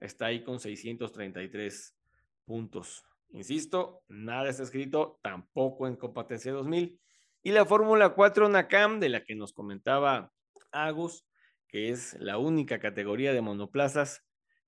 está 0.00 0.26
ahí 0.26 0.42
con 0.42 0.58
633 0.58 1.96
puntos. 2.44 3.04
Insisto, 3.30 4.02
nada 4.08 4.48
está 4.48 4.62
escrito 4.62 5.18
tampoco 5.22 5.86
en 5.86 5.96
TC 5.96 6.50
2000. 6.50 6.98
Y 7.42 7.52
la 7.52 7.64
Fórmula 7.64 8.10
4 8.10 8.48
NACAM, 8.48 9.00
de 9.00 9.08
la 9.10 9.22
que 9.22 9.34
nos 9.34 9.52
comentaba 9.52 10.32
Agus, 10.72 11.26
que 11.68 11.90
es 11.90 12.16
la 12.18 12.38
única 12.38 12.78
categoría 12.78 13.32
de 13.32 13.42
monoplazas 13.42 14.24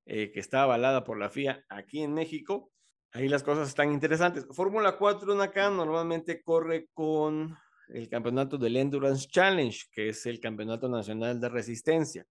eh, 0.07 0.31
que 0.33 0.41
está 0.41 0.63
avalada 0.63 1.05
por 1.05 1.19
la 1.19 1.31
FIA 1.31 1.65
aquí 1.69 2.03
en 2.03 2.15
México. 2.15 2.71
Ahí 3.13 3.29
las 3.29 3.43
cosas 3.43 3.69
están 3.69 3.93
interesantes. 3.93 4.47
Fórmula 4.53 4.97
4 4.97 5.41
acá 5.43 5.71
normalmente 5.71 6.43
corre 6.43 6.89
con 6.93 7.57
el 7.89 8.09
campeonato 8.09 8.57
del 8.57 8.77
Endurance 8.77 9.27
Challenge, 9.29 9.87
que 9.91 10.11
es 10.11 10.27
el 10.27 10.39
campeonato 10.39 10.89
nacional 10.89 11.41
de 11.41 11.49
resistencia. 11.49 12.25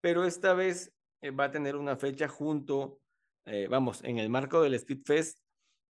Pero 0.00 0.24
esta 0.24 0.52
vez 0.52 0.92
eh, 1.22 1.30
va 1.30 1.44
a 1.44 1.50
tener 1.50 1.76
una 1.76 1.96
fecha 1.96 2.28
junto, 2.28 3.00
eh, 3.46 3.66
vamos, 3.70 4.04
en 4.04 4.18
el 4.18 4.28
marco 4.28 4.60
del 4.60 4.74
Speed 4.74 5.02
Fest 5.06 5.45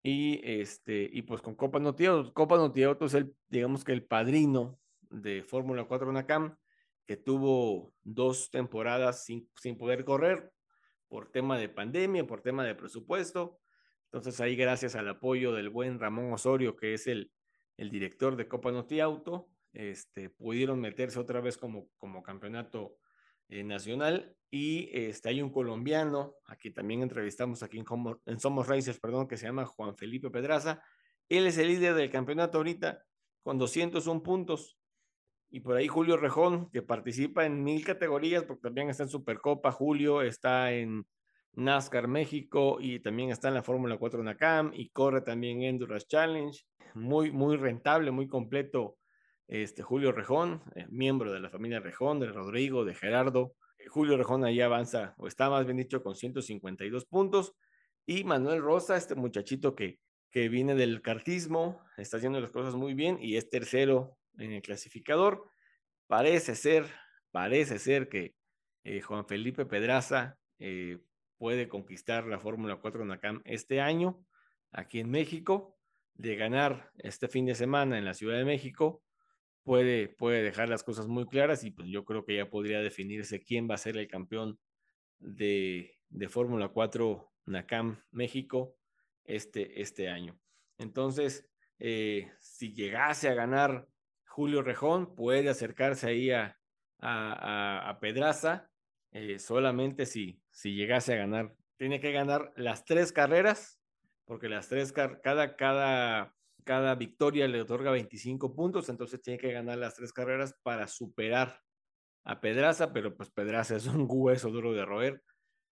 y, 0.03 0.41
este, 0.45 1.09
y 1.13 1.23
pues 1.23 1.43
con 1.43 1.55
Copa 1.55 1.79
Notieauto. 1.79 2.33
Copa 2.33 2.57
Notieauto 2.57 3.07
es 3.07 3.15
el, 3.15 3.35
digamos 3.49 3.85
que 3.85 3.93
el 3.93 4.05
padrino 4.05 4.79
de 5.11 5.43
Fórmula 5.43 5.85
4 5.85 6.13
NACAM, 6.13 6.57
que 7.07 7.17
tuvo 7.17 7.93
dos 8.03 8.51
temporadas 8.51 9.25
sin, 9.25 9.51
sin 9.57 9.77
poder 9.77 10.05
correr 10.05 10.53
por 11.09 11.31
tema 11.31 11.59
de 11.59 11.69
pandemia, 11.69 12.27
por 12.27 12.41
tema 12.41 12.65
de 12.65 12.75
presupuesto. 12.75 13.59
Entonces 14.05 14.41
ahí 14.41 14.57
gracias 14.57 14.95
al 14.95 15.09
apoyo 15.09 15.53
del 15.53 15.69
buen 15.69 15.99
Ramón 15.99 16.33
Osorio, 16.33 16.77
que 16.77 16.95
es 16.95 17.07
el, 17.07 17.33
el 17.77 17.91
director 17.91 18.37
de 18.37 18.49
Copa 18.49 18.71
Noti 18.71 19.01
Auto, 19.01 19.49
este, 19.73 20.31
pudieron 20.31 20.81
meterse 20.81 21.19
otra 21.19 21.41
vez 21.41 21.57
como, 21.57 21.89
como 21.97 22.23
campeonato 22.23 22.97
eh, 23.51 23.65
nacional. 23.65 24.35
Y 24.51 24.91
este, 24.93 25.29
hay 25.29 25.43
un 25.43 25.51
colombiano, 25.51 26.37
aquí 26.47 26.71
también 26.71 27.03
entrevistamos 27.03 27.63
aquí 27.63 27.83
en, 28.27 28.41
Somos 28.41 28.67
Racers, 28.67 28.99
perdón, 28.99 29.29
que 29.29 29.37
se 29.37 29.47
llama 29.47 29.67
Juan 29.67 29.97
Felipe 29.97 30.31
Pedraza. 30.31 30.83
Él 31.29 31.47
es 31.47 31.59
el 31.59 31.69
líder 31.69 31.95
del 31.95 32.11
campeonato 32.11 32.59
ahorita 32.59 33.05
con 33.43 33.59
201 33.59 34.23
puntos. 34.23 34.79
Y 35.51 35.61
por 35.61 35.77
ahí 35.77 35.89
Julio 35.89 36.17
Rejón, 36.17 36.71
que 36.71 36.83
participa 36.83 37.45
en 37.45 37.65
mil 37.65 37.85
categorías, 37.85 38.45
porque 38.45 38.63
también 38.63 38.89
está 38.89 39.03
en 39.03 39.09
Supercopa, 39.09 39.73
Julio 39.73 40.23
está 40.23 40.73
en 40.73 41.05
NASCAR 41.55 42.07
México 42.07 42.79
y 42.81 43.01
también 43.01 43.31
está 43.31 43.49
en 43.49 43.55
la 43.55 43.65
Fórmula 43.65 43.99
4 43.99 44.23
NACAM 44.23 44.71
y 44.75 44.91
corre 44.91 45.23
también 45.23 45.63
en 45.63 45.71
Endurance 45.71 46.07
Challenge. 46.07 46.57
Muy, 46.95 47.33
muy 47.33 47.57
rentable, 47.57 48.13
muy 48.13 48.29
completo 48.29 49.00
este 49.51 49.83
Julio 49.83 50.13
Rejón, 50.13 50.63
eh, 50.77 50.87
miembro 50.91 51.33
de 51.33 51.41
la 51.41 51.51
familia 51.51 51.81
Rejón, 51.81 52.21
de 52.21 52.29
Rodrigo, 52.29 52.85
de 52.85 52.95
Gerardo. 52.95 53.57
Eh, 53.79 53.89
Julio 53.89 54.17
Rejón 54.17 54.45
ahí 54.45 54.61
avanza, 54.61 55.15
o 55.19 55.27
está 55.27 55.51
más 55.51 55.67
bien 55.67 55.77
dicho, 55.77 56.05
con 56.05 56.15
152 56.15 57.05
puntos. 57.07 57.53
Y 58.07 58.23
Manuel 58.23 58.63
Rosa, 58.63 58.97
este 58.97 59.17
muchachito 59.17 59.75
que, 59.75 59.99
que 60.31 60.49
viene 60.49 60.77
del 60.77 61.03
cartismo, 61.03 61.83
está 61.97 62.19
haciendo 62.19 62.41
las 62.41 62.53
cosas 62.53 62.77
muy 62.77 62.95
bien 62.95 63.19
y 63.21 63.37
es 63.37 63.51
tercero 63.51 64.17
en 64.39 64.53
el 64.53 64.63
clasificador. 64.63 65.45
Parece 66.07 66.55
ser, 66.55 66.87
parece 67.33 67.81
ser 67.81 68.09
que, 68.09 68.37
eh, 68.85 69.01
Juan 69.03 69.27
Felipe 69.27 69.67
Pedraza 69.67 70.39
puede 71.39 71.69
conquistar 71.69 72.27
la 72.27 72.39
Fórmula 72.39 72.77
4 72.77 73.05
NACAM 73.05 73.41
este 73.47 73.81
año 73.81 74.23
aquí 74.73 75.01
en 75.01 75.11
México, 75.11 75.79
de 76.15 76.37
ganar 76.37 76.93
este 76.99 77.29
fin 77.29 77.47
de 77.47 77.55
semana 77.55 77.99
en 77.99 78.05
la 78.05 78.13
Ciudad 78.13 78.37
de 78.37 78.45
México, 78.45 79.03
puede, 79.63 80.09
puede 80.09 80.43
dejar 80.43 80.69
las 80.69 80.83
cosas 80.83 81.07
muy 81.07 81.27
claras 81.27 81.65
y 81.65 81.71
pues 81.71 81.89
yo 81.89 82.05
creo 82.05 82.25
que 82.25 82.37
ya 82.37 82.51
podría 82.51 82.81
definirse 82.81 83.43
quién 83.43 83.69
va 83.69 83.75
a 83.75 83.79
ser 83.79 83.97
el 83.97 84.09
campeón 84.09 84.59
de, 85.19 85.99
de 86.09 86.29
Fórmula 86.29 86.69
4 86.69 87.33
NACAM 87.47 88.03
México 88.11 88.77
este, 89.25 89.81
este 89.81 90.09
año. 90.09 90.39
Entonces, 90.79 91.49
eh, 91.79 92.31
si 92.41 92.73
llegase 92.73 93.29
a 93.29 93.35
ganar 93.35 93.87
Julio 94.27 94.63
Rejón, 94.63 95.15
puede 95.15 95.49
acercarse 95.49 96.09
ahí 96.09 96.31
a, 96.31 96.59
a, 97.01 97.99
Pedraza, 98.01 98.71
eh, 99.13 99.39
solamente 99.39 100.07
si, 100.07 100.43
si 100.51 100.75
llegase 100.75 101.15
a 101.15 101.17
ganar. 101.17 101.55
Tiene 101.77 102.01
que 102.01 102.13
ganar 102.13 102.53
las 102.57 102.85
tres 102.85 103.13
carreras, 103.13 103.81
porque 104.25 104.49
las 104.49 104.69
tres, 104.69 104.93
cada, 104.93 105.57
cada, 105.57 106.35
cada 106.65 106.95
victoria 106.95 107.49
le 107.49 107.61
otorga 107.61 107.91
25 107.91 108.55
puntos, 108.55 108.89
entonces 108.89 109.21
tiene 109.23 109.39
que 109.39 109.53
ganar 109.53 109.79
las 109.79 109.95
tres 109.95 110.13
carreras 110.13 110.55
para 110.63 110.87
superar 110.87 111.61
a 112.25 112.41
Pedraza, 112.41 112.93
pero 112.93 113.17
pues 113.17 113.31
Pedraza 113.31 113.77
es 113.77 113.87
un 113.87 114.07
hueso 114.09 114.51
duro 114.51 114.73
de 114.73 114.85
roer 114.85 115.23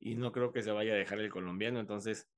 y 0.01 0.15
no 0.15 0.33
creo 0.33 0.53
que 0.53 0.63
se 0.63 0.71
vaya 0.71 0.93
a 0.93 0.97
dejar 0.97 1.21
el 1.21 1.31
colombiano, 1.31 1.81
entonces 1.81 2.29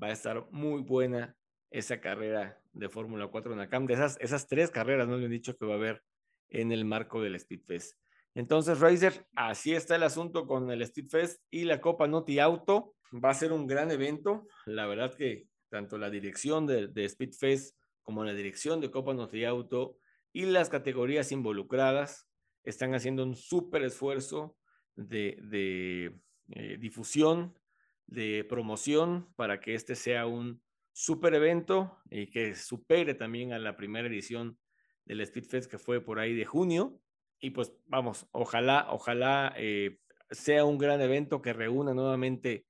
va 0.00 0.08
a 0.08 0.12
estar 0.12 0.46
muy 0.50 0.82
buena 0.82 1.36
esa 1.70 2.00
carrera 2.00 2.60
de 2.72 2.88
Fórmula 2.88 3.28
4 3.28 3.52
en 3.52 3.60
Acam, 3.60 3.86
de 3.86 3.94
esas, 3.94 4.18
esas 4.20 4.46
tres 4.46 4.70
carreras, 4.70 5.08
no 5.08 5.16
le 5.16 5.26
han 5.26 5.30
dicho 5.30 5.56
que 5.56 5.66
va 5.66 5.74
a 5.74 5.76
haber 5.76 6.02
en 6.48 6.72
el 6.72 6.84
marco 6.84 7.22
del 7.22 7.38
Speedfest. 7.38 7.96
Entonces, 8.34 8.78
Razer, 8.80 9.26
así 9.34 9.74
está 9.74 9.96
el 9.96 10.02
asunto 10.02 10.46
con 10.46 10.70
el 10.70 10.84
Speedfest 10.86 11.42
y 11.50 11.64
la 11.64 11.80
Copa 11.80 12.06
Noti 12.06 12.38
Auto. 12.38 12.94
Va 13.12 13.30
a 13.30 13.34
ser 13.34 13.52
un 13.52 13.66
gran 13.66 13.90
evento. 13.90 14.46
La 14.66 14.86
verdad 14.86 15.14
que 15.14 15.48
tanto 15.68 15.98
la 15.98 16.10
dirección 16.10 16.66
de, 16.66 16.88
de 16.88 17.08
Speedfest 17.08 17.76
como 18.02 18.24
la 18.24 18.34
dirección 18.34 18.80
de 18.80 18.90
Copa 18.90 19.14
Noti 19.14 19.44
Auto 19.44 19.98
y 20.32 20.46
las 20.46 20.68
categorías 20.68 21.32
involucradas 21.32 22.28
están 22.64 22.94
haciendo 22.94 23.24
un 23.24 23.36
súper 23.36 23.82
esfuerzo 23.82 24.56
de, 24.96 26.12
eh, 26.50 26.76
difusión, 26.78 27.58
de 28.06 28.44
promoción 28.48 29.32
para 29.36 29.60
que 29.60 29.74
este 29.74 29.94
sea 29.94 30.26
un 30.26 30.62
súper 30.92 31.34
evento 31.34 31.98
y 32.10 32.26
que 32.26 32.54
supere 32.54 33.14
también 33.14 33.52
a 33.52 33.58
la 33.58 33.76
primera 33.76 34.08
edición 34.08 34.58
del 35.04 35.24
Speedfest 35.24 35.70
que 35.70 35.78
fue 35.78 36.00
por 36.00 36.18
ahí 36.18 36.34
de 36.34 36.44
junio. 36.44 37.00
Y 37.40 37.50
pues 37.50 37.72
vamos, 37.86 38.26
ojalá, 38.32 38.86
ojalá 38.90 39.54
eh, 39.56 39.98
sea 40.30 40.64
un 40.64 40.78
gran 40.78 41.00
evento 41.00 41.40
que 41.40 41.52
reúna 41.52 41.94
nuevamente 41.94 42.66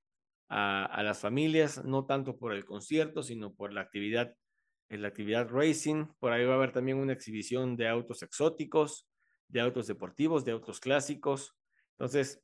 a, 0.53 1.01
las 1.03 1.19
familias, 1.19 1.83
no 1.85 2.05
tanto 2.05 2.37
por 2.37 2.53
el 2.53 2.65
concierto, 2.65 3.23
sino 3.23 3.53
por 3.53 3.71
la 3.71 3.81
actividad, 3.81 4.35
la 4.99 5.07
actividad 5.07 5.49
racing. 5.49 6.05
Por 6.19 6.31
ahí 6.31 6.45
va 6.45 6.53
a 6.53 6.57
haber 6.57 6.71
también 6.71 6.97
una 6.97 7.13
exhibición 7.13 7.75
de 7.77 7.87
autos 7.87 8.23
exóticos, 8.23 9.07
de 9.47 9.61
autos 9.61 9.87
deportivos, 9.87 10.45
de 10.45 10.51
autos 10.51 10.79
clásicos. 10.79 11.55
Entonces, 11.97 12.43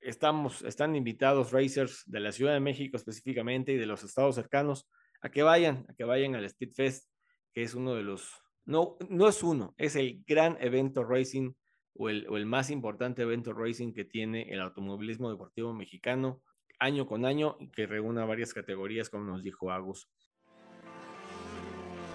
estamos, 0.00 0.62
están 0.62 0.94
invitados 0.96 1.52
racers 1.52 2.02
de 2.06 2.20
la 2.20 2.32
Ciudad 2.32 2.52
de 2.52 2.60
México 2.60 2.96
específicamente 2.96 3.72
y 3.72 3.76
de 3.76 3.86
los 3.86 4.02
estados 4.02 4.34
cercanos 4.34 4.88
a 5.20 5.30
que 5.30 5.42
vayan, 5.42 5.86
a 5.88 5.94
que 5.94 6.04
vayan 6.04 6.34
al 6.34 6.48
Speedfest, 6.48 7.08
que 7.54 7.62
es 7.62 7.74
uno 7.74 7.94
de 7.94 8.02
los, 8.02 8.42
no, 8.64 8.96
no 9.08 9.28
es 9.28 9.42
uno, 9.42 9.74
es 9.78 9.96
el 9.96 10.22
gran 10.26 10.56
evento 10.60 11.04
racing 11.04 11.52
o 11.94 12.08
el, 12.08 12.26
o 12.28 12.36
el 12.36 12.46
más 12.46 12.70
importante 12.70 13.22
evento 13.22 13.52
racing 13.52 13.92
que 13.92 14.04
tiene 14.04 14.52
el 14.52 14.60
automovilismo 14.60 15.30
deportivo 15.30 15.72
mexicano 15.72 16.42
año 16.82 17.06
con 17.06 17.24
año 17.24 17.56
que 17.72 17.86
reúna 17.86 18.24
varias 18.24 18.52
categorías, 18.52 19.08
como 19.08 19.24
nos 19.24 19.42
dijo 19.42 19.70
Agus. 19.70 20.10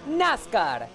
NASCAR 0.08 0.88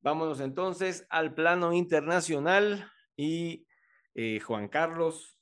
Vámonos 0.00 0.40
entonces 0.40 1.06
al 1.10 1.34
plano 1.34 1.72
internacional 1.72 2.88
y 3.16 3.66
eh, 4.14 4.38
Juan 4.38 4.68
Carlos 4.68 5.40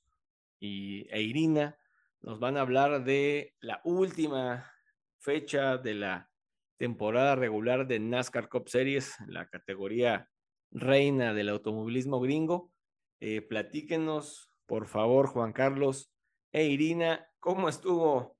y, 0.58 1.06
e 1.10 1.20
Irina 1.20 1.78
nos 2.22 2.40
van 2.40 2.56
a 2.56 2.62
hablar 2.62 3.04
de 3.04 3.54
la 3.60 3.82
última 3.84 4.72
fecha 5.18 5.76
de 5.76 5.94
la 5.94 6.30
temporada 6.78 7.36
regular 7.36 7.86
de 7.86 8.00
NASCAR 8.00 8.48
Cup 8.48 8.68
Series, 8.68 9.14
la 9.28 9.46
categoría 9.46 10.30
reina 10.70 11.34
del 11.34 11.50
automovilismo 11.50 12.18
gringo. 12.18 12.72
Eh, 13.20 13.42
platíquenos, 13.42 14.50
por 14.64 14.86
favor, 14.86 15.26
Juan 15.26 15.52
Carlos 15.52 16.10
e 16.52 16.64
Irina, 16.64 17.28
cómo 17.40 17.68
estuvo 17.68 18.35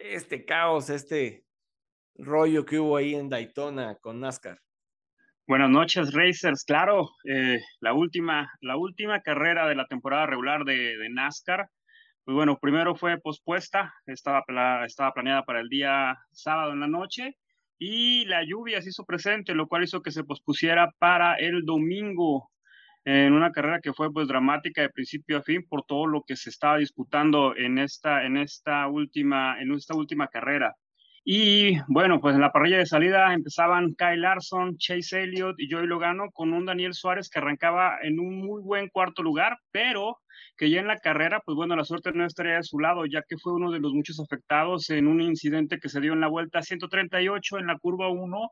este 0.00 0.44
caos, 0.44 0.90
este 0.90 1.44
rollo 2.16 2.64
que 2.64 2.78
hubo 2.78 2.96
ahí 2.96 3.14
en 3.14 3.28
Daytona 3.28 3.96
con 3.96 4.20
NASCAR. 4.20 4.58
Buenas 5.46 5.70
noches, 5.70 6.12
Racers. 6.12 6.64
Claro, 6.64 7.10
eh, 7.24 7.58
la, 7.80 7.92
última, 7.92 8.50
la 8.60 8.76
última 8.76 9.20
carrera 9.20 9.68
de 9.68 9.74
la 9.74 9.86
temporada 9.86 10.26
regular 10.26 10.64
de, 10.64 10.96
NASCAR, 11.10 11.68
pues 12.24 12.34
bueno, 12.34 12.58
primero 12.58 12.94
fue 12.94 13.18
pospuesta, 13.18 13.92
estaba, 14.06 14.44
estaba 14.86 15.12
planeada 15.12 15.44
para 15.44 15.60
el 15.60 15.68
día 15.68 16.16
sábado 16.30 16.72
en 16.72 16.80
la 16.80 16.88
noche 16.88 17.36
y 17.78 18.24
la 18.26 18.44
lluvia 18.44 18.80
se 18.80 18.90
hizo 18.90 19.04
presente, 19.04 19.54
lo 19.54 19.66
cual 19.66 19.84
hizo 19.84 20.02
que 20.02 20.12
se 20.12 20.24
pospusiera 20.24 20.92
para 20.98 21.34
el 21.34 21.64
domingo 21.64 22.50
en 23.04 23.32
una 23.32 23.52
carrera 23.52 23.80
que 23.80 23.92
fue 23.92 24.12
pues 24.12 24.28
dramática 24.28 24.82
de 24.82 24.90
principio 24.90 25.38
a 25.38 25.42
fin 25.42 25.66
por 25.68 25.84
todo 25.84 26.06
lo 26.06 26.22
que 26.22 26.36
se 26.36 26.50
estaba 26.50 26.78
disputando 26.78 27.56
en 27.56 27.78
esta, 27.78 28.24
en 28.24 28.36
esta, 28.36 28.86
última, 28.88 29.60
en 29.60 29.72
esta 29.72 29.94
última 29.94 30.28
carrera. 30.28 30.74
Y 31.24 31.78
bueno, 31.88 32.20
pues 32.20 32.34
en 32.34 32.40
la 32.40 32.50
parrilla 32.50 32.78
de 32.78 32.86
salida 32.86 33.34
empezaban 33.34 33.94
Kyle 33.94 34.20
Larson, 34.20 34.78
Chase 34.78 35.22
Elliott 35.22 35.56
y 35.58 35.70
Joey 35.70 35.86
Logano 35.86 36.30
con 36.32 36.52
un 36.54 36.64
Daniel 36.64 36.94
Suárez 36.94 37.28
que 37.28 37.38
arrancaba 37.38 37.98
en 38.02 38.18
un 38.18 38.38
muy 38.38 38.62
buen 38.62 38.88
cuarto 38.88 39.22
lugar, 39.22 39.58
pero 39.70 40.18
que 40.56 40.70
ya 40.70 40.80
en 40.80 40.86
la 40.86 40.98
carrera, 40.98 41.40
pues 41.44 41.56
bueno, 41.56 41.76
la 41.76 41.84
suerte 41.84 42.12
no 42.12 42.24
estaría 42.24 42.56
de 42.56 42.62
su 42.62 42.78
lado, 42.78 43.04
ya 43.04 43.22
que 43.28 43.36
fue 43.36 43.52
uno 43.52 43.70
de 43.70 43.80
los 43.80 43.92
muchos 43.92 44.18
afectados 44.18 44.88
en 44.90 45.06
un 45.06 45.20
incidente 45.20 45.78
que 45.78 45.90
se 45.90 46.00
dio 46.00 46.14
en 46.14 46.20
la 46.20 46.28
vuelta 46.28 46.62
138 46.62 47.58
en 47.58 47.66
la 47.66 47.78
curva 47.78 48.08
1, 48.08 48.50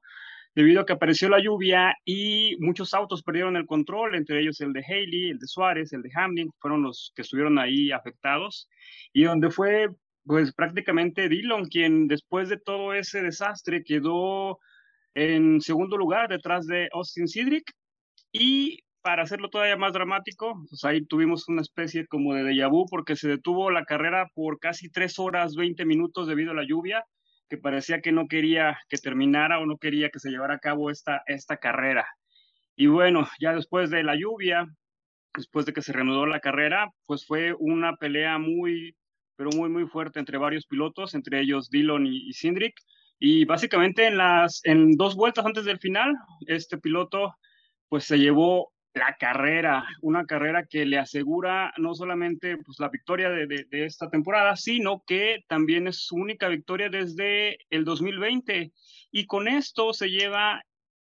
debido 0.58 0.80
a 0.80 0.86
que 0.86 0.92
apareció 0.92 1.28
la 1.28 1.38
lluvia 1.38 1.94
y 2.04 2.56
muchos 2.58 2.92
autos 2.92 3.22
perdieron 3.22 3.54
el 3.56 3.64
control, 3.64 4.16
entre 4.16 4.40
ellos 4.40 4.60
el 4.60 4.72
de 4.72 4.84
Haley, 4.84 5.30
el 5.30 5.38
de 5.38 5.46
Suárez, 5.46 5.92
el 5.92 6.02
de 6.02 6.10
Hamlin, 6.12 6.50
fueron 6.58 6.82
los 6.82 7.12
que 7.14 7.22
estuvieron 7.22 7.60
ahí 7.60 7.92
afectados, 7.92 8.68
y 9.12 9.22
donde 9.22 9.52
fue 9.52 9.86
pues 10.24 10.52
prácticamente 10.52 11.28
Dillon, 11.28 11.66
quien 11.66 12.08
después 12.08 12.48
de 12.48 12.58
todo 12.58 12.92
ese 12.92 13.22
desastre 13.22 13.84
quedó 13.84 14.58
en 15.14 15.60
segundo 15.60 15.96
lugar 15.96 16.28
detrás 16.28 16.66
de 16.66 16.88
Austin 16.92 17.28
Cedric. 17.28 17.70
Y 18.32 18.80
para 19.00 19.22
hacerlo 19.22 19.50
todavía 19.50 19.76
más 19.76 19.92
dramático, 19.92 20.60
pues 20.68 20.84
ahí 20.84 21.06
tuvimos 21.06 21.48
una 21.48 21.62
especie 21.62 22.08
como 22.08 22.34
de 22.34 22.42
déjà 22.42 22.68
vu 22.68 22.84
porque 22.90 23.14
se 23.14 23.28
detuvo 23.28 23.70
la 23.70 23.84
carrera 23.84 24.28
por 24.34 24.58
casi 24.58 24.90
tres 24.90 25.20
horas 25.20 25.54
20 25.54 25.84
minutos 25.84 26.26
debido 26.26 26.50
a 26.50 26.56
la 26.56 26.66
lluvia, 26.66 27.04
que 27.48 27.58
parecía 27.58 28.00
que 28.00 28.12
no 28.12 28.28
quería 28.28 28.78
que 28.88 28.98
terminara 28.98 29.58
o 29.58 29.66
no 29.66 29.78
quería 29.78 30.10
que 30.10 30.18
se 30.18 30.30
llevara 30.30 30.54
a 30.54 30.58
cabo 30.58 30.90
esta, 30.90 31.22
esta 31.26 31.56
carrera. 31.58 32.06
Y 32.76 32.86
bueno, 32.86 33.28
ya 33.40 33.54
después 33.54 33.90
de 33.90 34.02
la 34.02 34.16
lluvia, 34.16 34.66
después 35.34 35.66
de 35.66 35.72
que 35.72 35.82
se 35.82 35.92
reanudó 35.92 36.26
la 36.26 36.40
carrera, 36.40 36.90
pues 37.06 37.26
fue 37.26 37.54
una 37.58 37.96
pelea 37.96 38.38
muy 38.38 38.94
pero 39.38 39.50
muy, 39.54 39.70
muy 39.70 39.86
fuerte 39.86 40.18
entre 40.18 40.36
varios 40.36 40.66
pilotos, 40.66 41.14
entre 41.14 41.40
ellos 41.40 41.70
Dillon 41.70 42.06
y, 42.06 42.28
y 42.28 42.32
Cindric. 42.32 42.74
Y 43.20 43.44
básicamente 43.44 44.04
en, 44.08 44.16
las, 44.16 44.60
en 44.64 44.96
dos 44.96 45.14
vueltas 45.14 45.46
antes 45.46 45.64
del 45.64 45.78
final, 45.78 46.12
este 46.48 46.76
piloto 46.76 47.36
pues 47.88 48.04
se 48.04 48.18
llevó 48.18 48.72
la 48.98 49.16
carrera, 49.18 49.84
una 50.02 50.26
carrera 50.26 50.66
que 50.66 50.84
le 50.84 50.98
asegura 50.98 51.72
no 51.78 51.94
solamente 51.94 52.56
pues, 52.58 52.78
la 52.80 52.88
victoria 52.88 53.30
de, 53.30 53.46
de, 53.46 53.84
esta 53.84 54.10
temporada, 54.10 54.56
sino 54.56 55.02
que 55.06 55.44
también 55.48 55.88
es 55.88 56.06
su 56.06 56.16
única 56.16 56.48
victoria 56.48 56.88
desde 56.88 57.58
el 57.70 57.84
2020. 57.84 58.72
Y 59.10 59.26
con 59.26 59.48
esto 59.48 59.92
se 59.92 60.10
lleva 60.10 60.62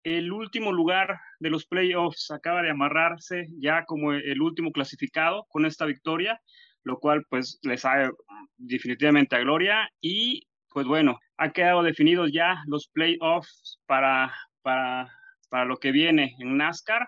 el 0.02 0.32
último 0.32 0.72
lugar 0.72 1.18
de 1.38 1.50
los 1.50 1.66
playoffs, 1.66 2.30
acaba 2.30 2.62
de 2.62 2.70
amarrarse 2.70 3.46
ya 3.58 3.84
como 3.84 4.12
el 4.12 4.42
último 4.42 4.72
clasificado 4.72 5.46
con 5.48 5.64
esta 5.64 5.86
victoria 5.86 6.40
lo 6.84 6.98
cual 7.00 7.24
pues 7.28 7.58
les 7.62 7.80
sabe 7.80 8.10
definitivamente 8.56 9.34
a 9.34 9.40
gloria 9.40 9.88
y 10.00 10.46
pues 10.70 10.86
bueno, 10.86 11.18
ha 11.36 11.52
quedado 11.52 11.82
definidos 11.82 12.30
ya 12.32 12.62
los 12.66 12.88
playoffs 12.88 13.80
para, 13.86 14.34
para, 14.62 15.08
para 15.48 15.64
lo 15.64 15.76
que 15.76 15.92
viene 15.92 16.34
en 16.40 16.56
NASCAR. 16.56 17.06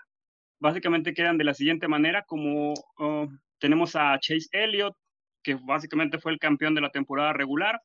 Básicamente 0.59 1.15
quedan 1.15 1.39
de 1.39 1.45
la 1.45 1.55
siguiente 1.55 1.89
manera, 1.89 2.23
como 2.23 2.73
uh, 2.73 3.29
tenemos 3.59 3.95
a 3.97 4.19
Chase 4.19 4.49
Elliott, 4.53 4.95
que 5.43 5.55
básicamente 5.55 6.19
fue 6.19 6.33
el 6.33 6.39
campeón 6.39 6.75
de 6.75 6.81
la 6.81 6.91
temporada 6.91 7.33
regular, 7.33 7.81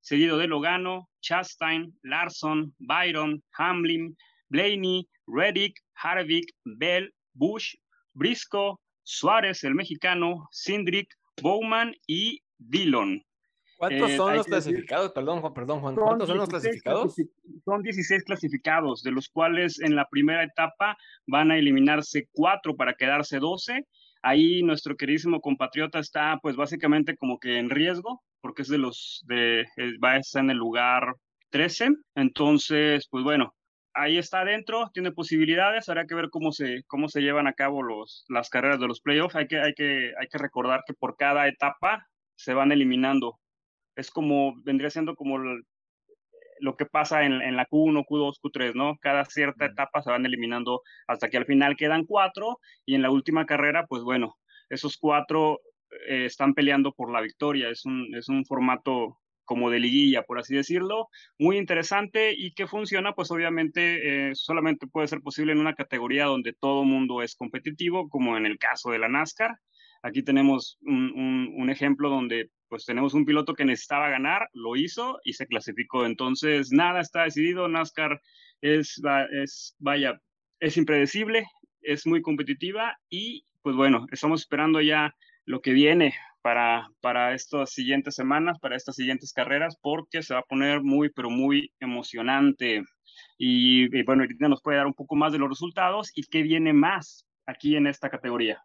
seguido 0.00 0.38
de 0.38 0.46
Logano, 0.46 1.08
Chastain, 1.20 1.98
Larson, 2.02 2.74
Byron, 2.78 3.42
Hamlin, 3.56 4.16
Blaney, 4.48 5.08
Reddick, 5.26 5.80
Harvick, 5.94 6.52
Bell, 6.64 7.12
Bush, 7.32 7.74
Brisco, 8.12 8.80
Suárez, 9.02 9.64
el 9.64 9.74
mexicano, 9.74 10.48
Sindrick, 10.52 11.14
Bowman 11.40 11.94
y 12.06 12.42
Dillon. 12.58 13.22
¿Cuántos 13.80 14.10
eh, 14.10 14.16
son 14.18 14.36
los 14.36 14.46
clasificados? 14.46 15.12
Perdón, 15.12 15.40
Juan, 15.40 15.54
perdón, 15.54 15.80
Juan. 15.80 15.94
¿Cuántos 15.94 16.28
son, 16.28 16.36
los 16.36 16.50
clasificados? 16.50 17.14
Son 17.64 17.82
16 17.82 18.24
clasificados, 18.24 19.02
de 19.02 19.10
los 19.10 19.30
cuales 19.30 19.80
en 19.80 19.96
la 19.96 20.06
primera 20.06 20.44
etapa 20.44 20.98
van 21.26 21.50
a 21.50 21.56
eliminarse 21.56 22.28
cuatro 22.30 22.76
para 22.76 22.92
quedarse 22.92 23.38
12. 23.38 23.86
Ahí 24.20 24.62
nuestro 24.62 24.98
queridísimo 24.98 25.40
compatriota 25.40 25.98
está, 25.98 26.38
pues 26.42 26.56
básicamente 26.56 27.16
como 27.16 27.38
que 27.38 27.56
en 27.56 27.70
riesgo, 27.70 28.22
porque 28.42 28.60
es 28.60 28.68
de 28.68 28.76
los 28.76 29.24
de, 29.26 29.62
eh, 29.62 29.98
va 30.04 30.10
a 30.10 30.18
estar 30.18 30.44
en 30.44 30.50
el 30.50 30.58
lugar 30.58 31.14
13. 31.48 31.88
Entonces, 32.16 33.08
pues 33.10 33.24
bueno, 33.24 33.54
ahí 33.94 34.18
está 34.18 34.40
adentro, 34.40 34.90
tiene 34.92 35.10
posibilidades, 35.10 35.88
habrá 35.88 36.04
que 36.04 36.14
ver 36.14 36.28
cómo 36.28 36.52
se, 36.52 36.82
cómo 36.86 37.08
se 37.08 37.22
llevan 37.22 37.46
a 37.46 37.54
cabo 37.54 37.82
los, 37.82 38.26
las 38.28 38.50
carreras 38.50 38.78
de 38.78 38.88
los 38.88 39.00
playoffs. 39.00 39.36
Hay 39.36 39.46
que, 39.46 39.58
hay, 39.58 39.72
que, 39.72 40.12
hay 40.20 40.28
que 40.30 40.36
recordar 40.36 40.82
que 40.86 40.92
por 40.92 41.16
cada 41.16 41.48
etapa 41.48 42.06
se 42.34 42.52
van 42.52 42.72
eliminando 42.72 43.40
es 44.00 44.10
como, 44.10 44.54
vendría 44.64 44.90
siendo 44.90 45.14
como 45.14 45.38
lo 45.38 46.76
que 46.76 46.86
pasa 46.86 47.24
en, 47.24 47.34
en, 47.42 47.56
la 47.56 47.66
Q1, 47.66 48.04
Q2, 48.06 48.40
Q3, 48.42 48.74
¿no? 48.74 48.96
Cada 49.00 49.24
cierta 49.24 49.66
etapa 49.66 50.02
se 50.02 50.10
van 50.10 50.26
eliminando 50.26 50.82
hasta 51.06 51.28
que 51.28 51.36
al 51.36 51.46
final 51.46 51.76
quedan 51.76 52.04
cuatro 52.04 52.58
y 52.86 52.94
en 52.94 53.02
la 53.02 53.10
última 53.10 53.46
carrera, 53.46 53.86
pues 53.86 54.02
bueno, 54.02 54.36
esos 54.68 54.96
cuatro 54.98 55.60
eh, 56.08 56.24
están 56.26 56.54
peleando 56.54 56.92
por 56.92 57.12
la 57.12 57.20
victoria. 57.20 57.68
Es 57.68 57.84
un, 57.84 58.14
es 58.14 58.28
un 58.28 58.44
formato 58.44 59.18
como 59.44 59.68
de 59.68 59.80
liguilla, 59.80 60.22
por 60.22 60.38
así 60.38 60.54
decirlo, 60.54 61.08
muy 61.36 61.58
interesante 61.58 62.32
y 62.36 62.52
que 62.52 62.68
funciona, 62.68 63.14
pues 63.14 63.32
obviamente 63.32 64.28
eh, 64.30 64.34
solamente 64.34 64.86
puede 64.86 65.08
ser 65.08 65.22
posible 65.22 65.52
en 65.52 65.58
una 65.58 65.74
categoría 65.74 66.26
donde 66.26 66.52
todo 66.52 66.84
mundo 66.84 67.20
es 67.20 67.34
competitivo, 67.34 68.08
como 68.08 68.36
en 68.36 68.46
el 68.46 68.58
caso 68.58 68.90
de 68.90 69.00
la 69.00 69.08
NASCAR. 69.08 69.56
Aquí 70.02 70.22
tenemos 70.22 70.78
un, 70.82 71.12
un, 71.16 71.54
un 71.56 71.68
ejemplo 71.70 72.08
donde 72.10 72.50
pues 72.70 72.86
tenemos 72.86 73.12
un 73.12 73.26
piloto 73.26 73.54
que 73.54 73.64
necesitaba 73.64 74.08
ganar, 74.08 74.48
lo 74.54 74.76
hizo 74.76 75.18
y 75.24 75.34
se 75.34 75.46
clasificó. 75.46 76.06
Entonces, 76.06 76.70
nada 76.72 77.00
está 77.00 77.24
decidido. 77.24 77.68
NASCAR 77.68 78.22
es, 78.62 79.02
es 79.32 79.76
vaya, 79.78 80.18
es 80.60 80.76
impredecible, 80.76 81.44
es 81.82 82.06
muy 82.06 82.22
competitiva 82.22 82.96
y 83.10 83.44
pues 83.62 83.76
bueno, 83.76 84.06
estamos 84.12 84.40
esperando 84.40 84.80
ya 84.80 85.14
lo 85.44 85.60
que 85.60 85.72
viene 85.72 86.14
para, 86.42 86.88
para 87.00 87.34
estas 87.34 87.72
siguientes 87.72 88.14
semanas, 88.14 88.58
para 88.58 88.76
estas 88.76 88.96
siguientes 88.96 89.32
carreras, 89.32 89.76
porque 89.82 90.22
se 90.22 90.32
va 90.32 90.40
a 90.40 90.44
poner 90.44 90.80
muy, 90.80 91.10
pero 91.10 91.28
muy 91.28 91.72
emocionante. 91.80 92.84
Y, 93.36 94.02
bueno, 94.04 94.22
ahorita 94.22 94.48
nos 94.48 94.62
puede 94.62 94.78
dar 94.78 94.86
un 94.86 94.94
poco 94.94 95.16
más 95.16 95.32
de 95.32 95.38
los 95.38 95.48
resultados 95.48 96.10
y 96.14 96.22
qué 96.22 96.42
viene 96.42 96.72
más 96.72 97.26
aquí 97.46 97.76
en 97.76 97.86
esta 97.86 98.08
categoría. 98.08 98.62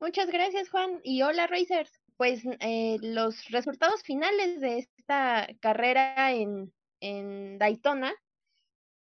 Muchas 0.00 0.30
gracias, 0.30 0.68
Juan. 0.68 1.00
Y 1.04 1.22
hola, 1.22 1.46
Racers 1.46 2.00
pues 2.18 2.42
eh, 2.60 2.98
los 3.00 3.46
resultados 3.46 4.02
finales 4.02 4.60
de 4.60 4.78
esta 4.78 5.48
carrera 5.60 6.32
en, 6.32 6.74
en 7.00 7.58
Daytona, 7.58 8.12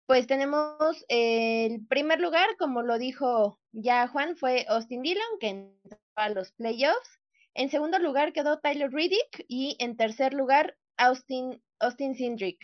pues 0.07 0.27
tenemos 0.27 1.05
el 1.07 1.85
primer 1.87 2.19
lugar, 2.19 2.57
como 2.57 2.81
lo 2.81 2.97
dijo 2.97 3.59
ya 3.71 4.07
Juan, 4.07 4.35
fue 4.35 4.65
Austin 4.67 5.03
Dillon, 5.03 5.39
que 5.39 5.49
entró 5.49 5.99
a 6.15 6.29
los 6.29 6.51
playoffs. 6.53 7.21
En 7.53 7.69
segundo 7.69 7.99
lugar 7.99 8.33
quedó 8.33 8.59
Tyler 8.59 8.91
Riddick 8.91 9.45
y 9.47 9.77
en 9.79 9.97
tercer 9.97 10.33
lugar 10.33 10.75
Austin, 10.97 11.61
Austin 11.79 12.15
Sindrick. 12.15 12.59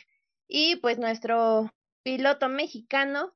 Y 0.47 0.77
pues 0.77 0.97
nuestro 0.97 1.71
piloto 2.03 2.49
mexicano 2.49 3.33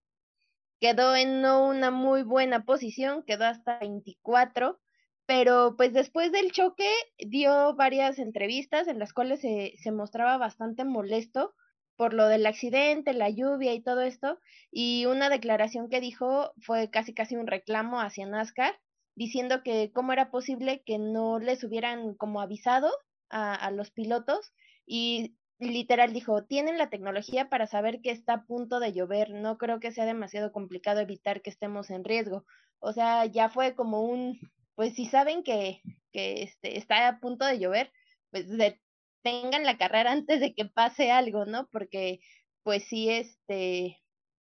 quedó 0.81 1.15
en 1.15 1.41
no 1.41 1.67
una 1.67 1.91
muy 1.91 2.23
buena 2.23 2.65
posición, 2.65 3.23
quedó 3.23 3.45
hasta 3.45 3.79
24 3.79 4.79
pero 5.25 5.75
pues 5.77 5.93
después 5.93 6.31
del 6.31 6.51
choque 6.51 6.89
dio 7.19 7.75
varias 7.75 8.19
entrevistas 8.19 8.87
en 8.87 8.99
las 8.99 9.13
cuales 9.13 9.41
se, 9.41 9.73
se, 9.81 9.91
mostraba 9.91 10.37
bastante 10.37 10.85
molesto 10.85 11.55
por 11.95 12.13
lo 12.13 12.27
del 12.27 12.45
accidente, 12.45 13.13
la 13.13 13.29
lluvia 13.29 13.73
y 13.73 13.81
todo 13.81 14.01
esto, 14.01 14.39
y 14.71 15.05
una 15.05 15.29
declaración 15.29 15.89
que 15.89 16.01
dijo 16.01 16.51
fue 16.61 16.89
casi 16.89 17.13
casi 17.13 17.35
un 17.35 17.47
reclamo 17.47 18.01
hacia 18.01 18.25
NASCAR, 18.25 18.77
diciendo 19.15 19.63
que 19.63 19.91
cómo 19.93 20.13
era 20.13 20.29
posible 20.29 20.83
que 20.85 20.99
no 20.99 21.39
les 21.39 21.63
hubieran 21.63 22.15
como 22.15 22.41
avisado 22.41 22.91
a, 23.29 23.55
a 23.55 23.71
los 23.71 23.91
pilotos 23.91 24.53
y 24.85 25.35
literal 25.59 26.13
dijo, 26.13 26.43
tienen 26.43 26.77
la 26.77 26.89
tecnología 26.89 27.49
para 27.49 27.65
saber 27.65 28.01
que 28.01 28.11
está 28.11 28.33
a 28.33 28.43
punto 28.45 28.79
de 28.79 28.93
llover, 28.93 29.31
no 29.31 29.57
creo 29.57 29.79
que 29.79 29.91
sea 29.91 30.05
demasiado 30.05 30.51
complicado 30.51 30.99
evitar 30.99 31.41
que 31.41 31.49
estemos 31.49 31.89
en 31.89 32.03
riesgo. 32.03 32.45
O 32.79 32.91
sea, 32.91 33.25
ya 33.25 33.49
fue 33.49 33.73
como 33.73 34.01
un, 34.01 34.37
pues 34.75 34.93
si 34.95 35.05
saben 35.05 35.43
que, 35.43 35.81
que 36.11 36.43
este, 36.43 36.77
está 36.77 37.07
a 37.07 37.19
punto 37.19 37.45
de 37.45 37.59
llover, 37.59 37.91
pues 38.31 38.47
detengan 38.49 39.63
la 39.63 39.77
carrera 39.77 40.11
antes 40.11 40.39
de 40.39 40.53
que 40.53 40.65
pase 40.65 41.11
algo, 41.11 41.45
¿no? 41.45 41.67
Porque 41.71 42.19
pues 42.63 42.83
sí, 42.85 43.09
este, 43.09 44.01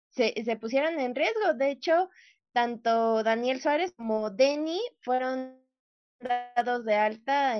se, 0.09 0.33
se 0.43 0.55
pusieron 0.55 0.99
en 0.99 1.15
riesgo. 1.15 1.53
De 1.53 1.71
hecho, 1.71 2.09
tanto 2.53 3.23
Daniel 3.23 3.61
Suárez 3.61 3.93
como 3.93 4.29
Denny 4.29 4.79
fueron 5.01 5.61
dados 6.19 6.85
de 6.85 6.95
alta 6.95 7.57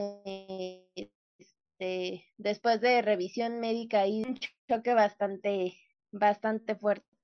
este, 0.95 2.25
después 2.37 2.79
de 2.81 3.01
revisión 3.01 3.59
médica 3.59 4.07
y 4.07 4.23
un 4.23 4.39
choque 4.69 4.93
bastante, 4.93 5.77
bastante 6.11 6.75
fuerte. 6.75 7.14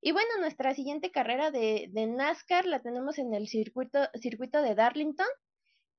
Y 0.00 0.12
bueno, 0.12 0.28
nuestra 0.38 0.74
siguiente 0.74 1.10
carrera 1.10 1.50
de, 1.50 1.88
de 1.90 2.06
NASCAR 2.06 2.66
la 2.66 2.80
tenemos 2.80 3.18
en 3.18 3.34
el 3.34 3.48
circuito, 3.48 3.98
circuito 4.14 4.62
de 4.62 4.74
Darlington 4.74 5.26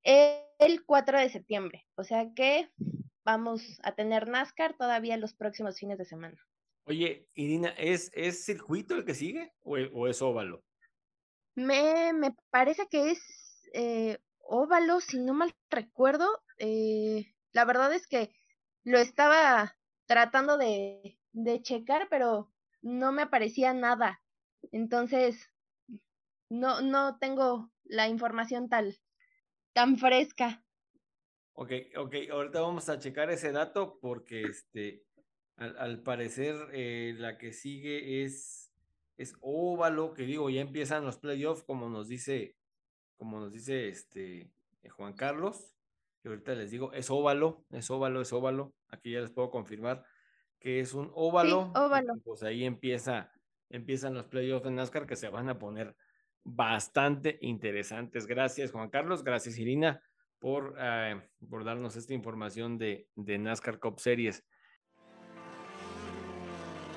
el 0.04 0.86
4 0.86 1.20
de 1.20 1.30
septiembre. 1.30 1.86
O 1.96 2.04
sea 2.04 2.34
que 2.34 2.70
vamos 3.24 3.80
a 3.84 3.94
tener 3.96 4.28
NASCAR 4.28 4.76
todavía 4.78 5.18
los 5.18 5.34
próximos 5.34 5.78
fines 5.78 5.98
de 5.98 6.06
semana. 6.06 6.38
Oye, 6.86 7.28
Irina, 7.36 7.70
¿es, 7.78 8.10
es 8.14 8.44
circuito 8.46 8.96
el 8.96 9.06
que 9.06 9.14
sigue 9.14 9.54
o, 9.62 9.74
o 9.74 10.08
es 10.08 10.22
óvalo? 10.22 10.64
Me, 11.56 12.14
me, 12.14 12.36
parece 12.50 12.88
que 12.88 13.12
es 13.12 13.22
eh, 13.74 14.18
óvalo, 14.40 15.00
si 15.00 15.20
no 15.20 15.34
mal 15.34 15.54
recuerdo. 15.70 16.28
Eh, 16.58 17.34
la 17.52 17.66
verdad 17.66 17.94
es 17.94 18.08
que 18.08 18.32
lo 18.84 18.98
estaba 18.98 19.78
tratando 20.06 20.58
de, 20.58 21.20
de 21.34 21.62
checar, 21.62 22.08
pero 22.10 22.52
no 22.82 23.12
me 23.12 23.24
aparecía 23.24 23.74
nada. 23.74 24.22
Entonces, 24.72 25.50
no, 26.50 26.82
no 26.82 27.18
tengo 27.20 27.72
la 27.86 28.08
información 28.08 28.70
tal, 28.70 28.98
tan 29.74 29.98
fresca. 29.98 30.64
Ok, 31.54 31.72
ok, 31.98 32.16
ahorita 32.32 32.62
vamos 32.62 32.88
a 32.90 33.00
checar 33.00 33.30
ese 33.30 33.52
dato 33.52 34.00
porque 34.02 34.44
este, 34.44 35.04
al, 35.58 36.02
parecer 36.04 36.56
eh, 36.72 37.14
la 37.18 37.38
que 37.38 37.52
sigue 37.52 38.24
es, 38.24 38.72
es 39.18 39.36
óvalo, 39.42 40.14
que 40.14 40.24
digo, 40.24 40.50
ya 40.50 40.62
empiezan 40.62 41.04
los 41.04 41.18
playoffs, 41.18 41.64
como 41.64 41.90
nos 41.90 42.08
dice, 42.08 42.56
como 43.18 43.40
nos 43.40 43.52
dice 43.52 43.90
este 43.90 44.50
Juan 44.90 45.14
Carlos, 45.14 45.76
que 46.22 46.30
ahorita 46.30 46.54
les 46.56 46.72
digo, 46.72 46.94
es 46.94 47.10
óvalo, 47.10 47.66
es 47.72 47.90
óvalo, 47.90 48.22
es 48.22 48.32
óvalo, 48.32 48.74
aquí 48.88 49.12
ya 49.12 49.20
les 49.20 49.32
puedo 49.32 49.50
confirmar 49.50 50.06
que 50.60 50.80
es 50.80 50.94
un 50.94 51.12
óvalo. 51.14 51.66
Sí, 51.66 51.72
óvalo. 51.80 52.14
Pues 52.24 52.44
ahí 52.44 52.66
empieza, 52.66 53.32
empiezan 53.70 54.14
los 54.14 54.26
playoffs 54.26 54.66
de 54.66 54.72
NASCAR 54.72 55.08
que 55.08 55.16
se 55.16 55.30
van 55.30 55.50
a 55.50 55.58
poner 55.58 55.96
bastante 56.44 57.38
interesantes. 57.42 58.28
Gracias, 58.28 58.72
Juan 58.72 58.90
Carlos. 58.90 59.24
Gracias, 59.24 59.58
Irina, 59.58 60.02
por, 60.40 60.76
eh, 60.80 61.22
por 61.50 61.64
darnos 61.64 61.96
esta 61.96 62.14
información 62.14 62.78
de, 62.78 63.08
de 63.16 63.38
NASCAR 63.38 63.80
Cup 63.80 64.00
Series. 64.00 64.46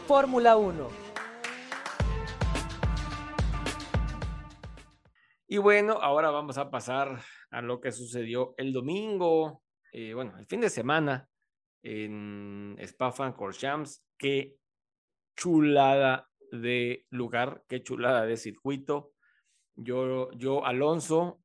Fórmula 0.06 0.56
1. 0.56 0.88
Y 5.46 5.58
bueno, 5.58 5.98
ahora 6.00 6.30
vamos 6.30 6.56
a 6.56 6.70
pasar 6.70 7.20
a 7.50 7.60
lo 7.60 7.80
que 7.80 7.92
sucedió 7.92 8.54
el 8.56 8.72
domingo, 8.72 9.62
eh, 9.92 10.14
bueno, 10.14 10.38
el 10.38 10.46
fin 10.46 10.62
de 10.62 10.70
semana 10.70 11.28
en 11.82 12.76
Spa-Francorchamps. 12.78 14.04
Qué 14.16 14.56
chulada 15.36 16.28
de 16.50 17.06
lugar, 17.10 17.64
qué 17.68 17.82
chulada 17.82 18.26
de 18.26 18.36
circuito. 18.36 19.12
Yo, 19.74 20.30
yo, 20.32 20.64
Alonso, 20.64 21.42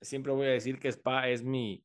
siempre 0.00 0.32
voy 0.32 0.46
a 0.46 0.50
decir 0.50 0.78
que 0.78 0.88
Spa 0.88 1.28
es 1.28 1.42
mi, 1.42 1.84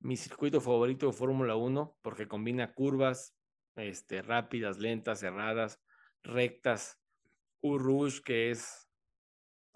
mi 0.00 0.16
circuito 0.16 0.60
favorito 0.60 1.06
de 1.06 1.12
Fórmula 1.12 1.56
1 1.56 1.96
porque 2.02 2.28
combina 2.28 2.72
curvas 2.74 3.36
este, 3.76 4.22
rápidas, 4.22 4.78
lentas, 4.78 5.20
cerradas, 5.20 5.80
rectas. 6.22 6.96
Urush, 7.62 8.22
que 8.22 8.50
es 8.50 8.90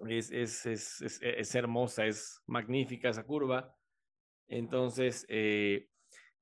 es, 0.09 0.31
es, 0.67 1.21
es, 1.23 1.55
hermosa, 1.55 2.07
es 2.07 2.43
magnífica 2.47 3.09
esa 3.09 3.25
curva. 3.25 3.75
Entonces, 4.49 5.25
eh, 5.29 5.89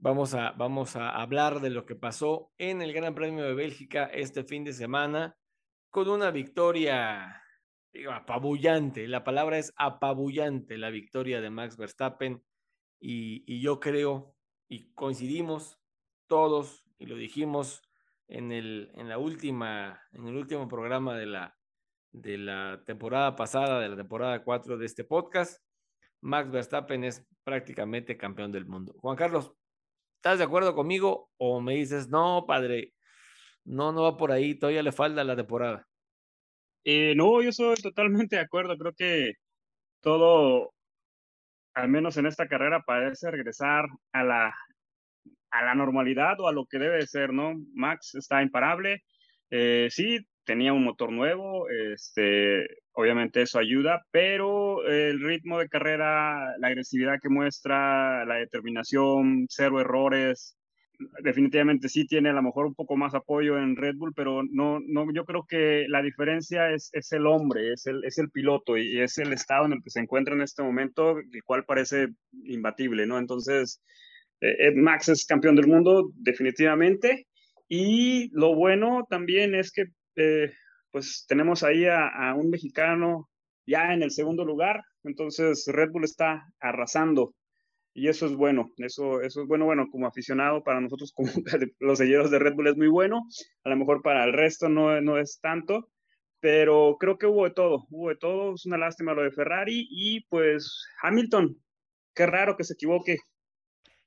Vamos 0.03 0.34
a, 0.34 0.50
vamos 0.50 0.96
a 0.96 1.11
hablar 1.11 1.61
de 1.61 1.70
lo 1.70 1.86
que 1.86 1.94
pasó 1.94 2.50
en 2.59 2.82
el 2.82 2.92
Gran 2.92 3.14
Premio 3.14 3.44
de 3.44 3.55
Bélgica 3.55 4.07
este 4.07 4.42
fin 4.42 4.64
de 4.64 4.72
semana 4.72 5.36
con 5.90 6.09
una 6.09 6.32
victoria 6.32 7.40
apabullante, 8.11 9.07
la 9.07 9.22
palabra 9.22 9.59
es 9.59 9.72
apabullante 9.76 10.76
la 10.76 10.90
victoria 10.90 11.40
de 11.40 11.50
Max 11.50 11.76
Verstappen 11.76 12.42
y, 12.98 13.61
yo 13.61 13.78
creo 13.78 14.34
y 14.68 14.92
coincidimos 14.94 15.78
todos 16.26 16.84
y 16.98 17.07
lo 17.07 17.14
dijimos 17.14 17.80
en 18.26 18.50
el, 18.50 18.90
en 18.94 19.09
la 19.09 19.18
última, 19.18 20.03
en 20.11 20.26
el 20.26 20.34
último 20.34 20.66
programa 20.66 21.16
de 21.16 21.26
la, 21.26 21.57
de 22.11 22.38
la 22.38 22.82
temporada 22.84 23.36
pasada, 23.36 23.78
de 23.78 23.90
la 23.90 23.96
temporada 23.96 24.42
4 24.42 24.78
de 24.78 24.86
este 24.86 25.05
podcast, 25.05 25.62
Max 26.20 26.50
Verstappen 26.50 27.05
es 27.05 27.24
prácticamente 27.44 28.16
campeón 28.16 28.50
del 28.50 28.66
mundo. 28.66 28.96
Juan 28.98 29.16
Carlos, 29.16 29.55
¿estás 30.22 30.38
de 30.38 30.44
acuerdo 30.44 30.76
conmigo 30.76 31.30
o 31.36 31.60
me 31.60 31.74
dices, 31.74 32.08
no, 32.08 32.44
padre, 32.46 32.92
no, 33.64 33.90
no 33.90 34.04
va 34.04 34.16
por 34.16 34.30
ahí, 34.30 34.56
todavía 34.56 34.84
le 34.84 34.92
falta 34.92 35.24
la 35.24 35.34
temporada? 35.34 35.88
Eh, 36.84 37.14
no, 37.16 37.42
yo 37.42 37.50
soy 37.50 37.74
totalmente 37.74 38.36
de 38.36 38.42
acuerdo. 38.42 38.78
Creo 38.78 38.92
que 38.96 39.32
todo, 40.00 40.74
al 41.74 41.88
menos 41.88 42.16
en 42.18 42.26
esta 42.26 42.46
carrera, 42.46 42.82
parece 42.86 43.32
regresar 43.32 43.86
a 44.12 44.22
la, 44.22 44.54
a 45.50 45.64
la 45.64 45.74
normalidad 45.74 46.38
o 46.38 46.46
a 46.46 46.52
lo 46.52 46.66
que 46.66 46.78
debe 46.78 47.04
ser, 47.08 47.32
¿no? 47.32 47.54
Max 47.74 48.14
está 48.14 48.42
imparable. 48.42 49.02
Eh, 49.50 49.88
sí, 49.90 50.24
tenía 50.45 50.72
un 50.72 50.84
motor 50.84 51.12
nuevo, 51.12 51.68
este, 51.68 52.66
obviamente 52.93 53.43
eso 53.43 53.59
ayuda, 53.59 54.05
pero 54.11 54.86
el 54.86 55.20
ritmo 55.20 55.59
de 55.59 55.68
carrera, 55.68 56.57
la 56.59 56.68
agresividad 56.68 57.20
que 57.20 57.28
muestra, 57.28 58.24
la 58.24 58.36
determinación, 58.36 59.47
cero 59.49 59.80
errores, 59.80 60.57
definitivamente 61.22 61.88
sí 61.88 62.07
tiene 62.07 62.30
a 62.30 62.32
lo 62.32 62.43
mejor 62.43 62.66
un 62.66 62.74
poco 62.74 62.97
más 62.97 63.14
apoyo 63.14 63.59
en 63.59 63.76
Red 63.76 63.97
Bull, 63.97 64.12
pero 64.14 64.43
no, 64.51 64.80
no, 64.86 65.12
yo 65.12 65.24
creo 65.24 65.45
que 65.49 65.86
la 65.88 66.03
diferencia 66.03 66.70
es, 66.70 66.90
es 66.93 67.12
el 67.12 67.26
hombre, 67.26 67.72
es 67.72 67.86
el, 67.86 68.05
es 68.05 68.18
el 68.18 68.30
piloto 68.30 68.76
y 68.76 69.01
es 69.01 69.18
el 69.18 69.32
estado 69.32 69.66
en 69.66 69.74
el 69.74 69.82
que 69.82 69.90
se 69.90 70.01
encuentra 70.01 70.34
en 70.34 70.43
este 70.43 70.62
momento, 70.62 71.18
el 71.18 71.45
cual 71.45 71.64
parece 71.64 72.09
imbatible, 72.45 73.07
¿no? 73.07 73.18
Entonces, 73.18 73.80
eh, 74.40 74.68
eh, 74.68 74.74
Max 74.74 75.09
es 75.09 75.24
campeón 75.24 75.57
del 75.57 75.68
mundo, 75.68 76.11
definitivamente. 76.14 77.26
Y 77.68 78.30
lo 78.32 78.55
bueno 78.55 79.07
también 79.09 79.55
es 79.55 79.72
que, 79.72 79.86
eh, 80.16 80.52
pues, 80.90 81.24
tenemos 81.26 81.62
ahí 81.62 81.86
a, 81.86 82.34
un 82.36 82.50
mexicano 82.50 83.28
ya 83.66 83.94
en 83.94 84.02
el 84.02 84.10
segundo 84.10 84.44
lugar, 84.44 84.82
entonces 85.04 85.64
Red 85.66 85.90
Bull 85.90 86.04
está 86.04 86.44
arrasando 86.60 87.34
y 87.94 88.08
eso 88.08 88.26
es 88.26 88.34
bueno, 88.34 88.72
eso, 88.78 89.20
eso 89.20 89.42
es 89.42 89.48
bueno, 89.48 89.66
bueno, 89.66 89.86
como 89.90 90.06
aficionado 90.06 90.62
para 90.62 90.80
nosotros, 90.80 91.12
como 91.14 91.30
los 91.80 91.98
selleros 91.98 92.30
de 92.30 92.38
Red 92.38 92.54
Bull 92.54 92.68
es 92.68 92.76
muy 92.76 92.88
bueno, 92.88 93.22
a 93.64 93.70
lo 93.70 93.76
mejor 93.76 94.02
para 94.02 94.24
el 94.24 94.32
resto 94.32 94.68
no, 94.68 95.00
no 95.00 95.18
es 95.18 95.38
tanto, 95.40 95.88
pero 96.40 96.96
creo 96.98 97.18
que 97.18 97.26
hubo 97.26 97.44
de 97.44 97.52
todo, 97.52 97.86
hubo 97.90 98.08
de 98.08 98.16
todo, 98.16 98.54
es 98.54 98.66
una 98.66 98.78
lástima 98.78 99.14
lo 99.14 99.22
de 99.22 99.30
Ferrari 99.30 99.86
y 99.90 100.24
pues 100.26 100.84
Hamilton, 101.02 101.56
qué 102.14 102.26
raro 102.26 102.56
que 102.56 102.64
se 102.64 102.74
equivoque. 102.74 103.18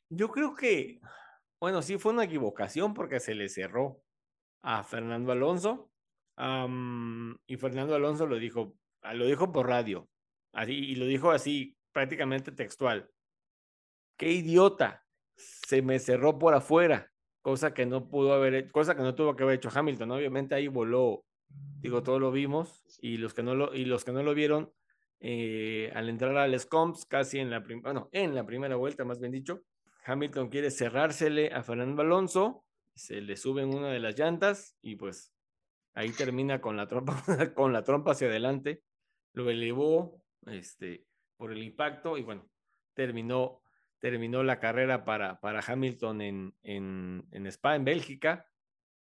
Yo 0.10 0.30
creo 0.30 0.54
que, 0.54 1.00
bueno, 1.60 1.82
sí 1.82 1.98
fue 1.98 2.12
una 2.12 2.26
equivocación 2.26 2.94
porque 2.94 3.20
se 3.20 3.36
le 3.36 3.50
cerró 3.50 4.02
a 4.62 4.84
Fernando 4.84 5.32
Alonso 5.32 5.92
y 6.38 7.58
Fernando 7.58 7.96
Alonso 7.96 8.26
lo 8.26 8.38
dijo, 8.38 8.76
lo 9.14 9.26
dijo 9.26 9.52
por 9.52 9.68
radio, 9.68 10.10
así, 10.54 10.74
y 10.74 10.96
lo 10.96 11.06
dijo 11.06 11.32
así 11.32 11.78
prácticamente 11.92 12.52
textual. 12.52 13.10
Qué 14.18 14.32
idiota, 14.32 15.06
se 15.36 15.82
me 15.82 16.00
cerró 16.00 16.40
por 16.40 16.54
afuera, 16.54 17.12
cosa 17.42 17.74
que 17.74 17.86
no 17.86 18.10
pudo 18.10 18.34
haber, 18.34 18.72
cosa 18.72 18.96
que 18.96 19.02
no 19.02 19.16
tuvo 19.16 19.36
que 19.36 19.44
haber 19.44 19.56
hecho 19.58 19.70
Hamilton, 19.74 20.12
obviamente 20.12 20.56
ahí 20.56 20.68
voló, 20.68 21.26
digo, 21.80 22.04
todos 22.04 22.20
lo 22.20 22.32
vimos 22.32 22.84
y 23.02 23.18
los 23.18 23.34
que 23.34 23.44
no 23.44 23.56
lo, 23.56 23.74
y 23.74 23.86
los 23.86 24.04
que 24.04 24.12
no 24.12 24.24
lo 24.24 24.34
vieron, 24.34 24.72
eh, 25.20 25.92
al 25.96 26.10
entrar 26.10 26.36
al 26.38 26.60
Scomps, 26.60 27.06
casi 27.06 27.40
en 27.40 27.50
la, 27.50 27.60
bueno, 27.82 28.10
en 28.12 28.36
la 28.36 28.46
primera 28.46 28.76
vuelta, 28.76 29.06
más 29.06 29.20
bien 29.20 29.32
dicho, 29.32 29.64
Hamilton 30.06 30.50
quiere 30.50 30.72
cerrársele 30.72 31.52
a 31.54 31.64
Fernando 31.64 32.02
Alonso, 32.02 32.64
se 32.94 33.22
le 33.22 33.36
suben 33.36 33.74
una 33.74 33.90
de 33.90 34.00
las 34.00 34.18
llantas 34.18 34.78
y 34.82 34.96
pues 34.96 35.35
ahí 35.96 36.12
termina 36.12 36.62
con 36.62 36.78
la 36.78 36.88
trompa, 36.88 37.24
con 37.56 37.74
la 37.74 37.84
trompa 37.84 38.12
hacia 38.12 38.28
adelante, 38.28 38.84
lo 39.34 39.50
elevó 39.50 40.22
este, 40.46 41.06
por 41.38 41.52
el 41.52 41.64
impacto 41.64 42.18
y 42.18 42.24
bueno, 42.24 42.48
terminó 42.94 43.66
terminó 44.06 44.44
la 44.44 44.60
carrera 44.60 45.04
para, 45.04 45.40
para 45.40 45.64
Hamilton 45.66 46.22
en, 46.22 46.56
en, 46.62 47.48
Spa, 47.48 47.76
en 47.76 47.86
Bélgica. 47.86 48.48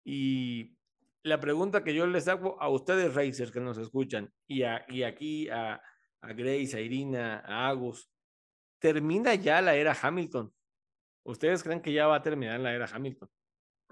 Y 0.04 0.76
la 1.22 1.39
pregunta 1.39 1.84
que 1.84 1.93
yo 1.93 2.08
les 2.08 2.28
hago 2.28 2.60
a 2.60 2.70
ustedes, 2.70 3.14
racers 3.14 3.52
que 3.52 3.60
nos 3.60 3.78
escuchan, 3.78 4.34
y, 4.48 4.64
y 4.88 5.04
aquí 5.04 5.48
a, 5.50 5.80
a, 6.22 6.34
Grace, 6.34 6.76
a 6.76 6.82
Irina, 6.82 7.43
a 7.46 7.68
Agus, 7.68 8.10
¿termina 8.80 9.36
ya 9.36 9.62
la 9.62 9.76
era 9.76 9.96
Hamilton? 10.00 10.52
¿Ustedes 11.24 11.62
creen 11.62 11.82
que 11.82 11.93
ya 11.93 12.08
va 12.08 12.16
a 12.16 12.24
terminar 12.24 12.60
la 12.60 12.74
era 12.74 12.88
Hamilton? 12.91 13.30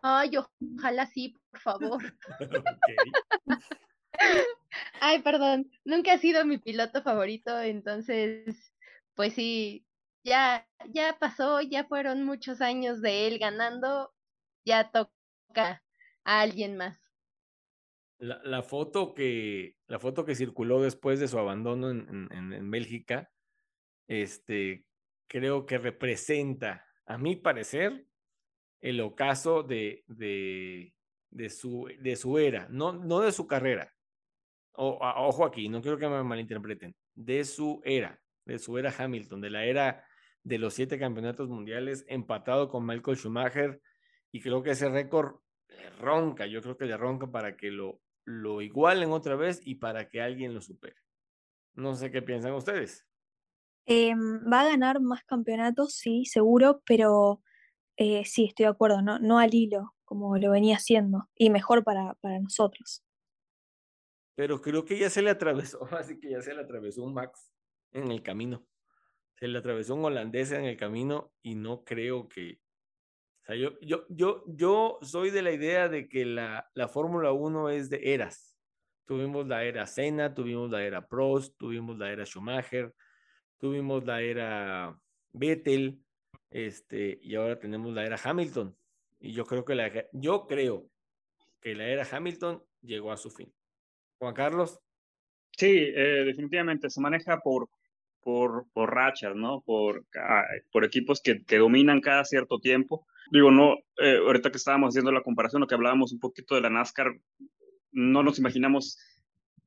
Ay, 0.05 0.31
ojalá 0.37 1.05
sí, 1.05 1.39
por 1.49 1.59
favor. 1.61 2.03
Ay, 4.99 5.21
perdón, 5.21 5.71
nunca 5.85 6.13
ha 6.13 6.17
sido 6.17 6.45
mi 6.45 6.57
piloto 6.57 7.01
favorito, 7.01 7.59
entonces, 7.61 8.73
pues 9.15 9.33
sí, 9.33 9.85
ya, 10.25 10.67
ya 10.89 11.17
pasó, 11.19 11.61
ya 11.61 11.85
fueron 11.85 12.23
muchos 12.23 12.59
años 12.61 13.01
de 13.01 13.27
él 13.27 13.39
ganando, 13.39 14.13
ya 14.65 14.91
toca 14.91 15.83
a 16.25 16.41
alguien 16.41 16.75
más. 16.75 16.99
La, 18.17 18.41
la 18.43 18.61
foto 18.61 19.13
que, 19.13 19.77
la 19.87 19.99
foto 19.99 20.25
que 20.25 20.35
circuló 20.35 20.81
después 20.81 21.19
de 21.19 21.27
su 21.27 21.39
abandono 21.39 21.91
en, 21.91 22.29
en, 22.31 22.53
en 22.53 22.71
Bélgica, 22.71 23.31
este, 24.07 24.85
creo 25.27 25.65
que 25.65 25.77
representa, 25.77 26.85
a 27.05 27.17
mi 27.17 27.35
parecer, 27.35 28.05
el 28.83 28.99
ocaso 28.99 29.63
de, 29.63 30.03
de, 30.07 31.49
su, 31.49 31.89
de 32.01 32.15
su 32.17 32.37
era, 32.37 32.67
no, 32.69 32.91
no 32.91 33.21
de 33.21 33.31
su 33.31 33.47
carrera. 33.47 33.89
O, 34.73 34.99
ojo 34.99 35.45
aquí, 35.45 35.69
no 35.69 35.81
quiero 35.81 35.97
que 35.97 36.09
me 36.09 36.21
malinterpreten, 36.21 36.93
de 37.15 37.45
su 37.45 37.81
era, 37.85 38.19
de 38.45 38.59
su 38.59 38.77
era 38.77 38.93
Hamilton, 38.95 39.39
de 39.39 39.49
la 39.49 39.65
era 39.65 40.05
de 40.43 40.57
los 40.57 40.73
siete 40.73 40.99
campeonatos 40.99 41.47
mundiales, 41.47 42.03
empatado 42.09 42.67
con 42.67 42.85
Michael 42.85 43.15
Schumacher, 43.15 43.81
y 44.33 44.41
creo 44.41 44.61
que 44.61 44.71
ese 44.71 44.89
récord 44.89 45.37
le 45.69 45.89
ronca, 45.91 46.45
yo 46.45 46.61
creo 46.61 46.75
que 46.75 46.85
le 46.85 46.97
ronca 46.97 47.31
para 47.31 47.55
que 47.55 47.71
lo, 47.71 48.01
lo 48.25 48.61
igualen 48.61 49.11
otra 49.11 49.37
vez 49.37 49.61
y 49.63 49.75
para 49.75 50.09
que 50.09 50.21
alguien 50.21 50.53
lo 50.53 50.59
supere. 50.59 50.97
No 51.73 51.95
sé 51.95 52.11
qué 52.11 52.21
piensan 52.21 52.51
ustedes. 52.51 53.07
Eh, 53.85 54.13
va 54.13 54.61
a 54.61 54.69
ganar 54.69 54.99
más 54.99 55.23
campeonatos, 55.23 55.95
sí, 55.95 56.25
seguro, 56.25 56.81
pero 56.85 57.41
eh, 57.97 58.23
sí, 58.25 58.45
estoy 58.45 58.65
de 58.65 58.71
acuerdo, 58.71 59.01
no, 59.01 59.19
no 59.19 59.39
al 59.39 59.53
hilo, 59.53 59.93
como 60.05 60.37
lo 60.37 60.51
venía 60.51 60.77
haciendo, 60.77 61.29
y 61.35 61.49
mejor 61.49 61.83
para, 61.83 62.15
para 62.15 62.39
nosotros. 62.39 63.03
Pero 64.35 64.61
creo 64.61 64.83
que 64.85 64.97
ya 64.97 65.09
se 65.09 65.21
le 65.21 65.29
atravesó, 65.29 65.79
así 65.97 66.19
que 66.19 66.31
ya 66.31 66.41
se 66.41 66.53
le 66.53 66.61
atravesó 66.61 67.03
un 67.03 67.13
Max 67.13 67.51
en 67.91 68.11
el 68.11 68.23
camino 68.23 68.65
se 69.43 69.47
le 69.47 69.59
atravesó 69.59 69.95
un 69.95 70.05
holandés 70.05 70.51
en 70.51 70.65
el 70.65 70.77
camino 70.77 71.33
y 71.41 71.55
no 71.55 71.83
creo 71.83 72.29
que... 72.29 72.59
O 73.41 73.45
sea, 73.45 73.55
yo, 73.57 73.77
yo, 73.81 74.05
yo, 74.09 74.43
yo 74.47 74.99
soy 75.01 75.31
de 75.31 75.41
la 75.41 75.51
idea 75.51 75.89
de 75.89 76.07
que 76.07 76.25
la, 76.25 76.69
la 76.75 76.87
Fórmula 76.87 77.33
1 77.33 77.69
es 77.71 77.89
de 77.89 78.13
eras. 78.13 78.57
Tuvimos 79.05 79.45
la 79.47 79.65
era 79.65 79.85
Senna, 79.85 80.33
tuvimos 80.33 80.71
la 80.71 80.81
era 80.81 81.05
Prost, 81.05 81.57
tuvimos 81.57 81.97
la 81.97 82.09
era 82.09 82.25
Schumacher, 82.25 82.95
tuvimos 83.57 84.05
la 84.05 84.21
era 84.21 84.97
Vettel, 85.33 86.01
este, 86.53 87.19
y 87.21 87.35
ahora 87.35 87.59
tenemos 87.59 87.93
la 87.93 88.05
era 88.05 88.19
Hamilton. 88.23 88.75
Y 89.19 89.33
yo 89.33 89.45
creo 89.45 89.65
que 89.65 89.75
la, 89.75 89.91
yo 90.11 90.45
creo 90.45 90.89
que 91.59 91.73
la 91.73 91.87
era 91.87 92.07
Hamilton 92.09 92.63
llegó 92.81 93.11
a 93.11 93.17
su 93.17 93.31
fin. 93.31 93.51
Juan 94.19 94.33
Carlos. 94.33 94.79
Sí, 95.57 95.71
eh, 95.77 96.23
definitivamente 96.25 96.89
se 96.89 97.01
maneja 97.01 97.39
por, 97.39 97.69
por, 98.21 98.67
por 98.71 98.93
rachas, 98.93 99.35
¿no? 99.35 99.61
Por, 99.61 100.05
por 100.71 100.85
equipos 100.85 101.21
que, 101.21 101.43
que 101.43 101.57
dominan 101.57 102.01
cada 102.01 102.23
cierto 102.23 102.59
tiempo. 102.59 103.05
Digo, 103.31 103.49
no, 103.49 103.77
eh, 103.97 104.17
ahorita 104.17 104.51
que 104.51 104.57
estábamos 104.57 104.89
haciendo 104.89 105.11
la 105.11 105.23
comparación, 105.23 105.61
lo 105.61 105.67
que 105.67 105.75
hablábamos 105.75 106.11
un 106.11 106.19
poquito 106.19 106.55
de 106.55 106.61
la 106.61 106.69
NASCAR, 106.69 107.17
no 107.91 108.23
nos 108.23 108.39
imaginamos 108.39 108.99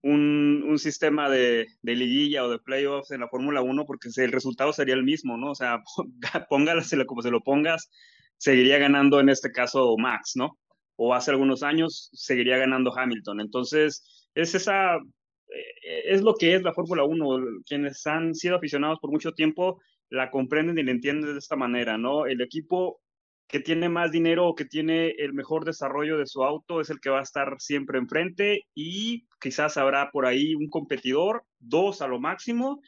un, 0.02 0.64
un 0.66 0.78
sistema 0.78 1.28
de, 1.28 1.66
de, 1.82 1.94
liguilla 1.94 2.44
o 2.44 2.50
de 2.50 2.58
playoffs 2.58 3.10
en 3.10 3.20
la 3.20 3.28
Fórmula 3.28 3.62
1 3.62 3.84
porque 3.86 4.08
el 4.16 4.32
resultado 4.32 4.72
sería 4.72 4.94
el 4.94 5.04
mismo, 5.04 5.36
¿no? 5.36 5.50
O 5.50 5.54
sea, 5.54 5.82
póngaselo 6.48 7.06
como 7.06 7.22
se 7.22 7.30
lo 7.30 7.42
pongas, 7.42 7.90
seguiría 8.36 8.78
ganando 8.78 9.20
en 9.20 9.28
este 9.28 9.50
caso 9.50 9.96
Max, 9.98 10.32
¿no? 10.36 10.58
O 10.96 11.14
hace 11.14 11.30
algunos 11.30 11.62
años 11.62 12.10
seguiría 12.12 12.56
ganando 12.58 12.96
Hamilton. 12.96 13.40
Entonces, 13.40 14.28
es 14.34 14.54
esa 14.54 14.96
eh, 14.96 16.02
es 16.06 16.22
lo 16.22 16.34
que 16.34 16.54
es 16.54 16.62
la 16.62 16.72
Fórmula 16.72 17.04
1. 17.04 17.62
Quienes 17.66 18.06
han 18.06 18.34
sido 18.34 18.56
aficionados 18.56 18.98
por 19.00 19.10
mucho 19.10 19.32
tiempo 19.32 19.80
la 20.08 20.30
comprenden 20.30 20.78
y 20.78 20.82
la 20.84 20.92
entienden 20.92 21.32
de 21.32 21.38
esta 21.38 21.56
manera, 21.56 21.98
¿no? 21.98 22.26
El 22.26 22.40
equipo 22.40 23.00
que 23.48 23.60
tiene 23.60 23.88
más 23.88 24.10
dinero 24.10 24.46
o 24.46 24.54
que 24.54 24.64
tiene 24.64 25.10
el 25.18 25.32
mejor 25.32 25.64
desarrollo 25.64 26.18
de 26.18 26.26
su 26.26 26.42
auto 26.42 26.80
es 26.80 26.90
el 26.90 27.00
que 27.00 27.10
va 27.10 27.20
a 27.20 27.22
estar 27.22 27.54
siempre 27.58 27.98
enfrente 27.98 28.62
y 28.74 29.26
quizás 29.40 29.76
habrá 29.76 30.10
por 30.10 30.26
ahí 30.26 30.54
un 30.54 30.68
competidor, 30.68 31.44
dos 31.58 32.02
a 32.02 32.08
lo 32.08 32.18
máximo, 32.18 32.80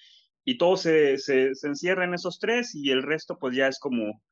y 0.44 0.59
todo 0.59 0.76
se, 0.76 1.18
se, 1.18 1.50
encierra 1.62 2.04
en 2.04 2.14
esos 2.14 2.38
tres 2.38 2.74
y 2.74 2.90
el 2.90 3.02
resto 3.02 3.36
pues 3.38 3.54
ya 3.54 3.68
es 3.68 3.78
como, 3.78 4.22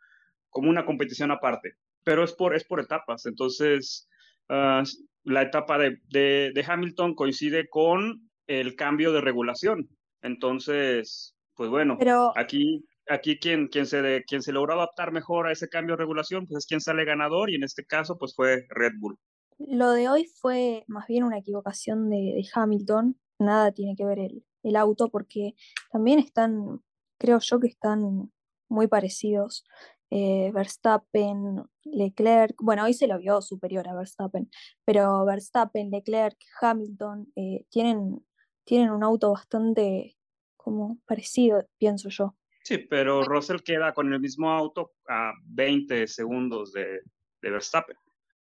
como 0.51 0.70
una 0.70 0.85
competición 0.85 1.31
aparte. 1.31 1.74
Pero 2.05 2.24
es 2.24 2.33
por, 2.33 2.57
es 2.57 2.64
por 2.64 2.81
etapas, 2.81 3.27
entonces 3.27 4.09
ah, 4.49 4.83
la 5.24 5.43
etapa 5.43 5.79
de, 5.79 5.99
de, 6.09 6.64
Hamilton 6.66 7.14
coincide 7.14 7.68
con 7.68 8.31
el 8.47 8.77
cambio 8.77 9.12
de 9.12 9.20
regulación. 9.20 9.89
Entonces, 10.22 11.37
pues 11.55 11.68
bueno, 11.68 11.99
aquí 12.37 12.85
aquí 13.09 13.39
quien, 13.39 13.69
se, 13.87 14.25
quien 14.27 14.43
se 14.43 14.53
logró 14.53 14.75
adaptar 14.75 15.13
mejor 15.13 15.47
a 15.47 15.53
ese 15.53 15.69
cambio 15.69 15.95
de 15.95 16.01
regulación, 16.01 16.47
pues 16.47 16.65
es 16.65 16.67
quien 16.67 16.81
sale 16.81 17.05
ganador 17.05 17.51
y 17.51 17.55
en 17.55 17.65
este 17.65 17.85
caso 17.85 18.19
pues 18.19 18.35
fue 18.35 18.67
Red 18.71 18.93
Bull. 18.99 19.19
Lo 19.59 19.93
de 19.93 20.09
hoy 20.09 20.27
fue 20.41 20.85
más 20.87 21.07
bien 21.07 21.25
una 21.25 21.39
equivocación 21.39 22.11
de, 22.11 22.47
Hamilton, 22.53 23.19
nada 23.39 23.73
tiene 23.73 23.97
que 23.97 24.05
ver 24.05 24.19
el, 24.19 24.45
el, 24.63 24.77
auto 24.77 25.09
porque 25.09 25.55
también 25.91 26.19
están, 26.19 26.81
creo 27.19 27.39
yo 27.41 27.61
que 27.61 27.69
están 27.69 28.31
muy 28.69 28.87
parecidos. 28.87 29.65
Eh, 30.11 30.53
Verstappen, 30.55 31.65
Leclerc, 31.85 32.55
bueno, 32.63 32.85
hoy 32.85 32.95
se 32.95 33.09
lo 33.09 33.19
vio 33.19 33.43
superior 33.43 33.89
a 33.89 33.95
Verstappen, 33.95 34.49
pero 34.85 35.25
Verstappen, 35.25 35.91
Leclerc, 35.91 36.37
Hamilton 36.61 37.33
eh, 37.35 37.65
tienen, 37.71 38.25
tienen 38.65 38.91
un 38.91 39.03
auto 39.03 39.33
bastante 39.33 40.17
como 40.57 40.99
parecido, 41.07 41.67
pienso 41.79 42.09
yo. 42.09 42.37
Sí, 42.67 42.79
pero 42.79 43.23
Russell 43.23 43.61
queda 43.61 43.95
con 43.95 44.12
el 44.12 44.19
mismo 44.19 44.51
auto 44.51 44.97
a 45.09 45.33
20 45.45 46.09
segundos 46.09 46.73
de, 46.73 47.01
de 47.41 47.51
Verstappen. 47.53 47.97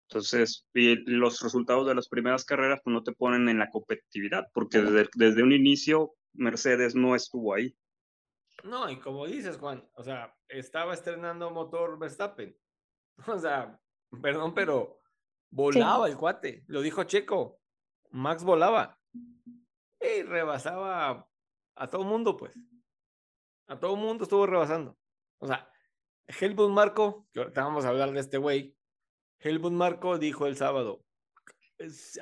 Entonces, 0.08 0.66
los 0.74 1.42
resultados 1.42 1.86
de 1.86 1.94
las 1.94 2.08
primeras 2.08 2.46
carreras 2.46 2.80
pues, 2.82 2.94
no 2.94 3.04
te 3.04 3.12
ponen 3.12 3.50
en 3.50 3.60
la 3.60 3.70
competitividad, 3.70 4.48
porque 4.54 4.80
desde, 4.80 5.10
desde 5.16 5.44
un 5.44 5.52
inicio 5.52 6.16
Mercedes 6.32 6.96
no 6.96 7.16
estuvo 7.16 7.54
ahí. 7.54 7.76
No, 8.64 8.90
y 8.90 8.96
como 8.96 9.28
dices, 9.28 9.58
Juan, 9.58 9.86
o 9.96 10.04
sea, 10.04 10.34
estaba 10.48 10.94
estrenando 10.94 11.52
motor 11.52 12.00
Verstappen. 12.00 12.56
O 13.28 13.38
sea, 13.38 13.78
perdón, 14.22 14.54
pero 14.54 15.02
volaba 15.52 16.08
el 16.08 16.16
cuate, 16.16 16.64
lo 16.68 16.82
dijo 16.82 17.04
Checo. 17.04 17.60
Max 18.12 18.46
volaba 18.46 18.98
y 20.00 20.22
rebasaba 20.22 21.30
a 21.76 21.90
todo 21.90 22.04
el 22.04 22.08
mundo, 22.08 22.38
pues. 22.38 22.58
A 23.74 23.80
todo 23.80 23.96
el 23.96 24.02
mundo 24.02 24.26
estuvo 24.26 24.46
rebasando. 24.46 24.96
O 25.40 25.48
sea, 25.48 25.68
Helmut 26.28 26.70
Marco, 26.70 27.28
que 27.34 27.40
ahorita 27.40 27.64
vamos 27.64 27.86
a 27.86 27.90
hablar 27.90 28.12
de 28.12 28.20
este 28.20 28.38
güey, 28.38 28.78
Helmut 29.40 29.74
Marco 29.74 30.20
dijo 30.20 30.46
el 30.46 30.56
sábado, 30.56 31.04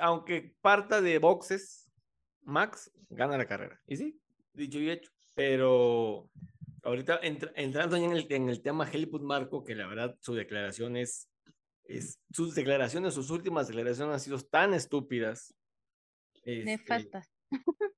aunque 0.00 0.56
parta 0.62 1.02
de 1.02 1.18
boxes, 1.18 1.92
Max 2.40 2.90
gana 3.10 3.36
la 3.36 3.44
carrera. 3.44 3.78
Y 3.86 3.98
sí, 3.98 4.18
dicho 4.54 4.78
y 4.78 4.88
hecho. 4.88 5.10
Pero 5.34 6.30
ahorita 6.84 7.20
entrando 7.22 7.96
en 7.96 8.12
el, 8.12 8.26
en 8.30 8.48
el 8.48 8.62
tema 8.62 8.90
Helmut 8.90 9.20
Marco, 9.20 9.62
que 9.62 9.74
la 9.74 9.86
verdad 9.86 10.16
su 10.20 10.32
declaración 10.32 10.96
es, 10.96 11.28
es, 11.84 12.18
sus 12.32 12.54
declaraciones, 12.54 13.12
sus 13.12 13.28
últimas 13.28 13.68
declaraciones 13.68 14.14
han 14.14 14.20
sido 14.20 14.38
tan 14.38 14.72
estúpidas. 14.72 15.54
Este, 16.44 17.10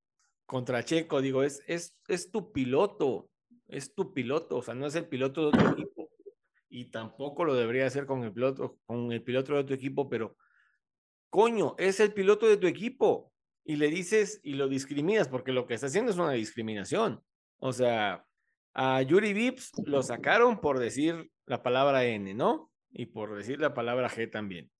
contra 0.44 0.84
Checo, 0.84 1.20
digo, 1.20 1.44
es, 1.44 1.62
es, 1.68 1.96
es 2.08 2.32
tu 2.32 2.50
piloto 2.50 3.30
es 3.68 3.94
tu 3.94 4.12
piloto, 4.12 4.58
o 4.58 4.62
sea, 4.62 4.74
no 4.74 4.86
es 4.86 4.94
el 4.94 5.08
piloto 5.08 5.42
de 5.42 5.46
otro 5.48 5.72
equipo. 5.72 6.10
Y 6.68 6.86
tampoco 6.86 7.44
lo 7.44 7.54
debería 7.54 7.86
hacer 7.86 8.06
con 8.06 8.24
el 8.24 8.32
piloto, 8.32 8.78
con 8.86 9.12
el 9.12 9.22
piloto 9.22 9.54
de 9.54 9.64
tu 9.64 9.74
equipo, 9.74 10.08
pero 10.08 10.36
coño, 11.30 11.74
es 11.78 12.00
el 12.00 12.12
piloto 12.12 12.48
de 12.48 12.56
tu 12.56 12.66
equipo. 12.66 13.32
Y 13.64 13.76
le 13.76 13.88
dices 13.88 14.40
y 14.42 14.54
lo 14.54 14.68
discriminas, 14.68 15.28
porque 15.28 15.52
lo 15.52 15.66
que 15.66 15.74
está 15.74 15.86
haciendo 15.86 16.10
es 16.10 16.18
una 16.18 16.32
discriminación. 16.32 17.22
O 17.58 17.72
sea, 17.72 18.26
a 18.74 19.02
Yuri 19.02 19.32
Vips 19.32 19.72
lo 19.86 20.02
sacaron 20.02 20.60
por 20.60 20.78
decir 20.78 21.30
la 21.46 21.62
palabra 21.62 22.04
N, 22.04 22.34
¿no? 22.34 22.70
Y 22.90 23.06
por 23.06 23.36
decir 23.36 23.60
la 23.60 23.72
palabra 23.72 24.10
G 24.10 24.30
también. 24.30 24.70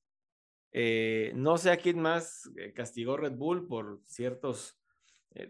Eh, 0.73 1.33
no 1.37 1.57
sé 1.57 1.71
a 1.71 1.77
quién 1.77 2.01
más 2.01 2.51
eh, 2.57 2.73
castigó 2.73 3.17
Red 3.17 3.35
Bull 3.35 3.69
por 3.69 4.01
ciertos 4.05 4.77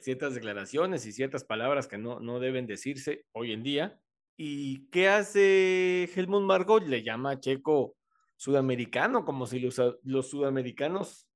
ciertas 0.00 0.34
declaraciones 0.34 1.06
y 1.06 1.12
ciertas 1.12 1.44
palabras 1.44 1.86
que 1.86 1.98
no, 1.98 2.20
no 2.20 2.40
deben 2.40 2.66
decirse 2.66 3.26
hoy 3.32 3.52
en 3.52 3.62
día. 3.62 4.00
¿Y 4.36 4.88
qué 4.88 5.08
hace 5.08 6.10
Helmut 6.14 6.42
Margot? 6.42 6.82
Le 6.86 7.02
llama 7.02 7.32
a 7.32 7.40
Checo 7.40 7.96
sudamericano, 8.36 9.24
como 9.24 9.46
si 9.46 9.60
los, 9.60 9.80
los 10.02 10.28
sudamericanos 10.30 11.28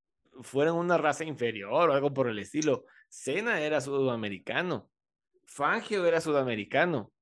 fueran 0.42 0.74
una 0.74 0.98
raza 0.98 1.24
inferior 1.24 1.90
o 1.90 1.92
algo 1.92 2.12
por 2.12 2.28
el 2.28 2.38
estilo. 2.38 2.84
Senna 3.08 3.60
era 3.60 3.80
sudamericano, 3.80 4.90
Fangio 5.46 6.04
era 6.06 6.20
sudamericano, 6.20 7.12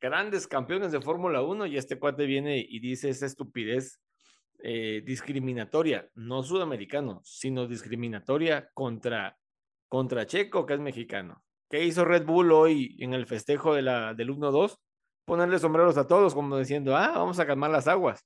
grandes 0.00 0.46
campeones 0.46 0.92
de 0.92 1.00
Fórmula 1.00 1.42
1 1.42 1.66
y 1.66 1.76
este 1.76 1.98
cuate 1.98 2.26
viene 2.26 2.58
y 2.58 2.80
dice 2.80 3.08
esa 3.08 3.26
estupidez 3.26 4.00
eh, 4.58 5.02
discriminatoria, 5.04 6.10
no 6.14 6.42
sudamericano, 6.42 7.20
sino 7.24 7.66
discriminatoria 7.66 8.70
contra 8.74 9.38
contra 9.88 10.26
Checo, 10.26 10.66
que 10.66 10.74
es 10.74 10.80
mexicano. 10.80 11.42
¿Qué 11.68 11.84
hizo 11.84 12.04
Red 12.04 12.24
Bull 12.24 12.52
hoy 12.52 12.96
en 13.00 13.14
el 13.14 13.26
festejo 13.26 13.74
de 13.74 13.82
la, 13.82 14.14
del 14.14 14.30
1-2? 14.30 14.76
Ponerle 15.24 15.58
sombreros 15.58 15.96
a 15.96 16.06
todos, 16.06 16.34
como 16.34 16.58
diciendo, 16.58 16.96
ah, 16.96 17.12
vamos 17.14 17.38
a 17.38 17.46
calmar 17.46 17.70
las 17.70 17.88
aguas. 17.88 18.24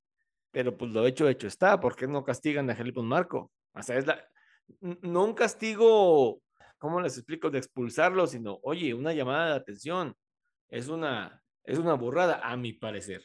Pero 0.50 0.76
pues 0.76 0.90
lo 0.92 1.06
hecho, 1.06 1.28
hecho 1.28 1.46
está. 1.46 1.78
¿Por 1.80 1.94
qué 1.94 2.06
no 2.06 2.24
castigan 2.24 2.68
a 2.70 2.74
Helmut 2.74 3.04
Marco? 3.04 3.52
O 3.74 3.82
sea, 3.82 3.96
es 3.96 4.06
la, 4.06 4.22
no 4.80 5.24
un 5.24 5.34
castigo, 5.34 6.42
¿cómo 6.78 7.00
les 7.00 7.16
explico? 7.16 7.50
De 7.50 7.58
expulsarlo, 7.58 8.26
sino, 8.26 8.58
oye, 8.62 8.94
una 8.94 9.12
llamada 9.12 9.50
de 9.50 9.56
atención. 9.56 10.16
Es 10.68 10.88
una, 10.88 11.42
es 11.64 11.78
una 11.78 11.94
burrada, 11.94 12.40
a 12.42 12.56
mi 12.56 12.72
parecer. 12.72 13.22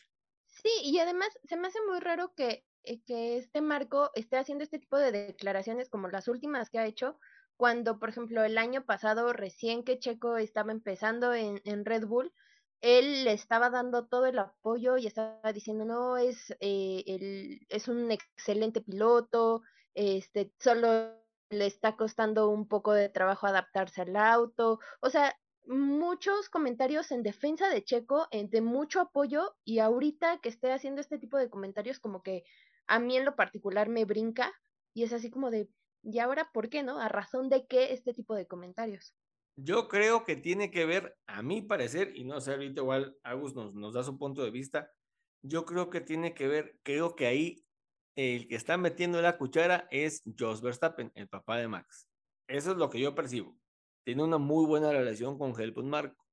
Sí, 0.48 0.70
y 0.84 1.00
además 1.00 1.30
se 1.44 1.58
me 1.58 1.68
hace 1.68 1.80
muy 1.90 2.00
raro 2.00 2.34
que, 2.36 2.64
eh, 2.84 3.02
que 3.06 3.38
este 3.38 3.62
Marco 3.62 4.12
esté 4.16 4.38
haciendo 4.38 4.64
este 4.64 4.80
tipo 4.80 4.98
de 4.98 5.12
declaraciones 5.12 5.90
como 5.90 6.08
las 6.08 6.28
últimas 6.28 6.70
que 6.70 6.80
ha 6.80 6.86
hecho, 6.86 7.20
cuando, 7.58 7.99
por 7.99 8.10
ejemplo, 8.10 8.43
el 8.43 8.58
año 8.58 8.86
pasado, 8.86 9.34
recién 9.34 9.84
que 9.84 9.99
Checo 9.99 10.38
estaba 10.38 10.72
empezando 10.72 11.34
en, 11.34 11.86
Red 11.86 12.06
Bull, 12.06 12.34
él 12.82 13.24
le 13.24 13.34
estaba 13.34 13.70
dando 13.70 14.08
todo 14.08 14.26
el 14.26 14.39
apoyo 14.39 14.97
y 14.97 15.08
estaba 15.08 15.54
diciendo, 15.54 15.86
no, 15.86 16.18
es, 16.18 16.56
eh, 16.60 17.60
es 17.70 17.88
un 17.88 18.12
excelente 18.12 18.82
piloto, 18.82 19.62
este, 19.93 20.51
solo 20.60 21.14
le 21.49 21.68
está 21.68 21.95
costando 21.95 22.49
un 22.49 22.67
poco 22.67 22.93
de 22.93 23.09
trabajo 23.09 23.47
adaptarse 23.47 24.01
al 24.01 24.16
auto, 24.16 24.80
o 25.01 25.09
sea, 25.09 25.36
muchos 25.66 26.50
comentarios 26.50 27.12
en 27.12 27.24
defensa 27.24 27.70
de 27.70 27.84
Checo, 27.84 28.28
de 28.32 28.62
mucho 28.62 29.01
apoyo, 29.01 29.55
y 29.63 29.80
ahorita 29.80 30.39
que 30.39 30.50
esté 30.50 30.71
haciendo 30.71 31.01
este 31.01 31.20
tipo 31.20 31.38
de 31.38 31.50
comentarios 31.50 32.00
como 32.00 32.21
que 32.21 32.43
a 32.88 33.00
mí 33.00 33.16
en 33.16 33.25
lo 33.25 33.36
particular 33.36 33.88
me 33.89 34.05
brinca, 34.05 34.51
y 34.93 35.04
es 35.04 35.13
así 35.13 35.30
como 35.30 35.50
de, 35.51 35.70
y 36.04 36.20
ahora, 36.20 36.50
¿por 36.54 36.70
qué 36.70 36.84
no? 36.84 37.00
¿A 37.00 37.08
razón 37.08 37.50
de 37.50 37.66
qué 37.66 37.93
este 37.93 38.13
tipo 38.13 38.36
de 38.36 38.46
comentarios? 38.46 39.16
Yo 39.55 39.88
creo 39.88 40.25
que 40.25 40.36
tiene 40.36 40.71
que 40.71 40.86
ver, 40.86 41.17
a 41.28 41.42
mi 41.42 41.62
parecer, 41.62 42.12
y 42.16 42.25
no 42.25 42.42
sé, 42.42 42.51
ahorita 42.51 42.82
igual 42.82 43.17
Agus 43.24 43.55
nos, 43.55 43.74
nos 43.74 43.93
da 43.93 44.04
su 44.04 44.17
punto 44.17 44.43
de 44.43 44.51
vista, 44.51 44.92
yo 45.43 45.66
creo 45.66 45.89
que 45.89 46.01
tiene 46.01 46.34
que 46.34 46.47
ver, 46.47 46.78
creo 46.84 47.16
que 47.16 47.28
ahí 47.28 47.63
el 48.16 48.47
que 48.47 48.55
está 48.55 48.78
metiendo 48.78 49.21
la 49.21 49.38
cuchara 49.38 49.88
es 49.92 50.24
Jos 50.38 50.62
Verstappen, 50.62 51.12
el 51.16 51.28
papá 51.28 51.58
de 51.58 51.67
Max. 51.67 52.08
Eso 52.47 52.71
es 52.71 52.78
lo 52.78 52.89
que 52.89 53.00
yo 53.00 53.16
percibo. 53.16 53.58
Tiene 54.05 54.24
una 54.24 54.38
muy 54.38 54.66
buena 54.66 54.92
relación 54.92 55.38
con 55.38 55.59
Helmut 55.59 55.86
Marco. 55.86 56.25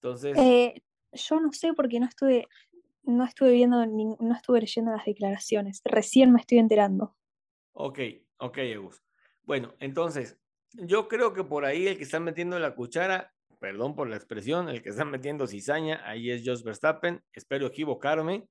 Entonces. 0.00 0.36
Eh, 0.38 0.82
yo 1.12 1.40
no 1.40 1.52
sé 1.52 1.72
porque 1.74 2.00
no 2.00 2.06
estuve, 2.06 2.46
no 3.02 3.24
estuve 3.24 3.52
viendo, 3.52 3.84
no 3.86 4.34
estuve 4.34 4.60
leyendo 4.60 4.92
las 4.92 5.04
declaraciones. 5.04 5.80
Recién 5.84 6.32
me 6.32 6.40
estoy 6.40 6.58
enterando. 6.58 7.16
Ok, 7.72 7.98
ok, 8.38 8.58
Agus. 8.74 9.02
Bueno, 9.48 9.74
entonces, 9.80 10.38
yo 10.74 11.08
creo 11.08 11.32
que 11.32 11.42
por 11.42 11.64
ahí 11.64 11.86
el 11.86 11.96
que 11.96 12.02
está 12.02 12.20
metiendo 12.20 12.58
la 12.58 12.74
cuchara, 12.74 13.32
perdón 13.58 13.96
por 13.96 14.06
la 14.06 14.16
expresión, 14.16 14.68
el 14.68 14.82
que 14.82 14.90
está 14.90 15.04
metiendo 15.06 15.46
cizaña, 15.46 16.02
ahí 16.04 16.30
es 16.30 16.42
Jos 16.44 16.62
Verstappen, 16.62 17.22
espero 17.32 17.68
equivocarme, 17.68 18.46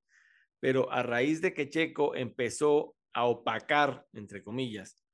pero 0.60 0.91
a 0.91 1.03
raíz 1.03 1.40
de 1.40 1.53
que 1.53 1.69
Checo 1.69 2.15
empezó 2.15 2.95
a 3.14 3.26
opacar, 3.26 4.07
entre 4.11 4.41
comillas, 4.41 5.06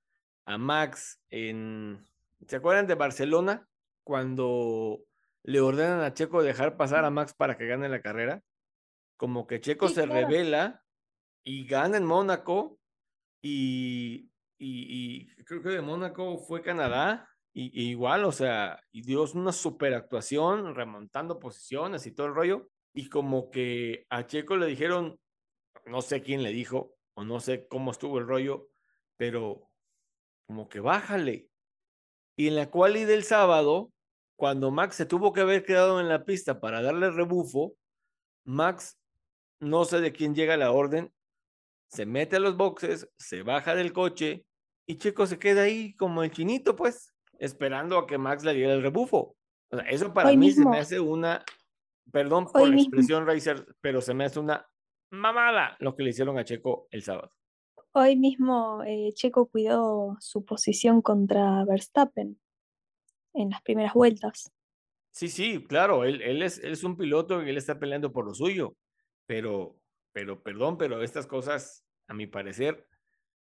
a 0.45 0.57
Max 0.57 1.21
en, 1.29 2.07
¿se 2.47 2.55
acuerdan 2.55 2.87
de 2.87 2.95
Barcelona? 2.95 3.67
Cuando 4.05 5.03
le 5.43 5.59
ordenan 5.59 5.99
a 5.99 6.13
Checo 6.13 6.43
dejar 6.43 6.77
pasar 6.77 7.03
a 7.03 7.09
Max 7.09 7.33
para 7.33 7.57
que 7.57 7.67
gane 7.67 7.89
la 7.89 8.01
carrera, 8.01 8.41
como 9.17 9.47
que 9.47 9.59
Checo 9.59 9.89
se 9.89 10.05
revela 10.05 10.81
y 11.43 11.67
gana 11.67 11.97
en 11.97 12.05
Mónaco 12.05 12.79
y 13.41 14.29
y, 14.57 15.27
creo 15.43 15.61
que 15.61 15.69
de 15.69 15.81
Mónaco 15.81 16.37
fue 16.37 16.61
Canadá, 16.61 17.27
y, 17.53 17.89
igual, 17.89 18.25
o 18.25 18.31
sea, 18.31 18.79
y 18.91 19.01
dio 19.01 19.25
una 19.33 19.51
super 19.51 19.93
actuación, 19.93 20.75
remontando 20.75 21.39
posiciones 21.39 22.05
y 22.05 22.11
todo 22.11 22.27
el 22.27 22.35
rollo, 22.35 22.69
y 22.93 23.09
como 23.09 23.49
que 23.49 24.05
a 24.09 24.25
Checo 24.25 24.55
le 24.57 24.67
dijeron, 24.67 25.19
no 25.85 26.01
sé 26.01 26.21
quién 26.21 26.43
le 26.43 26.51
dijo 26.51 26.95
o 27.15 27.23
no 27.23 27.39
sé 27.39 27.67
cómo 27.67 27.91
estuvo 27.91 28.19
el 28.19 28.27
rollo, 28.27 28.69
pero 29.17 29.69
como 30.47 30.67
que 30.67 30.79
bájale. 30.79 31.49
Y 32.35 32.47
en 32.47 32.55
la 32.55 32.69
cual 32.69 32.97
y 32.97 33.05
del 33.05 33.23
sábado, 33.23 33.91
cuando 34.35 34.71
Max 34.71 34.95
se 34.95 35.05
tuvo 35.05 35.33
que 35.33 35.41
haber 35.41 35.63
quedado 35.63 35.99
en 35.99 36.09
la 36.09 36.25
pista 36.25 36.59
para 36.59 36.81
darle 36.81 37.11
rebufo, 37.11 37.75
Max, 38.45 38.97
no 39.59 39.85
sé 39.85 40.01
de 40.01 40.11
quién 40.11 40.35
llega 40.35 40.57
la 40.57 40.71
orden, 40.71 41.13
se 41.93 42.07
mete 42.07 42.37
a 42.37 42.39
los 42.39 42.57
boxes, 42.57 43.07
se 43.17 43.43
baja 43.43 43.75
del 43.75 43.93
coche 43.93 44.45
y 44.87 44.97
Checo 44.97 45.27
se 45.27 45.37
queda 45.37 45.63
ahí 45.63 45.95
como 45.95 46.23
el 46.23 46.31
chinito, 46.31 46.75
pues, 46.75 47.13
esperando 47.37 47.99
a 47.99 48.07
que 48.07 48.17
Max 48.17 48.43
le 48.43 48.55
diera 48.55 48.73
el 48.73 48.81
rebufo. 48.81 49.37
O 49.69 49.77
sea, 49.77 49.87
eso 49.87 50.11
para 50.11 50.33
mí 50.35 50.51
se 50.51 50.65
me 50.65 50.79
hace 50.79 50.99
una, 50.99 51.45
perdón 52.11 52.47
por 52.51 52.67
la 52.67 52.75
expresión, 52.75 53.27
Racer, 53.27 53.75
pero 53.79 54.01
se 54.01 54.15
me 54.15 54.25
hace 54.25 54.39
una 54.39 54.67
mamada 55.11 55.77
lo 55.79 55.95
que 55.95 56.01
le 56.01 56.09
hicieron 56.09 56.39
a 56.39 56.43
Checo 56.43 56.87
el 56.89 57.03
sábado. 57.03 57.31
Hoy 57.91 58.15
mismo 58.15 58.83
eh, 58.87 59.11
Checo 59.13 59.45
cuidó 59.45 60.17
su 60.19 60.43
posición 60.45 61.03
contra 61.03 61.63
Verstappen 61.63 62.39
en 63.35 63.49
las 63.51 63.61
primeras 63.61 63.93
vueltas. 63.93 64.51
Sí, 65.11 65.27
sí, 65.27 65.63
claro, 65.63 66.05
él, 66.05 66.23
él, 66.23 66.41
es, 66.41 66.57
él 66.57 66.71
es 66.71 66.83
un 66.83 66.97
piloto 66.97 67.43
y 67.43 67.49
él 67.49 67.57
está 67.57 67.77
peleando 67.77 68.11
por 68.11 68.25
lo 68.25 68.33
suyo, 68.33 68.75
pero, 69.27 69.75
pero, 70.13 70.41
perdón, 70.41 70.77
pero 70.77 71.01
estas 71.01 71.27
cosas, 71.27 71.85
a 72.07 72.13
mi 72.13 72.27
parecer, 72.27 72.87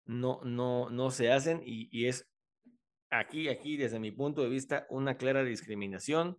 no, 0.06 0.41
no, 0.44 0.90
no 0.90 1.12
se 1.12 1.32
hacen 1.32 1.62
y, 1.66 1.90
y 1.91 2.08
es 2.08 2.30
aquí, 3.10 3.50
aquí, 3.50 3.78
desde 3.78 4.00
mi 4.00 4.12
punto 4.12 4.44
de 4.44 4.50
vista, 4.50 4.86
una 4.90 5.18
clara 5.18 5.44
discriminación 5.44 6.38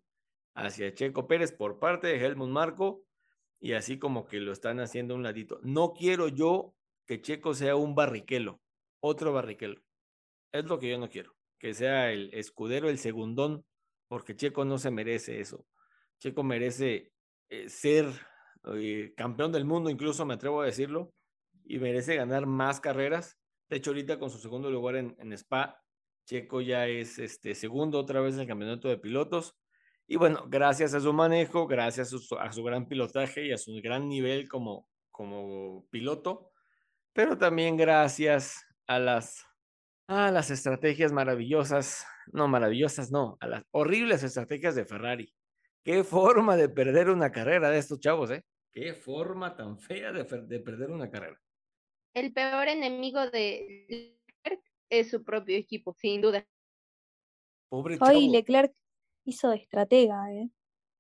hacia 0.55 0.94
Checo 0.94 1.27
Pérez 1.27 1.52
por 1.52 1.78
parte 1.78 2.09
de 2.09 2.24
Helmut 2.24 2.48
Marco 2.48 3.05
y 3.61 3.73
así 3.74 3.98
como 3.98 4.27
que 4.27 4.40
lo 4.40 4.52
están 4.52 4.81
haciendo 4.81 5.15
un 5.15 5.23
ladito. 5.23 5.61
No 5.62 5.93
quiero 5.93 6.28
yo 6.28 6.74
que 7.07 7.20
Checo 7.20 7.55
sea 7.55 7.77
un 7.77 7.94
barriquelo, 7.94 8.61
otro 9.01 9.32
barriquelo. 9.32 9.81
Es 10.52 10.65
lo 10.65 10.78
que 10.78 10.90
yo 10.90 10.98
no 10.98 11.09
quiero, 11.09 11.36
que 11.59 11.74
sea 11.74 12.11
el 12.11 12.32
escudero, 12.32 12.89
el 12.89 12.98
segundón, 12.98 13.65
porque 14.09 14.35
Checo 14.35 14.65
no 14.65 14.78
se 14.78 14.90
merece 14.90 15.40
eso. 15.40 15.66
Checo 16.19 16.43
merece 16.43 17.12
eh, 17.48 17.69
ser 17.69 18.07
eh, 18.74 19.12
campeón 19.16 19.52
del 19.52 19.64
mundo, 19.64 19.90
incluso 19.90 20.24
me 20.26 20.34
atrevo 20.34 20.60
a 20.60 20.66
decirlo, 20.66 21.12
y 21.64 21.78
merece 21.78 22.16
ganar 22.16 22.46
más 22.46 22.80
carreras. 22.80 23.38
De 23.68 23.76
hecho, 23.76 23.90
ahorita 23.90 24.18
con 24.18 24.30
su 24.30 24.38
segundo 24.38 24.70
lugar 24.70 24.96
en, 24.96 25.32
Spa, 25.32 25.80
Checo 26.26 26.60
ya 26.60 26.86
es 26.86 27.18
este, 27.18 27.54
segundo 27.54 27.98
otra 27.98 28.20
vez 28.20 28.34
en 28.34 28.42
el 28.42 28.46
campeonato 28.46 28.88
de 28.88 28.98
pilotos. 28.98 29.56
Y 30.06 30.16
bueno, 30.16 30.44
gracias 30.48 30.92
a 30.94 31.00
su 31.00 31.12
manejo, 31.12 31.66
gracias 31.66 32.12
a 32.12 32.18
su, 32.18 32.36
a 32.36 32.52
su 32.52 32.64
gran 32.64 32.88
pilotaje 32.88 33.46
y 33.46 33.52
a 33.52 33.58
su 33.58 33.72
gran 33.82 34.08
nivel 34.08 34.48
como, 34.48 34.88
como 35.10 35.86
piloto, 35.90 36.50
pero 37.12 37.38
también 37.38 37.76
gracias 37.76 38.64
a 38.86 38.98
las, 38.98 39.44
a 40.08 40.30
las 40.32 40.50
estrategias 40.50 41.12
maravillosas, 41.12 42.04
no 42.32 42.48
maravillosas, 42.48 43.12
no, 43.12 43.36
a 43.40 43.46
las 43.46 43.62
horribles 43.70 44.22
estrategias 44.24 44.74
de 44.74 44.84
Ferrari. 44.84 45.32
Qué 45.84 46.04
forma 46.04 46.56
de 46.56 46.68
perder 46.68 47.10
una 47.10 47.30
carrera 47.30 47.70
de 47.70 47.78
estos 47.78 48.00
chavos, 48.00 48.30
¿eh? 48.30 48.44
Qué 48.72 48.94
forma 48.94 49.56
tan 49.56 49.78
fea 49.78 50.12
de, 50.12 50.24
de 50.24 50.60
perder 50.60 50.90
una 50.90 51.10
carrera. 51.10 51.40
El 52.14 52.32
peor 52.32 52.68
enemigo 52.68 53.28
de 53.30 53.86
Leclerc 53.88 54.64
es 54.88 55.10
su 55.10 55.24
propio 55.24 55.56
equipo, 55.56 55.94
sin 55.94 56.20
duda. 56.20 56.47
Pobre 57.68 57.98
Hoy 58.01 58.28
Leclerc 58.28 58.74
hizo 59.24 59.51
de 59.51 59.56
estratega, 59.56 60.32
¿eh? 60.32 60.51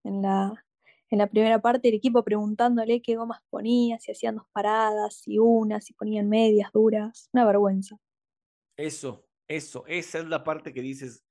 En 0.04 0.22
la, 0.22 0.64
en 1.10 1.18
la 1.18 1.26
primera 1.26 1.60
parte 1.60 1.88
el 1.88 1.94
equipo 1.94 2.22
preguntándole 2.22 3.02
qué 3.02 3.16
gomas 3.16 3.40
ponía, 3.50 3.98
si 3.98 4.12
hacían 4.12 4.36
dos 4.36 4.46
paradas, 4.52 5.16
si 5.16 5.38
una, 5.38 5.80
si 5.80 5.92
ponían 5.94 6.28
medias 6.28 6.70
duras. 6.72 7.28
Una 7.32 7.44
vergüenza. 7.44 7.96
Eso, 8.76 9.26
eso, 9.48 9.84
esa 9.86 10.18
es 10.20 10.26
la 10.26 10.44
parte 10.44 10.72
que 10.72 10.80
dices, 10.80 11.24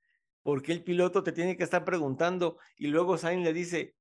¿por 0.44 0.62
qué 0.62 0.74
el 0.74 0.84
piloto 0.84 1.24
te 1.24 1.32
tiene 1.32 1.56
que 1.56 1.64
estar 1.64 1.86
preguntando? 1.86 2.58
Y 2.76 2.88
luego 2.88 3.18
Sainz 3.18 3.44
le 3.44 3.54
dice, 3.54 3.96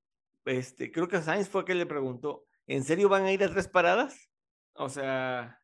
este, 0.49 0.91
creo 0.91 1.09
que 1.09 1.23
Sainz 1.23 1.49
fue 1.49 1.65
que 1.65 1.75
le 1.75 1.87
preguntó, 1.87 2.45
¿en 2.66 2.85
serio 2.85 3.09
van 3.09 3.25
a 3.25 3.33
ir 3.33 3.43
a 3.45 3.51
tres 3.51 3.69
paradas? 3.69 4.31
O 4.75 4.89
sea, 4.89 5.61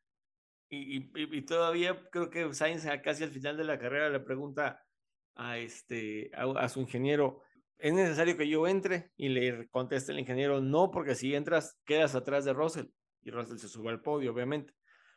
y, 0.69 1.43
todavía 1.43 2.09
creo 2.11 2.31
que 2.31 2.52
Sainz 2.55 2.85
casi 3.02 3.24
al 3.24 3.31
final 3.31 3.56
de 3.56 3.65
la 3.65 3.78
carrera 3.78 4.11
le 4.11 4.20
pregunta, 4.20 4.85
a, 5.36 5.59
este, 5.59 6.31
a, 6.35 6.69
su 6.69 6.81
ingeniero, 6.81 7.43
¿es 7.78 7.93
necesario 7.93 8.36
que 8.36 8.48
yo 8.48 8.66
entre? 8.66 9.11
Y 9.16 9.28
le 9.28 9.69
contesta 9.69 10.12
el 10.12 10.19
ingeniero, 10.19 10.61
no, 10.61 10.90
porque 10.90 11.15
si 11.15 11.35
entras, 11.35 11.78
quedas 11.85 12.15
atrás 12.15 12.44
de 12.44 12.52
Russell. 12.52 12.86
Y 13.23 13.31
Russell 13.31 13.59
se 13.59 13.69
sube 13.69 13.90
al 13.90 14.02
podio, 14.02 14.32
obviamente. 14.32 14.74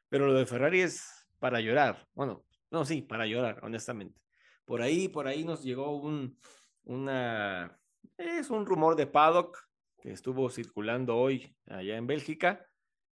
Pero 0.10 0.27
lo 0.27 0.34
de 0.34 0.45
Ferrari 0.45 0.81
es 0.81 1.27
para 1.39 1.60
llorar. 1.60 2.07
Bueno, 2.14 2.45
no, 2.72 2.85
sí, 2.85 3.02
para 3.02 3.26
llorar, 3.26 3.60
honestamente. 3.64 4.19
Por 4.65 4.81
ahí, 4.81 5.07
por 5.07 5.27
ahí 5.27 5.44
nos 5.44 5.64
llegó 5.64 5.98
un, 5.98 6.38
una, 6.84 7.80
es 8.18 8.49
un 8.49 8.65
rumor 8.65 8.95
de 8.95 9.07
paddock 9.07 9.57
que 9.99 10.11
estuvo 10.11 10.49
circulando 10.49 11.18
hoy 11.18 11.56
allá 11.68 11.98
en 11.98 12.07
Bélgica, 12.07 12.65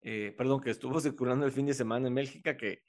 eh, 0.02 0.34
perdón, 0.38 0.61
que 0.61 0.72
estuvo 0.72 0.99
circulando 1.02 1.45
el 1.45 1.52
fin 1.52 1.65
de 1.65 1.74
semana 1.74 2.07
en 2.07 2.15
Bélgica, 2.15 2.57
que 2.57 2.84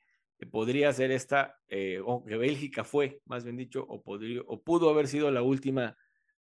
podría 0.51 0.93
ser 0.93 1.11
esta, 1.11 1.59
eh, 1.69 2.01
o 2.05 2.25
que 2.25 2.37
Bélgica 2.37 2.85
fue, 2.85 3.21
más 3.27 3.45
bien 3.45 3.57
dicho, 3.57 3.85
o, 3.89 4.03
podría, 4.03 4.41
o 4.47 4.63
pudo 4.63 4.91
haber 4.91 5.09
sido 5.09 5.31
la 5.31 5.43
última, 5.43 5.97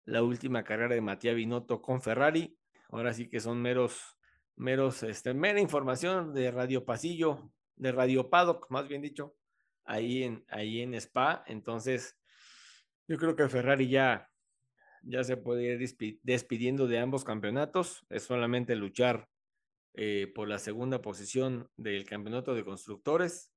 la 0.05 0.23
última 0.23 0.63
carrera 0.63 0.95
de 0.95 1.01
Matías 1.01 1.35
Binotto 1.35 1.81
con 1.81 2.01
Ferrari. 2.01 2.57
Ahora 2.89 3.13
sí 3.13 3.27
que 3.27 3.39
son 3.39 3.61
meros, 3.61 4.17
meros, 4.55 5.03
este, 5.03 5.33
mera 5.33 5.59
información 5.59 6.33
de 6.33 6.51
Radio 6.51 6.85
Pasillo, 6.85 7.51
de 7.75 7.91
Radio 7.91 8.29
Paddock, 8.29 8.69
más 8.69 8.87
bien 8.87 9.01
dicho, 9.01 9.35
ahí 9.83 10.23
en, 10.23 10.45
ahí 10.49 10.81
en 10.81 10.93
Spa. 10.93 11.43
Entonces, 11.47 12.17
yo 13.07 13.17
creo 13.17 13.35
que 13.35 13.49
Ferrari 13.49 13.89
ya, 13.89 14.29
ya 15.03 15.23
se 15.23 15.37
puede 15.37 15.63
ir 15.63 16.19
despidiendo 16.23 16.87
de 16.87 16.99
ambos 16.99 17.23
campeonatos. 17.23 18.05
Es 18.09 18.23
solamente 18.23 18.75
luchar 18.75 19.27
eh, 19.93 20.31
por 20.35 20.47
la 20.47 20.59
segunda 20.59 21.01
posición 21.01 21.69
del 21.75 22.05
campeonato 22.05 22.53
de 22.53 22.63
constructores 22.63 23.51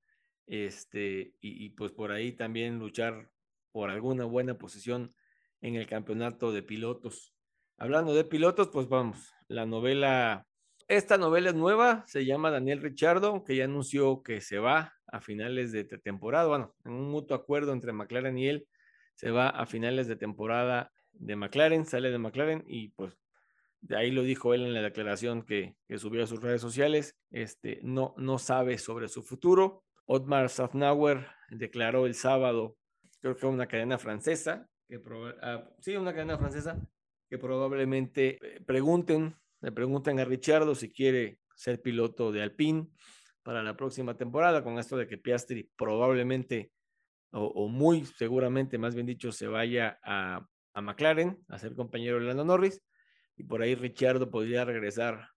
este, 0.47 1.35
y, 1.41 1.71
pues 1.71 1.93
por 1.93 2.11
ahí 2.11 2.33
también 2.33 2.79
luchar 2.79 3.31
por 3.71 3.89
alguna 3.89 4.25
buena 4.25 4.59
posición 4.59 5.15
en 5.61 5.77
el 5.77 5.87
campeonato 5.87 6.51
de 6.51 6.63
pilotos. 6.63 7.35
Hablando 7.79 8.15
de 8.15 8.25
pilotos, 8.25 8.69
pues 8.69 8.89
vamos, 8.89 9.33
la 9.47 9.65
novela, 9.65 10.47
esta 10.89 11.19
novela 11.19 11.51
es 11.51 11.55
nueva, 11.55 12.05
se 12.07 12.25
llama 12.25 12.51
Daniel 12.51 12.83
Richardo, 12.83 13.45
que 13.45 13.55
ya 13.55 13.65
anunció 13.65 14.23
que 14.23 14.41
se 14.41 14.59
va 14.59 14.95
a 15.07 15.21
finales 15.21 15.73
de 15.73 15.85
temporada, 15.85 16.49
bueno, 16.49 16.75
en 16.85 16.93
un 16.93 17.11
mutuo 17.11 17.37
acuerdo 17.37 17.73
entre 17.73 17.93
McLaren 17.93 18.37
y 18.37 18.49
él, 18.49 18.67
se 19.15 19.31
va 19.31 19.51
a 19.51 19.67
finales 19.67 20.09
de 20.09 20.17
temporada 20.17 20.91
de 21.13 21.37
McLaren, 21.37 21.85
sale 21.85 22.11
de 22.11 22.19
McLaren 22.19 22.65
y 22.67 22.89
pues 22.89 23.19
de 23.81 23.97
ahí 23.97 24.11
lo 24.11 24.23
dijo 24.23 24.53
él 24.55 24.63
en 24.63 24.75
la 24.75 24.83
declaración 24.83 25.43
que, 25.43 25.77
subió 25.97 26.25
a 26.25 26.27
sus 26.27 26.43
redes 26.43 26.61
sociales, 26.61 27.17
este, 27.31 27.81
no, 27.83 28.15
no 28.19 28.39
sabe 28.39 28.79
sobre 28.79 29.09
su 29.09 29.23
futuro, 29.23 29.85
Otmar 30.05 30.51
Safnauer 30.51 31.27
declaró 31.51 32.07
el 32.07 32.15
sábado, 32.15 32.77
creo 33.21 33.37
que 33.37 33.47
una 33.47 33.67
cadena 33.67 33.97
francesa, 33.97 34.69
que 34.89 35.01
ah, 35.43 35.69
sí, 35.79 35.97
una 35.97 36.13
cadena 36.13 36.37
francesa, 36.37 36.79
que 37.29 37.39
probablemente 37.39 38.39
eh, 38.43 38.61
pregunten, 38.61 39.37
le 39.61 39.73
pregunten 39.73 40.19
a 40.21 40.25
Richardo 40.25 40.75
si 40.75 40.93
quiere 40.93 41.39
ser 41.55 41.81
piloto 41.81 42.33
de 42.33 42.43
Alpine 42.43 42.89
para 43.43 43.63
la 43.63 43.77
próxima 43.77 44.17
temporada, 44.17 44.63
con 44.63 44.79
esto 44.79 44.97
de 44.97 45.07
que 45.07 45.17
Piastri 45.17 45.71
probablemente 45.77 46.73
o, 47.33 47.69
muy 47.69 48.05
seguramente, 48.05 48.79
más 48.79 48.95
bien 48.95 49.07
dicho, 49.07 49.31
se 49.31 49.47
vaya 49.47 50.01
a, 50.03 50.47
a, 50.73 50.81
McLaren 50.81 51.39
a 51.49 51.59
ser 51.59 51.75
compañero 51.75 52.19
de 52.19 52.27
Lando 52.27 52.45
Norris 52.45 52.83
y 53.37 53.45
por 53.45 53.63
ahí 53.63 53.75
Richardo 53.75 54.31
podría 54.31 54.65
regresar 54.65 55.31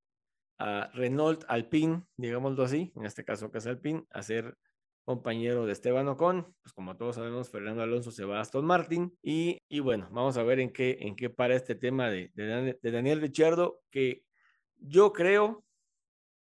a 0.59 0.89
Renault 0.93 1.43
Alpine, 1.47 2.03
digámoslo 2.17 2.63
así, 2.63 2.91
en 2.95 3.05
este 3.05 3.25
caso 3.25 3.51
que 3.51 3.57
Alpine, 3.57 4.05
a 4.11 4.21
ser 4.21 4.57
compañero 5.03 5.65
de 5.65 5.73
Esteban 5.73 6.07
Ocon, 6.07 6.55
pues 6.61 6.73
como 6.73 6.95
todos 6.95 7.15
sabemos, 7.15 7.49
Fernando 7.49 7.83
Alonso 7.83 8.11
se 8.11 8.25
va 8.25 8.37
a 8.37 8.41
Aston 8.41 8.65
Martin 8.65 9.17
y, 9.21 9.59
y 9.67 9.79
bueno, 9.79 10.07
vamos 10.11 10.37
a 10.37 10.43
ver 10.43 10.59
en 10.59 10.71
qué, 10.71 10.97
en 11.01 11.15
qué 11.15 11.29
para 11.29 11.55
este 11.55 11.75
tema 11.75 12.09
de, 12.09 12.31
Daniel 12.81 13.21
Richardo, 13.21 13.81
que 13.91 14.23
yo 14.77 15.11
creo, 15.11 15.63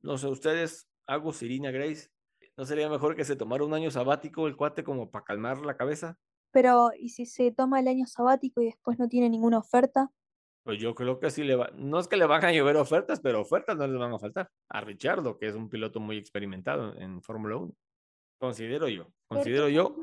no 0.01 0.19
sé 0.19 0.29
ustedes, 0.29 0.89
Agus, 1.07 1.43
Irina, 1.43 1.71
Grace, 1.71 2.11
¿no 2.57 2.65
sería 2.65 2.89
mejor 2.89 3.17
que 3.17 3.25
se 3.25 3.37
tomara 3.37 3.65
un 3.65 3.75
año 3.75 3.91
sabático 3.91 4.47
el 4.47 4.57
cuate 4.57 4.85
como 4.85 5.11
para 5.11 5.25
calmar 5.25 5.59
la 5.59 5.77
cabeza? 5.77 6.17
Pero, 6.55 6.93
¿y 6.97 7.09
si 7.09 7.27
se 7.27 7.51
toma 7.51 7.81
el 7.81 7.89
año 7.89 8.07
sabático 8.07 8.63
y 8.63 8.67
después 8.67 8.97
no 8.97 9.09
tiene 9.09 9.29
ninguna 9.29 9.59
oferta? 9.59 10.13
Pues 10.63 10.79
yo 10.79 10.95
creo 10.95 11.19
que 11.19 11.29
sí 11.29 11.43
le 11.43 11.57
va, 11.57 11.69
no 11.75 11.99
es 11.99 12.07
que 12.07 12.17
le 12.17 12.27
van 12.27 12.45
a 12.45 12.53
llover 12.53 12.77
ofertas, 12.77 13.19
pero 13.21 13.41
ofertas 13.41 13.77
no 13.77 13.89
les 13.89 13.99
van 13.99 14.13
a 14.13 14.21
faltar. 14.21 14.49
A 14.69 14.81
Richardo, 14.81 15.37
que 15.37 15.49
es 15.49 15.57
un 15.57 15.69
piloto 15.69 15.99
muy 15.99 16.17
experimentado 16.17 16.97
en 16.97 17.21
Fórmula 17.23 17.57
1. 17.57 17.75
Considero 18.39 18.89
yo, 18.89 19.09
considero 19.27 19.69
yo. 19.69 19.97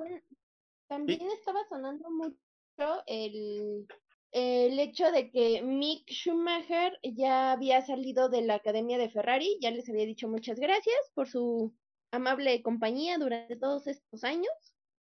También, 0.89 1.21
estaba 1.31 1.63
sonando 1.69 2.11
mucho 2.11 3.01
el, 3.07 3.87
el 4.33 4.77
hecho 4.77 5.09
de 5.09 5.31
que 5.31 5.61
Mick 5.61 6.11
Schumacher 6.11 6.99
ya 7.01 7.53
había 7.53 7.81
salido 7.81 8.27
de 8.27 8.41
la 8.41 8.55
academia 8.55 8.97
de 8.97 9.09
Ferrari, 9.09 9.57
ya 9.61 9.71
les 9.71 9.87
había 9.87 10.05
dicho 10.05 10.27
muchas 10.27 10.59
gracias 10.59 11.11
por 11.13 11.29
su 11.29 11.73
amable 12.11 12.61
compañía 12.61 13.17
durante 13.17 13.55
todos 13.55 13.87
estos 13.87 14.25
años, 14.25 14.51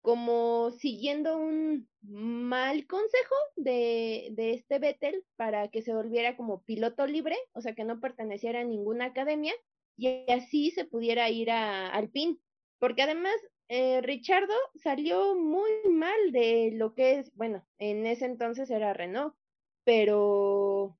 como 0.06 0.70
siguiendo 0.70 1.36
un 1.36 1.88
mal 2.00 2.86
consejo 2.86 3.34
de, 3.56 4.28
de 4.30 4.52
este 4.52 4.78
Vettel 4.78 5.24
para 5.34 5.66
que 5.66 5.82
se 5.82 5.92
volviera 5.92 6.36
como 6.36 6.62
piloto 6.62 7.08
libre, 7.08 7.36
o 7.54 7.60
sea, 7.60 7.74
que 7.74 7.82
no 7.82 7.98
perteneciera 7.98 8.60
a 8.60 8.64
ninguna 8.64 9.06
academia 9.06 9.52
y 9.96 10.24
así 10.30 10.70
se 10.70 10.84
pudiera 10.84 11.28
ir 11.30 11.50
a 11.50 11.88
Alpine. 11.88 12.38
Porque 12.78 13.02
además 13.02 13.34
eh, 13.66 14.00
Richardo 14.00 14.54
salió 14.76 15.34
muy 15.34 15.72
mal 15.90 16.30
de 16.30 16.70
lo 16.72 16.94
que 16.94 17.18
es, 17.18 17.34
bueno, 17.34 17.66
en 17.78 18.06
ese 18.06 18.26
entonces 18.26 18.70
era 18.70 18.92
Renault, 18.92 19.34
pero 19.82 20.96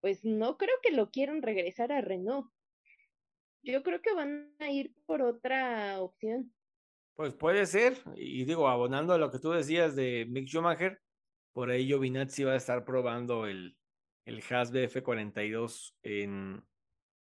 pues 0.00 0.24
no 0.24 0.56
creo 0.56 0.74
que 0.82 0.90
lo 0.90 1.12
quieran 1.12 1.42
regresar 1.42 1.92
a 1.92 2.00
Renault. 2.00 2.50
Yo 3.62 3.84
creo 3.84 4.02
que 4.02 4.14
van 4.14 4.52
a 4.58 4.68
ir 4.68 4.92
por 5.06 5.22
otra 5.22 6.02
opción. 6.02 6.52
Pues 7.18 7.34
puede 7.34 7.66
ser, 7.66 8.00
y 8.14 8.44
digo, 8.44 8.68
abonando 8.68 9.12
a 9.12 9.18
lo 9.18 9.28
que 9.32 9.40
tú 9.40 9.50
decías 9.50 9.96
de 9.96 10.24
Mick 10.28 10.46
Schumacher, 10.46 11.00
por 11.52 11.68
ahí 11.68 11.84
Giovinazzi 11.84 12.44
va 12.44 12.52
a 12.52 12.56
estar 12.56 12.84
probando 12.84 13.48
el, 13.48 13.76
el 14.24 14.40
Haas 14.48 14.72
BF42 14.72 15.96
en 16.04 16.64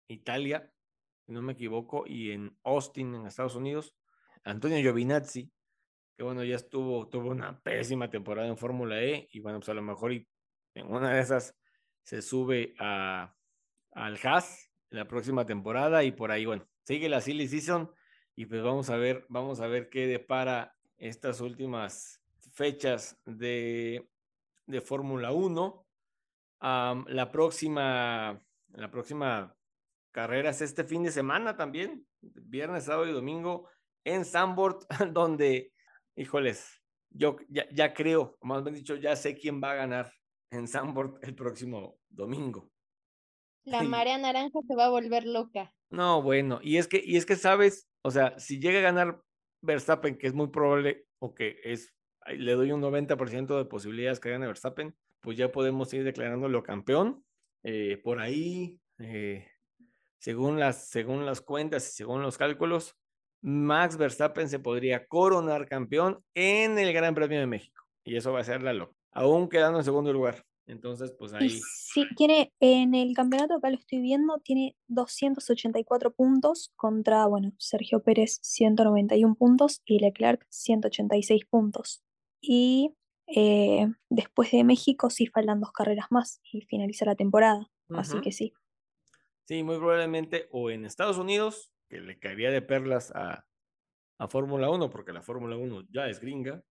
Italia, 0.07 0.71
si 1.25 1.33
no 1.33 1.41
me 1.41 1.55
equivoco, 1.55 2.05
y 2.07 2.33
en 2.33 2.55
Austin, 2.63 3.15
en 3.15 3.27
Estados 3.27 3.55
Unidos. 3.55 3.97
Antonio 4.45 4.77
Giovinazzi, 4.77 5.51
que 6.15 6.23
bueno, 6.23 6.45
ya 6.45 6.57
estuvo, 6.57 7.09
tuvo 7.09 7.31
una 7.31 7.59
pésima 7.63 8.11
temporada 8.11 8.49
en 8.49 8.59
Fórmula 8.59 9.03
E, 9.03 9.27
y 9.33 9.41
bueno, 9.41 9.61
pues 9.61 9.71
a 9.71 9.75
lo 9.75 9.81
mejor 9.81 10.13
en 10.13 10.93
una 10.93 11.15
de 11.15 11.21
esas 11.23 11.57
se 12.03 12.21
sube 12.21 12.75
a, 12.79 13.35
al 13.93 14.19
Haas 14.23 14.71
la 14.91 15.09
próxima 15.09 15.47
temporada, 15.47 16.05
y 16.05 16.13
por 16.13 16.33
ahí, 16.33 16.45
bueno, 16.45 16.69
sigue 16.83 17.09
la 17.09 17.23
silly 17.23 17.49
season, 17.49 17.91
y 18.37 18.45
pues 18.45 18.63
vamos 18.63 18.91
a 18.91 18.97
ver, 18.97 19.25
vamos 19.31 19.61
a 19.61 19.67
ver 19.67 19.89
qué 19.89 20.07
depara 20.07 20.77
estas 20.99 21.41
últimas 21.41 22.23
fechas 22.53 23.19
de, 23.25 24.09
de 24.67 24.81
Fórmula 24.83 25.33
1. 25.33 25.87
la 26.61 27.31
próxima, 27.33 28.41
la 28.69 28.91
próxima 28.91 29.57
carrera 30.13 30.51
es 30.51 30.61
este 30.61 30.85
fin 30.85 31.03
de 31.03 31.13
semana 31.13 31.57
también, 31.57 32.07
viernes, 32.21 32.85
sábado 32.85 33.09
y 33.09 33.13
domingo 33.13 33.69
en 34.05 34.27
Sambord, 34.27 34.85
donde, 35.13 35.73
híjoles, 36.15 36.83
yo 37.11 37.37
ya, 37.49 37.67
ya 37.73 37.95
creo, 37.95 38.37
más 38.43 38.63
bien 38.63 38.75
dicho, 38.75 38.97
ya 38.97 39.17
sé 39.17 39.35
quién 39.35 39.63
va 39.63 39.73
a 39.73 39.77
ganar 39.77 40.13
en 40.51 40.69
Sambord 40.69 41.19
el 41.23 41.35
próximo 41.35 41.99
domingo. 42.11 42.71
La 43.65 43.83
marea 43.83 44.19
naranja 44.19 44.61
se 44.69 44.77
va 44.77 44.85
a 44.85 44.91
volver 44.91 45.25
loca. 45.25 45.75
No, 45.91 46.23
bueno, 46.23 46.61
y 46.63 46.77
es 46.77 46.87
que, 46.87 47.03
y 47.05 47.17
es 47.17 47.27
que 47.27 47.37
sabes, 47.37 47.89
o 48.07 48.11
sea, 48.13 48.39
si 48.39 48.61
llega 48.61 48.79
a 48.79 48.83
ganar 48.83 49.21
Verstappen, 49.63 50.17
que 50.17 50.29
es 50.29 50.33
muy 50.33 50.47
probable, 50.47 51.07
o 51.19 51.35
que 51.35 51.59
es, 51.65 51.93
le 52.29 52.53
doy 52.53 52.71
un 52.71 52.81
90% 52.81 53.59
de 53.59 53.65
posibilidades 53.65 54.21
que 54.21 54.31
gane 54.31 54.47
Verstappen, 54.47 54.95
pues 55.21 55.37
ya 55.37 55.51
podemos 55.51 55.93
ir 55.93 56.05
declarándolo 56.05 56.63
campeón. 56.63 57.25
Eh, 57.65 58.01
por 58.05 58.21
ahí, 58.21 58.79
eh, 59.01 59.49
según, 60.21 60.61
las, 60.61 60.89
según 60.89 61.27
las 61.27 61.41
cuentas 61.41 61.89
y 61.89 61.97
según 61.97 62.23
los 62.23 62.39
cálculos, 62.39 62.97
Max 63.43 63.97
Verstappen 63.97 64.49
se 64.49 64.61
podría 64.61 65.09
coronar 65.09 65.67
campeón 65.67 66.23
en 66.33 66.79
el 66.79 66.93
Gran 66.93 67.13
Premio 67.13 67.41
de 67.41 67.49
México. 67.49 67.83
Y 68.05 68.15
eso 68.15 68.33
va 68.33 68.39
a 68.39 68.45
ser 68.45 68.63
la 68.63 68.73
loca, 68.73 68.95
aún 69.11 69.49
quedando 69.49 69.81
en 69.81 69.85
segundo 69.85 70.13
lugar. 70.13 70.45
Entonces, 70.67 71.13
pues 71.13 71.33
ahí. 71.33 71.49
sí, 71.49 72.07
tiene, 72.17 72.53
en 72.59 72.95
el 72.95 73.15
campeonato 73.15 73.55
acá 73.55 73.71
lo 73.71 73.77
estoy 73.77 74.01
viendo, 74.01 74.39
tiene 74.41 74.77
284 74.89 76.13
puntos 76.13 76.73
contra, 76.75 77.27
bueno, 77.27 77.53
Sergio 77.59 78.03
Pérez 78.03 78.41
191 78.43 79.37
puntos 79.37 79.83
y 79.85 80.01
Leclerc 80.01 80.45
186 80.51 81.45
puntos. 81.47 82.03
Y 82.41 82.95
eh, 83.29 83.87
después 84.11 84.51
de 84.51 84.65
México 84.65 85.09
sí 85.11 85.27
faltan 85.27 85.61
dos 85.61 85.73
carreras 85.73 86.07
más 86.11 86.41
y 86.53 86.63
finaliza 86.63 87.05
la 87.05 87.15
temporada. 87.15 87.71
Así 87.91 88.21
que 88.21 88.33
sí. 88.33 88.53
Sí, 89.45 89.63
muy 89.63 89.77
probablemente 89.77 90.49
o 90.51 90.71
en 90.71 90.85
Estados 90.85 91.19
Unidos 91.19 91.71
que 91.89 92.01
le 92.01 92.19
caería 92.19 92.51
de 92.51 92.63
perlas 92.63 93.13
a, 93.15 93.47
a 94.19 94.29
Fórmula 94.29 94.71
1, 94.71 94.91
porque 94.91 95.13
la 95.13 95.23
Fórmula 95.23 95.57
1 95.57 95.85
ya 95.91 96.09
es 96.09 96.19
gringa, 96.19 96.65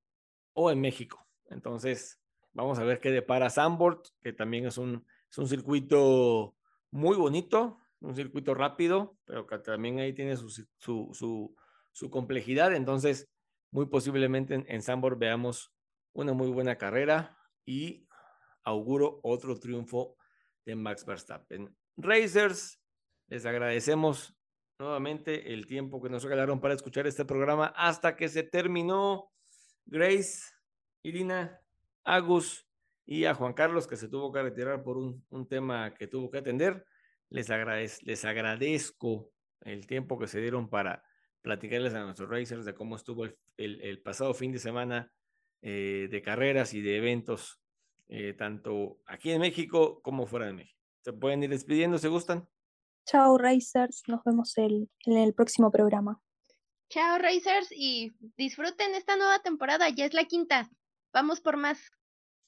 o 0.54 0.72
en 0.72 0.82
México. 0.82 1.26
Entonces, 1.50 2.20
vamos 2.56 2.80
a 2.80 2.84
ver 2.84 3.00
qué 3.00 3.12
depara 3.12 3.50
Sandboard, 3.52 4.02
que 4.24 4.34
también 4.34 4.66
es 4.66 4.78
un, 4.80 5.06
es 5.30 5.38
un 5.38 5.48
circuito 5.48 6.56
muy 6.90 7.16
bonito, 7.16 7.80
un 8.00 8.16
circuito 8.16 8.54
rápido, 8.56 9.18
pero 9.26 9.46
que 9.46 9.60
también 9.60 10.00
ahí 10.00 10.14
tiene 10.14 10.36
su, 10.38 10.50
su, 10.50 11.54
su, 11.92 12.10
complejidad. 12.10 12.74
Entonces, 12.74 13.30
muy 13.72 13.88
posiblemente 13.88 14.56
en, 14.56 14.66
en 14.68 15.20
veamos 15.20 15.74
una 16.14 16.34
muy 16.34 16.50
buena 16.50 16.78
carrera 16.78 17.38
y 17.66 18.08
auguro 18.64 19.20
otro 19.22 19.60
triunfo 19.60 20.16
de 20.66 20.76
Max 20.76 21.06
Verstappen. 21.06 21.76
Racers, 21.98 22.80
les 23.28 23.46
agradecemos 23.46 24.34
nuevamente 24.80 25.54
el 25.54 25.66
tiempo 25.66 26.02
que 26.02 26.10
nos 26.10 26.24
regalaron 26.24 26.62
para 26.62 26.74
escuchar 26.74 27.06
este 27.06 27.26
programa 27.26 27.74
hasta 27.76 28.16
que 28.16 28.30
se 28.30 28.44
terminó. 28.44 29.32
Grace, 29.86 30.52
Irina, 31.04 31.62
Agus 32.06 32.68
y 33.06 33.26
a 33.26 33.36
Juan 33.36 33.54
Carlos 33.54 33.88
que 33.88 33.98
se 33.98 34.08
tuvo 34.08 34.32
que 34.32 34.42
retirar 34.42 34.84
por 34.84 34.98
un, 34.98 35.26
un 35.30 35.48
tema 35.48 35.94
que 35.94 36.08
tuvo 36.08 36.32
que 36.32 36.38
atender. 36.38 36.86
Les, 37.30 37.50
agradez, 37.50 38.02
les 38.04 38.24
agradezco 38.24 39.32
el 39.62 39.86
tiempo 39.88 40.18
que 40.18 40.28
se 40.28 40.40
dieron 40.40 40.70
para 40.70 41.04
platicarles 41.42 41.94
a 41.94 42.04
nuestros 42.04 42.30
racers 42.30 42.66
de 42.66 42.74
cómo 42.74 42.96
estuvo 42.96 43.26
el, 43.26 43.38
el, 43.58 43.82
el 43.82 44.02
pasado 44.02 44.34
fin 44.34 44.52
de 44.52 44.60
semana 44.60 45.12
eh, 45.62 46.08
de 46.12 46.22
carreras 46.22 46.74
y 46.74 46.82
de 46.82 46.98
eventos, 46.98 47.60
eh, 48.08 48.34
tanto 48.34 49.00
aquí 49.08 49.32
en 49.32 49.42
México 49.42 50.00
como 50.02 50.28
fuera 50.28 50.46
de 50.46 50.54
México. 50.54 50.80
Se 51.04 51.14
pueden 51.14 51.42
ir 51.44 51.50
despidiendo, 51.50 51.98
¿se 51.98 52.08
gustan? 52.08 52.48
Chao 53.08 53.38
Racers, 53.38 54.04
nos 54.08 54.24
vemos 54.24 54.58
el, 54.58 54.90
en 55.06 55.18
el 55.18 55.34
próximo 55.34 55.72
programa. 55.72 56.22
Chao 56.90 57.18
Racers 57.18 57.72
y 57.72 58.16
disfruten 58.38 58.94
esta 58.94 59.16
nueva 59.16 59.40
temporada, 59.40 59.90
ya 59.90 60.06
es 60.06 60.14
la 60.14 60.26
quinta. 60.26 60.70
Vamos 61.16 61.40
por 61.40 61.56
más. 61.56 61.94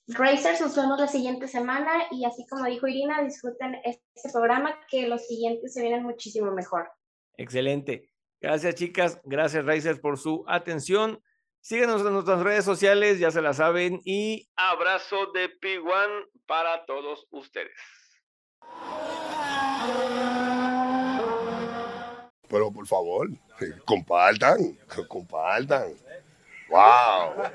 Racers, 0.07 0.59
nos 0.59 0.75
vemos 0.75 0.99
la 0.99 1.07
siguiente 1.07 1.47
semana 1.47 2.03
y 2.11 2.25
así 2.25 2.45
como 2.47 2.65
dijo 2.65 2.85
Irina, 2.85 3.23
disfruten 3.23 3.77
este 3.85 4.29
programa 4.33 4.77
que 4.89 5.07
los 5.07 5.25
siguientes 5.25 5.73
se 5.73 5.81
vienen 5.81 6.03
muchísimo 6.03 6.51
mejor. 6.51 6.91
Excelente. 7.35 8.11
Gracias 8.41 8.75
chicas, 8.75 9.21
gracias 9.23 9.65
Racers 9.65 9.99
por 9.99 10.17
su 10.17 10.43
atención. 10.49 11.23
Síguenos 11.61 12.01
en 12.01 12.11
nuestras 12.11 12.43
redes 12.43 12.65
sociales, 12.65 13.19
ya 13.19 13.31
se 13.31 13.41
la 13.41 13.53
saben, 13.53 14.01
y 14.03 14.49
abrazo 14.57 15.27
de 15.33 15.49
P1 15.61 16.27
para 16.45 16.85
todos 16.85 17.25
ustedes. 17.31 17.71
Pero 22.49 22.71
por 22.73 22.85
favor, 22.85 23.29
compartan, 23.85 24.77
compartan. 25.07 25.93
¡Wow! 26.69 27.49